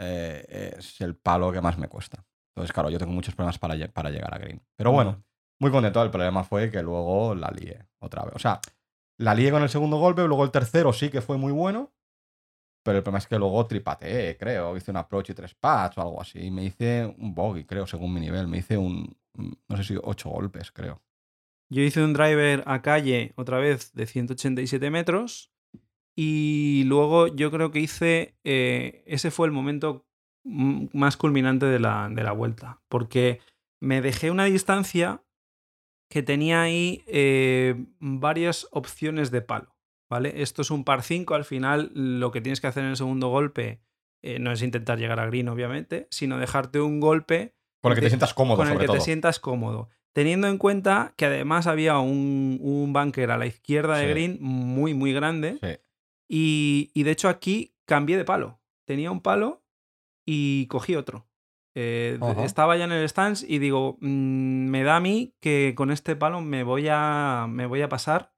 eh, 0.00 0.74
es 0.78 1.00
el 1.00 1.16
palo 1.16 1.52
que 1.52 1.60
más 1.60 1.78
me 1.78 1.88
cuesta. 1.88 2.24
Entonces, 2.54 2.72
claro, 2.72 2.90
yo 2.90 2.98
tengo 2.98 3.12
muchos 3.12 3.34
problemas 3.34 3.58
para, 3.58 3.74
lle- 3.76 3.92
para 3.92 4.10
llegar 4.10 4.34
a 4.34 4.38
green. 4.38 4.62
Pero 4.76 4.92
bueno, 4.92 5.22
muy 5.60 5.70
contento. 5.70 6.02
El 6.02 6.10
problema 6.10 6.44
fue 6.44 6.70
que 6.70 6.82
luego 6.82 7.34
la 7.34 7.50
lié 7.50 7.86
otra 8.00 8.24
vez. 8.24 8.34
O 8.36 8.38
sea, 8.38 8.60
la 9.18 9.34
lié 9.34 9.50
con 9.50 9.62
el 9.62 9.68
segundo 9.68 9.98
golpe, 9.98 10.22
luego 10.26 10.44
el 10.44 10.50
tercero 10.50 10.92
sí 10.92 11.10
que 11.10 11.22
fue 11.22 11.38
muy 11.38 11.52
bueno. 11.52 11.92
Pero 12.84 12.98
el 12.98 13.02
problema 13.04 13.18
es 13.18 13.26
que 13.26 13.38
luego 13.38 13.66
tripateé, 13.66 14.36
creo. 14.38 14.76
Hice 14.76 14.90
un 14.90 14.96
approach 14.98 15.30
y 15.30 15.34
tres 15.34 15.54
pats 15.54 15.98
o 15.98 16.02
algo 16.02 16.20
así. 16.20 16.40
Y 16.46 16.50
me 16.50 16.64
hice 16.64 17.06
un 17.18 17.34
bogey, 17.34 17.64
creo, 17.64 17.86
según 17.86 18.14
mi 18.14 18.20
nivel. 18.20 18.48
Me 18.48 18.58
hice 18.58 18.78
un, 18.78 19.16
no 19.68 19.76
sé 19.76 19.84
si 19.84 19.96
ocho 20.02 20.30
golpes, 20.30 20.72
creo. 20.72 21.02
Yo 21.70 21.82
hice 21.82 22.02
un 22.02 22.12
driver 22.12 22.64
a 22.66 22.82
calle 22.82 23.32
otra 23.36 23.58
vez 23.58 23.92
de 23.94 24.06
187 24.06 24.90
metros. 24.90 25.52
Y 26.16 26.82
luego 26.86 27.28
yo 27.28 27.50
creo 27.50 27.70
que 27.70 27.80
hice. 27.80 28.34
eh, 28.44 29.02
ese 29.06 29.30
fue 29.30 29.46
el 29.46 29.52
momento 29.52 30.06
más 30.44 31.16
culminante 31.16 31.66
de 31.66 31.78
la, 31.78 32.08
de 32.10 32.22
la 32.22 32.32
vuelta. 32.32 32.82
Porque 32.88 33.40
me 33.80 34.02
dejé 34.02 34.30
una 34.30 34.44
distancia 34.44 35.22
que 36.10 36.22
tenía 36.22 36.62
ahí 36.62 37.04
eh, 37.06 37.86
varias 38.00 38.66
opciones 38.72 39.30
de 39.30 39.42
palo. 39.42 39.76
¿Vale? 40.10 40.42
Esto 40.42 40.62
es 40.62 40.72
un 40.72 40.82
par 40.82 41.04
5. 41.04 41.34
Al 41.36 41.44
final, 41.44 41.92
lo 41.94 42.32
que 42.32 42.40
tienes 42.40 42.60
que 42.60 42.66
hacer 42.66 42.82
en 42.82 42.90
el 42.90 42.96
segundo 42.96 43.28
golpe 43.28 43.80
eh, 44.22 44.40
no 44.40 44.50
es 44.50 44.60
intentar 44.60 44.98
llegar 44.98 45.20
a 45.20 45.26
green, 45.26 45.48
obviamente, 45.48 46.08
sino 46.10 46.36
dejarte 46.36 46.80
un 46.80 46.98
golpe 46.98 47.54
Con 47.80 47.92
el 47.92 47.96
que 47.96 48.02
te 48.02 48.10
sientas 48.10 48.34
cómodo, 48.34 48.56
con 48.56 48.66
el 48.66 48.72
sobre 48.74 48.82
que 48.82 48.86
todo. 48.88 48.96
te 48.98 49.04
sientas 49.04 49.38
cómodo. 49.38 49.88
Teniendo 50.12 50.48
en 50.48 50.58
cuenta 50.58 51.14
que 51.16 51.26
además 51.26 51.66
había 51.66 51.98
un, 51.98 52.58
un 52.60 52.92
bunker 52.92 53.30
a 53.30 53.38
la 53.38 53.46
izquierda 53.46 53.96
de 53.96 54.04
Sí. 54.06 54.10
green 54.10 54.38
muy, 54.40 54.92
muy 54.94 55.12
grande. 55.12 55.58
Sí. 55.62 55.78
Y, 56.28 56.90
y 56.94 57.02
de 57.04 57.10
hecho 57.12 57.28
aquí 57.28 57.74
cambié 57.86 58.16
de 58.16 58.24
palo. 58.24 58.60
Tenía 58.86 59.10
un 59.10 59.20
palo 59.20 59.62
y 60.26 60.66
cogí 60.66 60.96
otro. 60.96 61.26
Eh, 61.76 62.18
estaba 62.44 62.76
ya 62.76 62.84
en 62.84 62.92
el 62.92 63.08
stance 63.08 63.46
y 63.48 63.58
digo, 63.60 63.96
mm, 64.00 64.66
me 64.68 64.82
da 64.82 64.96
a 64.96 65.00
mí 65.00 65.34
que 65.40 65.74
con 65.76 65.90
este 65.92 66.16
palo 66.16 66.40
me 66.40 66.64
voy 66.64 66.88
a, 66.90 67.46
me 67.48 67.66
voy 67.66 67.82
a 67.82 67.88
pasar 67.88 68.34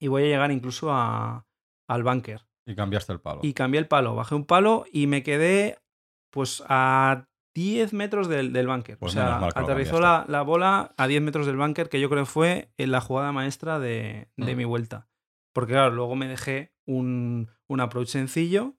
y 0.00 0.08
voy 0.08 0.22
a 0.22 0.26
llegar 0.26 0.50
incluso 0.50 0.90
a, 0.90 1.46
al 1.88 2.02
bunker. 2.02 2.46
Y 2.66 2.74
cambiaste 2.74 3.12
el 3.12 3.20
palo. 3.20 3.40
Y 3.42 3.52
cambié 3.52 3.78
el 3.80 3.88
palo, 3.88 4.14
bajé 4.14 4.34
un 4.34 4.46
palo 4.46 4.84
y 4.90 5.06
me 5.06 5.22
quedé 5.22 5.78
pues 6.30 6.62
a 6.66 7.28
10 7.54 7.92
metros 7.92 8.28
del, 8.28 8.52
del 8.52 8.66
bunker. 8.66 8.96
Pues 8.98 9.12
o 9.12 9.14
sea, 9.14 9.36
aterrizó 9.54 10.00
la, 10.00 10.24
la 10.28 10.42
bola 10.42 10.94
a 10.96 11.06
10 11.06 11.22
metros 11.22 11.46
del 11.46 11.56
bunker, 11.56 11.88
que 11.88 12.00
yo 12.00 12.08
creo 12.08 12.24
fue 12.26 12.70
en 12.78 12.90
la 12.92 13.00
jugada 13.00 13.32
maestra 13.32 13.78
de, 13.78 14.28
de 14.36 14.54
Mm. 14.54 14.56
mi 14.58 14.64
vuelta. 14.64 15.08
Porque 15.52 15.72
claro, 15.74 15.90
luego 15.94 16.16
me 16.16 16.28
dejé 16.28 16.72
un, 16.86 17.50
un 17.68 17.80
approach 17.80 18.08
sencillo 18.08 18.74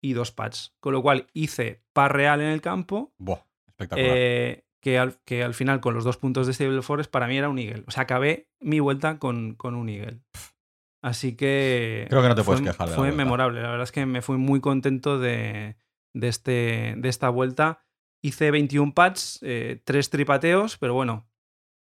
y 0.00 0.12
dos 0.12 0.30
pads. 0.30 0.76
Con 0.80 0.92
lo 0.92 1.02
cual 1.02 1.26
hice 1.32 1.82
par 1.92 2.14
real 2.14 2.40
en 2.40 2.48
el 2.48 2.60
campo, 2.60 3.12
Buah, 3.18 3.40
espectacular. 3.66 4.10
eh, 4.16 4.64
que, 4.80 4.98
al, 4.98 5.16
que 5.24 5.42
al 5.42 5.54
final 5.54 5.80
con 5.80 5.94
los 5.94 6.04
dos 6.04 6.16
puntos 6.16 6.46
de 6.46 6.52
Stable 6.52 6.82
Forest 6.82 7.10
para 7.10 7.26
mí 7.26 7.36
era 7.36 7.48
un 7.48 7.58
eagle. 7.58 7.84
O 7.86 7.90
sea, 7.90 8.04
acabé 8.04 8.48
mi 8.60 8.78
vuelta 8.80 9.18
con, 9.18 9.54
con 9.54 9.74
un 9.74 9.88
eagle. 9.88 10.20
Así 11.02 11.34
que... 11.36 12.06
Creo 12.08 12.22
que 12.22 12.28
no 12.28 12.34
te 12.36 12.44
fue, 12.44 12.56
puedes 12.56 12.70
quejar 12.70 12.88
de 12.88 12.94
Fue 12.94 13.10
memorable. 13.12 13.60
La 13.62 13.70
verdad 13.70 13.82
es 13.84 13.92
que 13.92 14.06
me 14.06 14.22
fui 14.22 14.36
muy 14.36 14.60
contento 14.60 15.18
de, 15.18 15.76
de, 16.14 16.28
este, 16.28 16.94
de 16.96 17.08
esta 17.08 17.28
vuelta. 17.28 17.84
Hice 18.22 18.50
21 18.50 18.94
pads, 18.94 19.40
eh, 19.42 19.80
3 19.84 20.10
tripateos, 20.10 20.78
pero 20.78 20.94
bueno, 20.94 21.26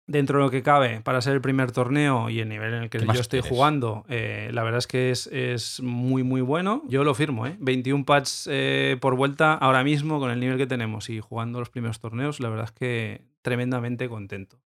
dentro 0.08 0.40
de 0.40 0.46
lo 0.46 0.52
que 0.52 0.64
cabe 0.64 1.02
para 1.02 1.22
ser 1.22 1.34
el 1.34 1.42
primer 1.42 1.72
torneo 1.72 2.30
y 2.30 2.40
el 2.40 2.48
nivel 2.50 2.74
en 2.74 2.84
el 2.84 2.90
que 2.90 3.00
¿Qué 3.00 3.06
yo 3.06 3.12
estoy 3.14 3.42
quieres? 3.42 3.50
jugando, 3.50 4.06
eh, 4.08 4.50
la 4.54 4.64
verdad 4.64 4.80
es 4.80 4.88
que 4.88 5.12
es, 5.12 5.28
es 5.28 5.82
muy, 5.82 6.24
muy 6.24 6.42
bueno. 6.42 6.82
Yo 6.88 7.04
lo 7.04 7.14
firmo, 7.14 7.46
¿eh? 7.46 7.58
21 7.60 8.06
pads 8.06 8.48
eh, 8.50 8.98
por 9.02 9.16
vuelta 9.16 9.54
ahora 9.54 9.84
mismo 9.84 10.20
con 10.20 10.32
el 10.32 10.40
nivel 10.40 10.58
que 10.58 10.66
tenemos 10.68 11.10
y 11.10 11.20
jugando 11.20 11.60
los 11.60 11.70
primeros 11.70 12.00
torneos, 12.00 12.40
la 12.40 12.50
verdad 12.50 12.66
es 12.66 12.72
que 12.72 13.26
tremendamente 13.42 14.08
contento. 14.08 14.62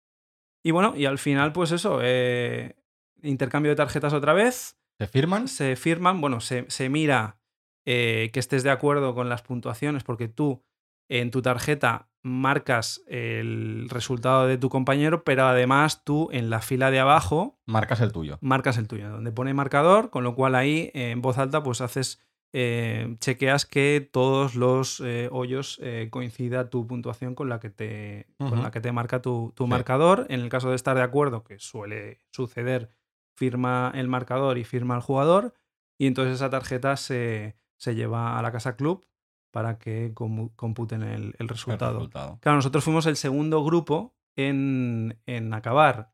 Y 0.62 0.72
bueno, 0.72 0.94
y 0.96 1.06
al 1.06 1.18
final, 1.18 1.54
pues 1.54 1.72
eso, 1.72 2.00
eh, 2.04 2.76
intercambio 3.22 3.72
de 3.72 3.76
tarjetas 3.78 4.12
otra 4.14 4.34
vez 4.34 4.78
¿Te 4.98 5.08
firman? 5.08 5.48
se 5.48 5.76
firman, 5.78 6.20
bueno, 6.20 6.42
se, 6.42 6.66
se 6.68 6.90
mira 6.90 7.38
que 7.86 8.30
estés 8.36 8.62
de 8.62 8.70
acuerdo 8.70 9.16
con 9.16 9.30
las 9.30 9.42
puntuaciones, 9.42 10.04
porque 10.04 10.28
tú 10.28 10.64
en 11.10 11.32
tu 11.32 11.42
tarjeta 11.42 12.08
marcas 12.22 13.02
el 13.08 13.88
resultado 13.90 14.46
de 14.48 14.58
tu 14.58 14.70
compañero, 14.70 15.24
pero 15.24 15.46
además 15.46 16.04
tú 16.04 16.30
en 16.32 16.50
la 16.50 16.62
fila 16.62 16.92
de 16.92 17.00
abajo 17.00 17.60
Marcas 17.66 18.02
el 18.02 18.12
tuyo. 18.12 18.38
marcas 18.42 18.78
el 18.78 18.88
tuyo, 18.88 19.10
donde 19.10 19.32
pone 19.32 19.54
marcador, 19.54 20.10
con 20.10 20.24
lo 20.24 20.36
cual 20.36 20.56
ahí 20.56 20.92
eh, 20.94 21.12
en 21.12 21.22
voz 21.22 21.38
alta 21.38 21.64
pues 21.64 21.80
haces, 21.82 22.22
eh, 22.52 23.16
chequeas 23.20 23.66
que 23.66 24.08
todos 24.12 24.56
los 24.56 25.00
eh, 25.00 25.30
hoyos 25.32 25.80
eh, 25.82 26.10
coincida 26.12 26.70
tu 26.70 26.88
puntuación 26.88 27.36
con 27.36 27.48
la 27.48 27.60
que 27.60 27.70
te, 27.70 28.28
con 28.38 28.62
la 28.64 28.72
que 28.72 28.82
te 28.82 28.92
marca 28.92 29.22
tu, 29.22 29.54
tu 29.56 29.64
Sí. 29.66 29.70
marcador. 29.70 30.26
En 30.30 30.42
el 30.42 30.50
caso 30.50 30.70
de 30.70 30.76
estar 30.76 30.96
de 30.98 31.04
acuerdo, 31.04 31.44
que 31.44 31.58
suele 31.60 32.20
suceder, 32.32 32.90
firma 33.38 33.92
el 33.96 34.08
marcador 34.10 34.58
y 34.58 34.64
firma 34.66 34.96
el 34.96 35.02
jugador, 35.02 35.54
y 35.98 36.08
entonces 36.08 36.36
esa 36.36 36.50
tarjeta 36.50 36.98
se, 36.98 37.56
se 37.78 37.96
lleva 37.96 38.38
a 38.38 38.42
la 38.42 38.52
casa 38.52 38.76
club 38.76 39.06
para 39.52 39.78
que 39.80 40.14
computen 40.14 41.02
el, 41.04 41.24
el 41.24 41.36
El 41.40 41.48
resultado. 41.50 42.40
Claro, 42.42 42.56
nosotros 42.58 42.84
fuimos 42.84 43.06
el 43.06 43.16
segundo 43.16 43.64
grupo 43.64 44.16
en, 44.36 45.20
en 45.26 45.54
acabar. 45.54 46.14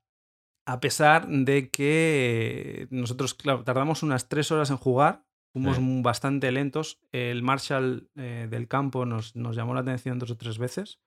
A 0.66 0.80
pesar 0.80 1.28
de 1.28 1.70
que 1.70 2.88
nosotros, 2.90 3.34
claro, 3.36 3.64
tardamos 3.64 4.02
unas 4.04 4.30
tres 4.30 4.52
horas 4.52 4.72
en 4.72 4.78
jugar, 4.78 5.26
fuimos 5.54 5.78
Sí. 5.78 6.02
bastante 6.02 6.52
lentos. 6.52 7.00
El 7.12 7.44
Marshall 7.44 8.10
eh, 8.16 8.48
del 8.50 8.68
campo 8.68 9.06
nos, 9.06 9.36
nos 9.36 9.56
llamó 9.56 9.74
la 9.76 9.82
atención 9.82 10.18
dos 10.18 10.32
o 10.32 10.38
tres 10.38 10.58
veces, 10.58 11.00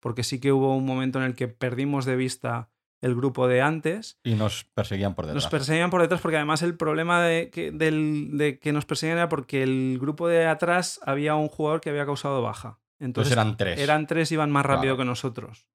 porque 0.00 0.22
sí 0.24 0.40
que 0.40 0.52
hubo 0.52 0.74
un 0.76 0.86
momento 0.86 1.18
en 1.18 1.26
el 1.26 1.34
que 1.34 1.48
perdimos 1.48 2.04
de 2.06 2.16
vista 2.16 2.70
el 3.04 3.14
grupo 3.14 3.46
de 3.48 3.60
antes. 3.60 4.18
Y 4.24 4.34
nos 4.34 4.64
perseguían 4.74 5.14
por 5.14 5.26
detrás. 5.26 5.44
Nos 5.44 5.50
perseguían 5.50 5.90
por 5.90 6.00
detrás 6.00 6.20
porque 6.20 6.36
además 6.36 6.62
el 6.62 6.76
problema 6.76 7.22
de 7.22 7.50
que, 7.50 7.70
del- 7.70 8.30
de 8.38 8.58
que 8.58 8.72
nos 8.72 8.86
perseguían 8.86 9.18
era 9.18 9.28
porque 9.28 9.62
el 9.62 9.98
grupo 10.00 10.26
de 10.28 10.46
atrás 10.46 11.00
había 11.04 11.34
un 11.34 11.48
jugador 11.48 11.80
que 11.80 11.90
había 11.90 12.06
causado 12.06 12.40
baja. 12.42 12.78
Entonces 12.98 13.32
eran 13.32 13.56
tres. 13.56 13.78
Eran 13.80 14.06
tres, 14.06 14.32
iban 14.32 14.50
más 14.50 14.64
rápido 14.64 14.94
Claro. 14.94 14.98
que 14.98 15.04
nosotros. 15.04 15.66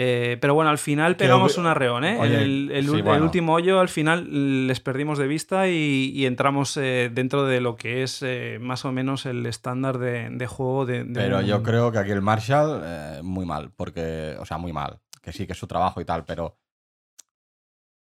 Eh, 0.00 0.36
pero 0.40 0.54
bueno, 0.54 0.70
al 0.70 0.78
final 0.78 1.16
pegamos 1.16 1.58
un 1.58 1.66
arreón, 1.66 2.04
¿eh? 2.04 2.18
Oye, 2.20 2.42
el, 2.42 2.70
el 2.72 2.84
sí, 2.84 2.90
ul- 2.92 2.96
el 2.98 3.02
bueno. 3.02 3.24
último 3.24 3.54
hoyo, 3.54 3.80
al 3.80 3.88
final 3.88 4.66
les 4.68 4.78
perdimos 4.78 5.18
de 5.18 5.26
vista 5.26 5.66
y, 5.68 6.12
y 6.14 6.26
entramos 6.26 6.76
eh, 6.76 7.10
dentro 7.12 7.44
de 7.46 7.60
lo 7.60 7.74
que 7.74 8.04
es 8.04 8.22
eh, 8.22 8.58
más 8.60 8.84
o 8.84 8.92
menos 8.92 9.26
el 9.26 9.44
estándar 9.46 9.98
de, 9.98 10.28
de 10.30 10.46
juego 10.46 10.86
de, 10.86 11.02
de 11.02 11.14
Pero 11.14 11.38
un- 11.38 11.46
yo 11.46 11.62
creo 11.64 11.90
que 11.90 11.98
aquí 11.98 12.12
el 12.12 12.22
Marshall, 12.22 13.24
muy 13.24 13.44
mal. 13.44 13.72
Porque, 13.74 14.36
o 14.38 14.44
sea, 14.44 14.58
muy 14.58 14.72
mal. 14.72 15.00
Que 15.28 15.36
sí, 15.36 15.46
que 15.46 15.52
es 15.52 15.58
su 15.58 15.66
trabajo 15.66 16.00
y 16.00 16.06
tal, 16.06 16.24
pero. 16.24 16.56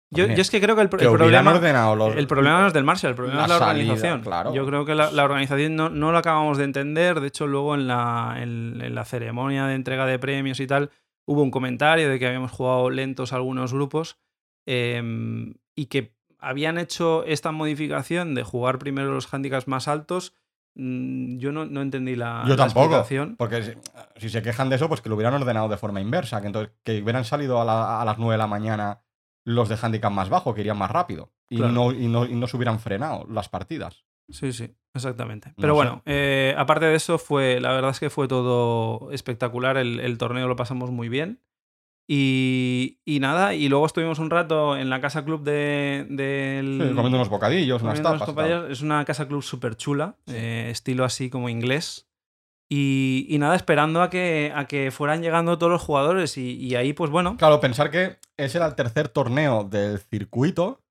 Yo, 0.09 0.25
es 0.25 0.49
que 0.49 0.59
creo 0.59 0.75
que 0.75 0.81
el, 0.81 0.89
que 0.89 1.05
el 1.05 1.11
problema... 1.11 1.95
los. 1.95 2.15
El 2.17 2.27
problema 2.27 2.61
no 2.61 2.67
es 2.67 2.73
del 2.73 2.83
Marshall, 2.83 3.11
el 3.11 3.15
problema 3.15 3.37
la 3.37 3.43
es 3.43 3.49
la 3.49 3.59
salida, 3.59 3.93
organización. 3.93 4.21
claro. 4.21 4.53
Yo 4.53 4.65
creo 4.65 4.83
que 4.83 4.95
la, 4.95 5.11
la 5.11 5.23
organización 5.23 5.75
no, 5.75 5.89
no 5.89 6.11
lo 6.11 6.17
acabamos 6.17 6.57
de 6.57 6.63
entender. 6.65 7.21
De 7.21 7.27
hecho, 7.27 7.45
luego 7.47 7.75
en 7.75 7.87
la, 7.87 8.35
en, 8.39 8.81
en 8.81 8.95
la 8.95 9.05
ceremonia 9.05 9.67
de 9.67 9.75
entrega 9.75 10.05
de 10.05 10.19
premios 10.19 10.59
y 10.59 10.67
tal, 10.67 10.89
hubo 11.25 11.43
un 11.43 11.51
comentario 11.51 12.09
de 12.09 12.19
que 12.19 12.27
habíamos 12.27 12.51
jugado 12.51 12.89
lentos 12.89 13.31
algunos 13.33 13.71
grupos 13.71 14.17
eh, 14.65 15.01
y 15.75 15.85
que 15.85 16.13
habían 16.39 16.77
hecho 16.77 17.23
esta 17.25 17.51
modificación 17.51 18.33
de 18.35 18.43
jugar 18.43 18.79
primero 18.79 19.13
los 19.13 19.31
handicaps 19.33 19.67
más 19.67 19.87
altos. 19.87 20.33
Mm, 20.75 21.37
Yo 21.37 21.51
no, 21.51 21.65
no 21.65 21.81
entendí 21.81 22.15
la, 22.15 22.43
Yo 22.47 22.55
tampoco. 22.55 23.03
Porque 23.37 23.63
si, 23.63 23.73
si 24.17 24.29
se 24.29 24.41
quejan 24.41 24.69
de 24.69 24.77
eso, 24.77 24.87
pues 24.87 25.01
que 25.01 25.09
lo 25.09 25.15
hubieran 25.15 25.33
ordenado 25.33 25.67
de 25.69 25.77
forma 25.77 25.99
inversa. 26.01 26.39
Que 26.41 26.47
entonces 26.47 26.73
que 26.83 27.01
hubieran 27.01 27.25
salido 27.25 27.61
a, 27.61 27.65
la- 27.65 28.01
a 28.01 28.05
las 28.05 28.17
9 28.17 28.33
de 28.33 28.37
la 28.37 28.47
mañana 28.47 29.01
los 29.43 29.69
de 29.69 29.77
handicap 29.81 30.11
más 30.11 30.29
bajo, 30.29 30.53
que 30.53 30.61
irían 30.61 30.77
más 30.77 30.91
rápido. 30.91 31.31
Y, 31.49 31.57
Claro. 31.57 31.73
no, 31.73 31.91
y, 31.91 32.07
no, 32.07 32.25
y 32.25 32.33
no 32.35 32.47
se 32.47 32.55
hubieran 32.57 32.79
frenado 32.79 33.25
las 33.29 33.49
partidas. 33.49 34.05
Sí, 34.29 34.53
sí, 34.53 34.73
exactamente. 34.93 35.53
Pero 35.59 35.73
bueno, 35.75 36.01
eh, 36.05 36.55
aparte 36.57 36.85
de 36.85 36.95
eso, 36.95 37.17
fue, 37.17 37.59
la 37.59 37.73
verdad 37.73 37.91
es 37.91 37.99
que 37.99 38.09
fue 38.09 38.29
todo 38.29 39.11
espectacular. 39.11 39.75
El, 39.77 39.99
el 39.99 40.17
torneo 40.17 40.47
lo 40.47 40.55
pasamos 40.55 40.89
muy 40.91 41.09
bien. 41.09 41.41
Y, 42.07 42.99
y 43.05 43.19
nada, 43.19 43.53
y 43.53 43.69
luego 43.69 43.85
estuvimos 43.85 44.19
un 44.19 44.29
rato 44.29 44.75
en 44.75 44.89
la 44.89 44.99
casa 44.99 45.23
club 45.23 45.43
de, 45.43 46.05
del. 46.09 46.79
Sí, 46.81 46.93
comiendo 46.95 47.17
unos 47.17 47.29
bocadillos, 47.29 47.81
unas 47.83 48.01
tapas. 48.01 48.27
Es 48.69 48.81
una 48.81 49.05
casa 49.05 49.27
club 49.27 49.41
súper 49.43 49.75
chula, 49.77 50.15
Sí. 50.27 50.35
estilo 50.35 51.05
así 51.05 51.29
como 51.29 51.47
inglés. 51.47 52.07
Y, 52.69 53.25
y 53.29 53.37
nada, 53.37 53.55
esperando 53.55 54.01
a 54.01 54.09
que, 54.09 54.51
a 54.55 54.65
que 54.65 54.91
fueran 54.91 55.21
llegando 55.21 55.57
todos 55.57 55.71
los 55.71 55.81
jugadores. 55.81 56.37
Y, 56.37 56.53
y 56.57 56.75
ahí, 56.75 56.93
pues 56.93 57.11
bueno, 57.11 57.35
Claro, 57.37 57.59
pensar 57.59 57.91
que 57.91 58.17
ese 58.37 58.57
era 58.57 58.67
el 58.67 58.75
tercer 58.75 59.07
torneo 59.09 59.63
del 59.65 59.99
circuito. 59.99 60.81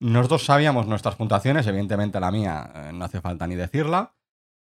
Nosotros 0.00 0.44
sabíamos 0.44 0.86
nuestras 0.86 1.16
puntuaciones, 1.16 1.66
evidentemente 1.66 2.20
la 2.20 2.30
mía 2.30 2.70
eh, 2.74 2.90
no 2.94 3.04
hace 3.04 3.20
falta 3.20 3.46
ni 3.46 3.54
decirla, 3.56 4.14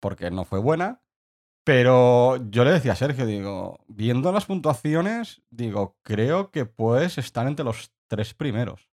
porque 0.00 0.30
no 0.30 0.44
fue 0.44 0.58
buena. 0.58 1.02
Pero 1.64 2.38
yo 2.50 2.64
le 2.64 2.72
decía 2.72 2.92
a 2.92 2.96
Sergio, 2.96 3.26
digo, 3.26 3.78
viendo 3.86 4.32
las 4.32 4.46
puntuaciones, 4.46 5.42
digo, 5.50 5.98
creo 6.02 6.50
que 6.50 6.64
puedes 6.64 7.18
estar 7.18 7.46
entre 7.46 7.64
los 7.64 7.92
tres 8.08 8.34
primeros. 8.34 8.88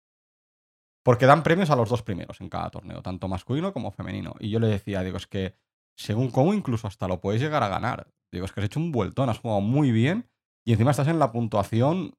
Porque 1.04 1.28
dan 1.28 1.44
premios 1.44 1.70
a 1.70 1.76
los 1.76 1.90
dos 1.90 2.02
primeros 2.02 2.42
en 2.42 2.50
cada 2.50 2.72
torneo, 2.72 3.04
tanto 3.04 3.28
masculino 3.28 3.72
como 3.72 3.92
femenino. 3.92 4.34
Y 4.40 4.50
yo 4.50 4.60
le 4.60 4.68
decía, 4.68 5.04
digo, 5.04 5.18
es 5.18 5.28
que 5.28 5.56
según 5.96 6.32
cómo 6.32 6.54
incluso 6.54 6.88
hasta 6.88 7.08
lo 7.08 7.22
puedes 7.22 7.42
llegar 7.42 7.62
a 7.62 7.70
ganar. 7.70 8.08
Digo, 8.32 8.46
es 8.46 8.52
que 8.52 8.60
has 8.60 8.66
hecho 8.66 8.80
un 8.80 8.92
vueltón, 8.92 9.30
has 9.30 9.40
jugado 9.40 9.62
muy 9.62 9.92
bien 9.92 10.28
y 10.66 10.74
encima 10.74 10.92
estás 10.92 11.08
en 11.08 11.20
la 11.20 11.32
puntuación 11.32 12.16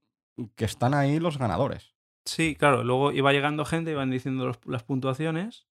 que 0.55 0.65
están 0.65 0.95
ahí 0.95 1.19
los 1.19 1.39
ganadores. 1.39 1.95
Sí, 2.25 2.57
claro, 2.57 2.85
luego 2.85 3.13
iba 3.13 3.33
llegando 3.33 3.65
gente, 3.65 3.91
iban 3.91 4.11
diciendo 4.11 4.53
las 4.65 4.83
puntuaciones 4.85 5.67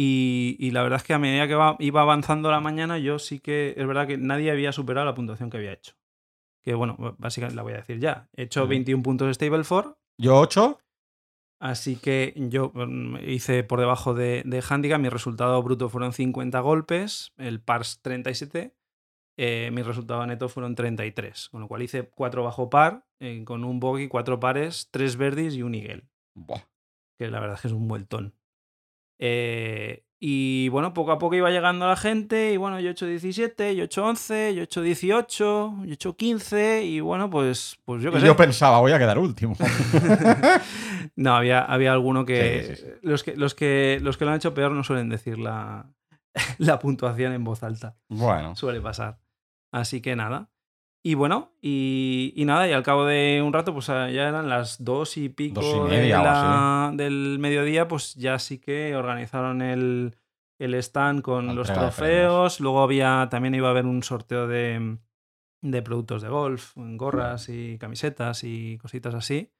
Y, 0.00 0.56
y 0.60 0.70
la 0.70 0.82
verdad 0.82 0.98
es 0.98 1.02
que 1.02 1.12
a 1.14 1.18
medida 1.18 1.48
que 1.48 1.56
va- 1.56 1.76
iba 1.80 2.02
avanzando 2.02 2.52
la 2.52 2.60
mañana, 2.60 2.98
yo 2.98 3.18
sí 3.18 3.40
que 3.40 3.74
es 3.76 3.84
verdad 3.86 4.06
que 4.06 4.16
nadie 4.16 4.50
había 4.52 4.70
superado 4.70 5.04
la 5.04 5.14
puntuación 5.14 5.50
que 5.50 5.56
había 5.56 5.72
hecho. 5.72 5.94
Que 6.62 6.74
bueno, 6.74 7.16
básicamente 7.18 7.56
la 7.56 7.62
voy 7.62 7.72
a 7.72 7.78
decir 7.78 7.98
ya. 7.98 8.28
He 8.36 8.42
hecho 8.44 8.60
Ujú. 8.62 8.68
21 8.70 9.02
puntos 9.02 9.26
de 9.26 9.34
Stableford, 9.34 9.94
Yo 10.20 10.36
8. 10.38 10.78
así 11.60 11.96
que 11.96 12.32
yo 12.36 12.70
mm, 12.74 13.16
hice 13.26 13.64
por 13.64 13.80
debajo 13.80 14.14
de, 14.14 14.42
de 14.46 14.62
handicap. 14.68 15.00
Mi 15.00 15.08
resultado 15.08 15.60
bruto 15.64 15.88
fueron 15.88 16.12
50 16.12 16.60
golpes, 16.60 17.32
el 17.36 17.60
pars 17.60 18.00
37. 18.00 18.76
eh, 19.36 19.70
mi 19.72 19.82
resultado 19.82 20.24
neto 20.26 20.48
fueron 20.48 20.74
33, 20.76 21.48
con 21.48 21.60
lo 21.62 21.66
cual 21.68 21.82
hice 21.82 22.08
4 22.14 22.44
bajo 22.44 22.70
par, 22.70 23.04
eh, 23.20 23.42
con 23.44 23.64
un 23.64 23.80
bogey, 23.80 24.06
4 24.08 24.38
pares, 24.38 24.88
3 24.92 25.16
verdis 25.16 25.54
y 25.54 25.62
un 25.62 25.74
eagle 25.74 26.04
Buah. 26.36 26.62
que 27.18 27.28
la 27.28 27.40
verdad 27.40 27.56
es 27.56 27.62
que 27.62 27.68
es 27.68 27.74
un 27.74 27.88
vueltón. 27.88 28.34
Eh, 29.18 30.04
y 30.20 30.68
bueno, 30.70 30.94
poco 30.94 31.12
a 31.12 31.18
poco 31.18 31.36
iba 31.36 31.48
llegando 31.50 31.86
la 31.86 31.94
gente, 31.96 32.52
y 32.52 32.56
bueno, 32.56 32.80
yo 32.80 32.88
he 32.88 32.92
hecho 32.92 33.06
17, 33.06 33.76
yo 33.76 33.82
he 33.82 33.86
hecho 33.86 34.04
11, 34.04 34.52
yo 34.54 34.62
he 34.62 34.64
hecho 34.64 34.82
18, 34.82 35.74
yo 35.84 35.84
he 35.88 35.92
hecho 35.92 36.16
15, 36.16 36.84
y 36.84 36.98
bueno, 37.00 37.30
pues, 37.30 37.78
pues 37.84 38.02
yo 38.02 38.10
qué 38.10 38.18
Y 38.18 38.20
sé. 38.22 38.26
yo 38.26 38.36
pensaba, 38.36 38.80
voy 38.80 38.90
a 38.92 38.98
quedar 38.98 39.16
último. 39.18 39.54
no, 41.16 41.34
había, 41.36 41.60
había 41.62 41.92
alguno 41.92 42.24
que, 42.24 42.64
Sí, 42.68 42.74
sí, 42.76 42.82
sí. 42.82 42.92
Los 43.02 43.22
que. 43.22 43.36
Los 43.36 43.54
que 43.54 43.98
los 44.02 44.16
que 44.16 44.24
lo 44.24 44.30
han 44.32 44.36
hecho 44.38 44.54
peor 44.54 44.72
no 44.72 44.82
suelen 44.84 45.08
decir 45.08 45.38
la, 45.38 45.86
la 46.58 46.78
puntuación 46.78 47.32
en 47.32 47.44
voz 47.44 47.62
alta. 47.62 47.96
bueno, 48.08 48.54
Suele 48.56 48.80
pasar. 48.80 49.18
Así 49.72 50.00
que 50.00 50.16
nada. 50.16 50.50
Y 51.02 51.14
bueno, 51.14 51.52
y, 51.62 52.32
y 52.36 52.44
nada, 52.44 52.68
y 52.68 52.72
al 52.72 52.82
cabo 52.82 53.04
de 53.06 53.40
un 53.42 53.52
rato, 53.52 53.72
pues 53.72 53.88
ah, 53.88 54.10
ya 54.10 54.28
eran 54.28 54.48
las 54.48 54.84
dos 54.84 55.16
y 55.16 55.28
pico 55.28 55.60
Dos 55.60 55.74
y 55.74 55.78
de 55.94 56.00
media 56.00 56.20
o 56.20 56.24
la- 56.24 56.92
del 56.94 57.38
mediodía, 57.38 57.86
pues 57.88 58.14
ya 58.16 58.38
sí 58.38 58.58
que 58.58 58.94
organizaron 58.96 59.62
el, 59.62 60.16
el 60.58 60.74
stand 60.74 61.22
con 61.22 61.54
los 61.54 61.68
trofeos. 61.80 62.60
Luego 62.60 62.82
había, 62.82 63.28
también 63.30 63.54
iba 63.54 63.68
a 63.68 63.70
haber 63.70 63.86
un 63.86 64.02
sorteo 64.02 64.48
de, 64.48 64.98
de 65.62 65.82
productos 65.82 66.20
de 66.20 66.28
golf, 66.28 66.72
gorras 66.76 67.48
y 67.48 67.78
camisetas 67.78 68.42
y 68.44 68.76
cositas 68.78 69.14
así. 69.14 69.52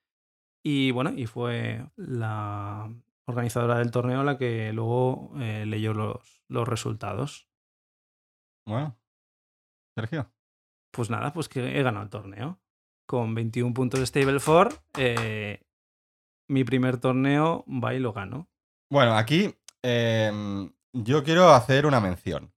Y 0.64 0.90
bueno, 0.90 1.12
y 1.16 1.26
fue 1.26 1.86
la 1.96 2.92
organizadora 3.26 3.78
del 3.78 3.92
torneo 3.92 4.24
la 4.24 4.36
que 4.36 4.72
luego 4.72 5.32
eh, 5.38 5.64
leyó 5.66 5.94
los, 5.94 6.42
los 6.48 6.66
resultados. 6.66 7.48
bueno. 8.66 8.98
Sergio. 9.94 10.30
Pues 10.90 11.10
nada, 11.10 11.32
pues 11.32 11.48
que 11.48 11.78
he 11.78 11.82
ganado 11.82 12.04
el 12.04 12.10
torneo. 12.10 12.58
Con 13.06 13.34
21 13.34 13.72
puntos 13.72 14.00
de 14.00 14.06
Stableford, 14.06 14.74
eh, 14.98 15.62
mi 16.48 16.64
primer 16.64 16.98
torneo 16.98 17.64
va 17.66 17.94
y 17.94 17.98
lo 17.98 18.12
gano. 18.12 18.48
Bueno, 18.90 19.16
aquí 19.16 19.54
em, 19.82 20.70
yo 20.92 21.24
quiero 21.24 21.50
hacer 21.50 21.86
una 21.86 22.00
mención. 22.00 22.52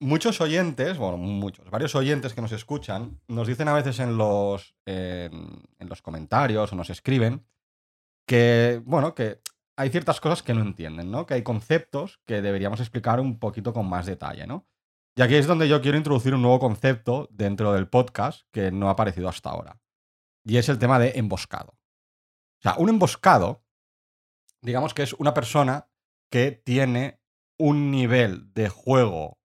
Muchos 0.00 0.40
oyentes, 0.40 0.96
bueno, 0.98 1.18
muchos, 1.18 1.68
varios 1.70 1.94
oyentes 1.94 2.32
que 2.32 2.40
nos 2.40 2.52
escuchan, 2.52 3.20
nos 3.28 3.46
dicen 3.46 3.68
a 3.68 3.74
veces 3.74 3.98
en 3.98 4.16
los, 4.16 4.74
en, 4.86 5.62
en 5.78 5.88
los 5.88 6.00
comentarios 6.00 6.72
o 6.72 6.76
nos 6.76 6.88
escriben 6.88 7.44
que, 8.26 8.80
bueno, 8.84 9.14
que 9.14 9.40
hay 9.76 9.90
ciertas 9.90 10.20
cosas 10.20 10.42
que 10.42 10.54
no 10.54 10.62
entienden, 10.62 11.10
¿no? 11.10 11.26
Que 11.26 11.34
hay 11.34 11.42
conceptos 11.42 12.20
que 12.26 12.42
deberíamos 12.42 12.80
explicar 12.80 13.18
un 13.18 13.38
poquito 13.38 13.72
con 13.72 13.88
más 13.88 14.06
detalle, 14.06 14.46
¿no? 14.46 14.66
Y 15.16 15.22
aquí 15.22 15.34
es 15.34 15.46
donde 15.46 15.68
yo 15.68 15.82
quiero 15.82 15.98
introducir 15.98 16.34
un 16.34 16.42
nuevo 16.42 16.60
concepto 16.60 17.28
dentro 17.30 17.72
del 17.72 17.88
podcast 17.88 18.42
que 18.52 18.70
no 18.70 18.88
ha 18.88 18.92
aparecido 18.92 19.28
hasta 19.28 19.50
ahora. 19.50 19.80
Y 20.44 20.56
es 20.56 20.68
el 20.68 20.78
tema 20.78 20.98
de 20.98 21.18
emboscado. 21.18 21.72
O 21.72 22.62
sea, 22.62 22.74
un 22.76 22.88
emboscado, 22.88 23.64
digamos 24.62 24.94
que 24.94 25.02
es 25.02 25.12
una 25.14 25.34
persona 25.34 25.90
que 26.30 26.52
tiene 26.52 27.20
un 27.58 27.90
nivel 27.90 28.52
de 28.54 28.68
juego 28.68 29.38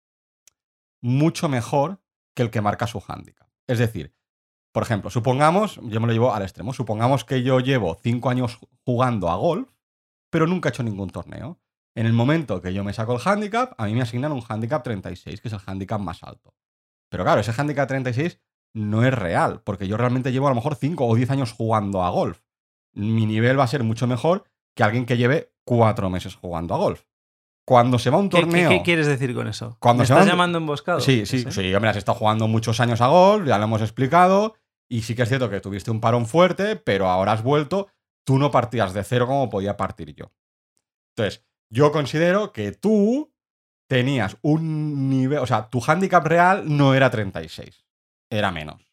mucho 1.02 1.50
mejor 1.50 2.02
que 2.36 2.44
el 2.44 2.52
que 2.52 2.62
marca 2.62 2.88
su 2.88 3.04
handicap. 3.06 3.48
Es 3.68 3.80
decir, 3.80 4.16
por 4.72 4.84
ejemplo, 4.84 5.10
supongamos, 5.10 5.80
yo 5.84 6.02
me 6.02 6.08
lo 6.08 6.14
llevo 6.14 6.34
al 6.34 6.44
extremo, 6.44 6.74
supongamos 6.74 7.24
que 7.24 7.44
yo 7.44 7.60
llevo 7.60 7.98
cinco 8.02 8.30
años 8.30 8.60
jugando 8.84 9.30
a 9.30 9.36
golf, 9.36 9.70
pero 10.30 10.48
nunca 10.48 10.70
he 10.70 10.72
hecho 10.72 10.84
ningún 10.84 11.10
torneo. 11.10 11.60
En 11.96 12.06
el 12.06 12.14
momento 12.14 12.62
que 12.62 12.74
yo 12.74 12.84
me 12.84 12.94
saco 12.94 13.14
el 13.16 13.22
handicap, 13.24 13.74
a 13.78 13.86
mí 13.86 13.94
me 13.94 14.02
asignan 14.02 14.32
un 14.34 14.44
handicap 14.48 14.84
36, 14.84 15.40
que 15.42 15.48
es 15.48 15.54
el 15.54 15.62
handicap 15.66 16.00
más 16.02 16.24
alto. 16.24 16.54
Pero 17.10 17.24
claro, 17.24 17.40
ese 17.42 17.54
handicap 17.56 17.88
36 17.88 18.40
no 18.74 19.06
es 19.06 19.14
real, 19.14 19.62
porque 19.64 19.88
yo 19.88 19.96
realmente 19.96 20.32
llevo 20.34 20.48
a 20.48 20.50
lo 20.50 20.56
mejor 20.56 20.76
5 20.76 21.06
o 21.06 21.16
10 21.16 21.30
años 21.32 21.54
jugando 21.54 22.04
a 22.04 22.10
golf. 22.10 22.42
Mi 22.94 23.26
nivel 23.26 23.58
va 23.58 23.64
a 23.64 23.68
ser 23.68 23.84
mucho 23.84 24.08
mejor 24.08 24.44
que 24.76 24.84
alguien 24.84 25.06
que 25.06 25.16
lleve 25.18 25.54
4 25.64 26.10
meses 26.10 26.36
jugando 26.36 26.74
a 26.76 26.78
golf. 26.78 27.04
Cuando 27.66 27.98
se 27.98 28.10
va 28.10 28.18
a 28.18 28.20
un 28.20 28.30
¿Qué, 28.30 28.38
qué- 28.38 28.44
torneo... 28.44 28.70
qué 28.70 28.82
quieres 28.84 29.08
decir 29.08 29.34
con 29.34 29.48
eso? 29.48 29.78
Cuando 29.80 30.02
¿Me 30.02 30.08
se 30.08 30.14
estás 30.14 30.26
van- 30.26 30.34
llamando 30.34 30.58
emboscado? 30.58 31.00
Sí, 31.00 31.26
sí, 31.26 31.40
¿Sí? 31.44 31.52
sí, 31.52 31.70
yo 31.70 31.80
me 31.80 31.88
las 31.88 31.96
he 31.96 32.00
estado 32.00 32.18
jugando 32.18 32.48
muchos 32.48 32.80
años 32.82 33.00
a 33.02 33.08
golf, 33.08 33.48
ya 33.48 33.58
lo 33.58 33.64
hemos 33.64 33.82
explicado, 33.82 34.56
y 34.90 35.02
sí 35.04 35.16
que 35.16 35.24
es 35.24 35.30
cierto 35.30 35.50
que 35.50 35.62
tuviste 35.62 35.90
un 35.90 36.02
parón 36.02 36.26
fuerte, 36.26 36.76
pero 36.76 37.08
ahora 37.10 37.32
has 37.32 37.42
vuelto, 37.44 37.88
tú 38.26 38.38
no 38.38 38.52
partías 38.52 38.94
de 38.94 39.04
cero 39.04 39.26
como 39.26 39.50
podía 39.50 39.78
partir 39.78 40.14
yo. 40.14 40.32
Entonces, 41.16 41.46
yo 41.70 41.92
considero 41.92 42.52
que 42.52 42.72
tú 42.72 43.34
tenías 43.88 44.38
un 44.42 45.10
nivel, 45.10 45.40
o 45.40 45.48
sea, 45.48 45.70
tu 45.70 45.82
handicap 45.86 46.26
real 46.26 46.64
no 46.66 46.94
era 46.94 47.10
36, 47.10 47.86
era 48.30 48.52
menos. 48.52 48.90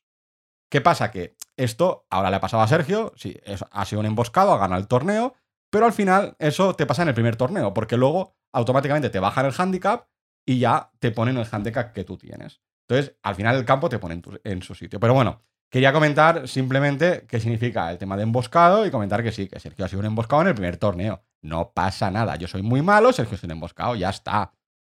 ¿Qué 0.70 0.80
pasa? 0.80 1.10
Que 1.10 1.36
esto 1.56 2.06
ahora 2.10 2.30
le 2.30 2.36
ha 2.36 2.40
pasado 2.40 2.62
a 2.62 2.68
Sergio, 2.68 3.12
sí, 3.16 3.36
ha 3.70 3.84
sido 3.84 4.00
un 4.00 4.06
emboscado, 4.06 4.52
ha 4.52 4.58
ganado 4.58 4.80
el 4.80 4.88
torneo, 4.88 5.34
pero 5.70 5.86
al 5.86 5.92
final 5.92 6.36
eso 6.38 6.74
te 6.74 6.86
pasa 6.86 7.02
en 7.02 7.08
el 7.08 7.14
primer 7.14 7.36
torneo, 7.36 7.72
porque 7.74 7.96
luego 7.96 8.36
automáticamente 8.52 9.10
te 9.10 9.20
bajan 9.20 9.46
el 9.46 9.54
handicap 9.56 10.08
y 10.46 10.58
ya 10.58 10.90
te 10.98 11.10
ponen 11.10 11.36
el 11.36 11.46
handicap 11.50 11.92
que 11.92 12.04
tú 12.04 12.16
tienes. 12.16 12.60
Entonces, 12.88 13.16
al 13.22 13.34
final 13.34 13.56
el 13.56 13.64
campo 13.64 13.88
te 13.88 13.98
pone 13.98 14.14
en, 14.14 14.22
en 14.44 14.62
su 14.62 14.74
sitio. 14.74 15.00
Pero 15.00 15.14
bueno, 15.14 15.40
quería 15.70 15.92
comentar 15.92 16.48
simplemente 16.48 17.26
qué 17.28 17.40
significa 17.40 17.90
el 17.90 17.98
tema 17.98 18.16
de 18.16 18.24
emboscado 18.24 18.84
y 18.84 18.90
comentar 18.90 19.22
que 19.22 19.32
sí, 19.32 19.48
que 19.48 19.60
Sergio 19.60 19.84
ha 19.84 19.88
sido 19.88 20.00
un 20.00 20.06
emboscado 20.06 20.42
en 20.42 20.48
el 20.48 20.54
primer 20.54 20.76
torneo. 20.76 21.22
No 21.42 21.72
pasa 21.74 22.10
nada. 22.10 22.36
Yo 22.36 22.48
soy 22.48 22.62
muy 22.62 22.82
malo, 22.82 23.12
Sergio 23.12 23.34
es 23.36 23.42
un 23.44 23.50
emboscado, 23.50 23.94
ya 23.96 24.10
está. 24.10 24.52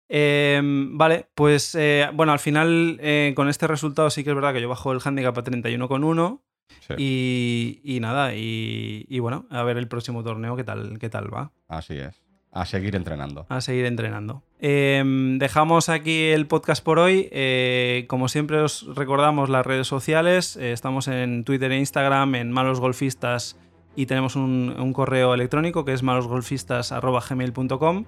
Eh, 0.10 0.60
vale, 0.64 1.28
pues 1.36 1.76
eh, 1.76 2.10
bueno, 2.14 2.32
al 2.32 2.40
final 2.40 2.98
eh, 3.02 3.34
con 3.36 3.48
este 3.48 3.68
resultado 3.68 4.10
sí 4.10 4.24
que 4.24 4.32
es 4.32 4.36
verdad 4.36 4.54
que 4.54 4.62
yo 4.62 4.68
bajo 4.68 4.92
el 4.92 5.00
handicap 5.04 5.38
a 5.38 5.44
31,1 5.44 6.42
Sí, 6.88 6.94
y, 6.98 7.82
y 7.84 8.00
nada, 8.00 8.36
y, 8.36 9.06
y 9.08 9.20
bueno, 9.20 9.46
a 9.50 9.64
ver 9.64 9.78
el 9.78 9.88
próximo 9.88 10.24
torneo 10.24 10.56
qué 10.56 10.64
tal, 10.64 10.98
qué 11.00 11.10
tal 11.10 11.34
va. 11.34 11.52
así 11.68 11.98
es. 11.98 12.22
A 12.52 12.66
seguir 12.66 12.96
entrenando. 12.96 13.46
A 13.50 13.62
seguir 13.62 13.86
entrenando. 13.86 14.42
Eh, 14.60 15.04
dejamos 15.38 15.88
aquí 15.88 16.26
el 16.30 16.48
podcast 16.48 16.84
por 16.84 16.98
hoy. 16.98 17.30
Eh, 17.32 18.06
como 18.08 18.28
siempre 18.28 18.60
os 18.62 18.88
recordamos 18.96 19.50
las 19.50 19.64
redes 19.64 19.86
sociales. 19.86 20.56
Estamos 20.58 21.08
en 21.08 21.44
Twitter 21.44 21.72
e 21.72 21.78
Instagram, 21.78 22.34
en 22.34 22.52
Malos 22.52 22.80
Golfistas 22.80 23.56
y 23.96 24.06
tenemos 24.06 24.36
un, 24.36 24.92
correo 24.94 25.34
electrónico 25.34 25.86
que 25.86 25.94
es 25.94 26.04
malosgolfistas.gmail.com 26.04 28.06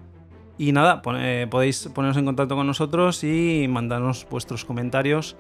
y 0.58 0.74
nada, 0.74 1.02
podéis 1.02 1.90
poneros 1.94 2.18
en 2.18 2.26
contacto 2.26 2.56
con 2.56 2.68
nosotros 2.68 3.24
y 3.24 3.68
mandarnos 3.70 4.28
vuestros 4.30 4.66
comentarios. 4.66 5.38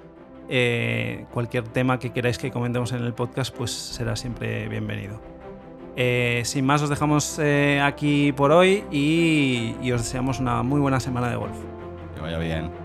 Eh, 0.49 1.25
cualquier 1.31 1.67
tema 1.67 1.99
que 1.99 2.11
queráis 2.11 2.37
que 2.37 2.51
comentemos 2.51 2.91
en 2.91 3.03
el 3.03 3.13
podcast 3.13 3.55
pues 3.55 3.71
será 3.71 4.15
siempre 4.15 4.67
bienvenido. 4.67 5.21
Eh, 5.95 6.41
sin 6.45 6.65
más, 6.65 6.81
os 6.81 6.89
dejamos 6.89 7.37
eh, 7.39 7.81
aquí 7.83 8.31
por 8.31 8.51
hoy 8.51 8.83
y 8.91 9.91
os 9.91 10.01
deseamos 10.01 10.39
una 10.39 10.63
muy 10.63 10.79
buena 10.79 10.99
semana 10.99 11.29
de 11.29 11.35
golf. 11.35 11.57
Que 12.15 12.21
vaya 12.21 12.39
bien. 12.39 12.80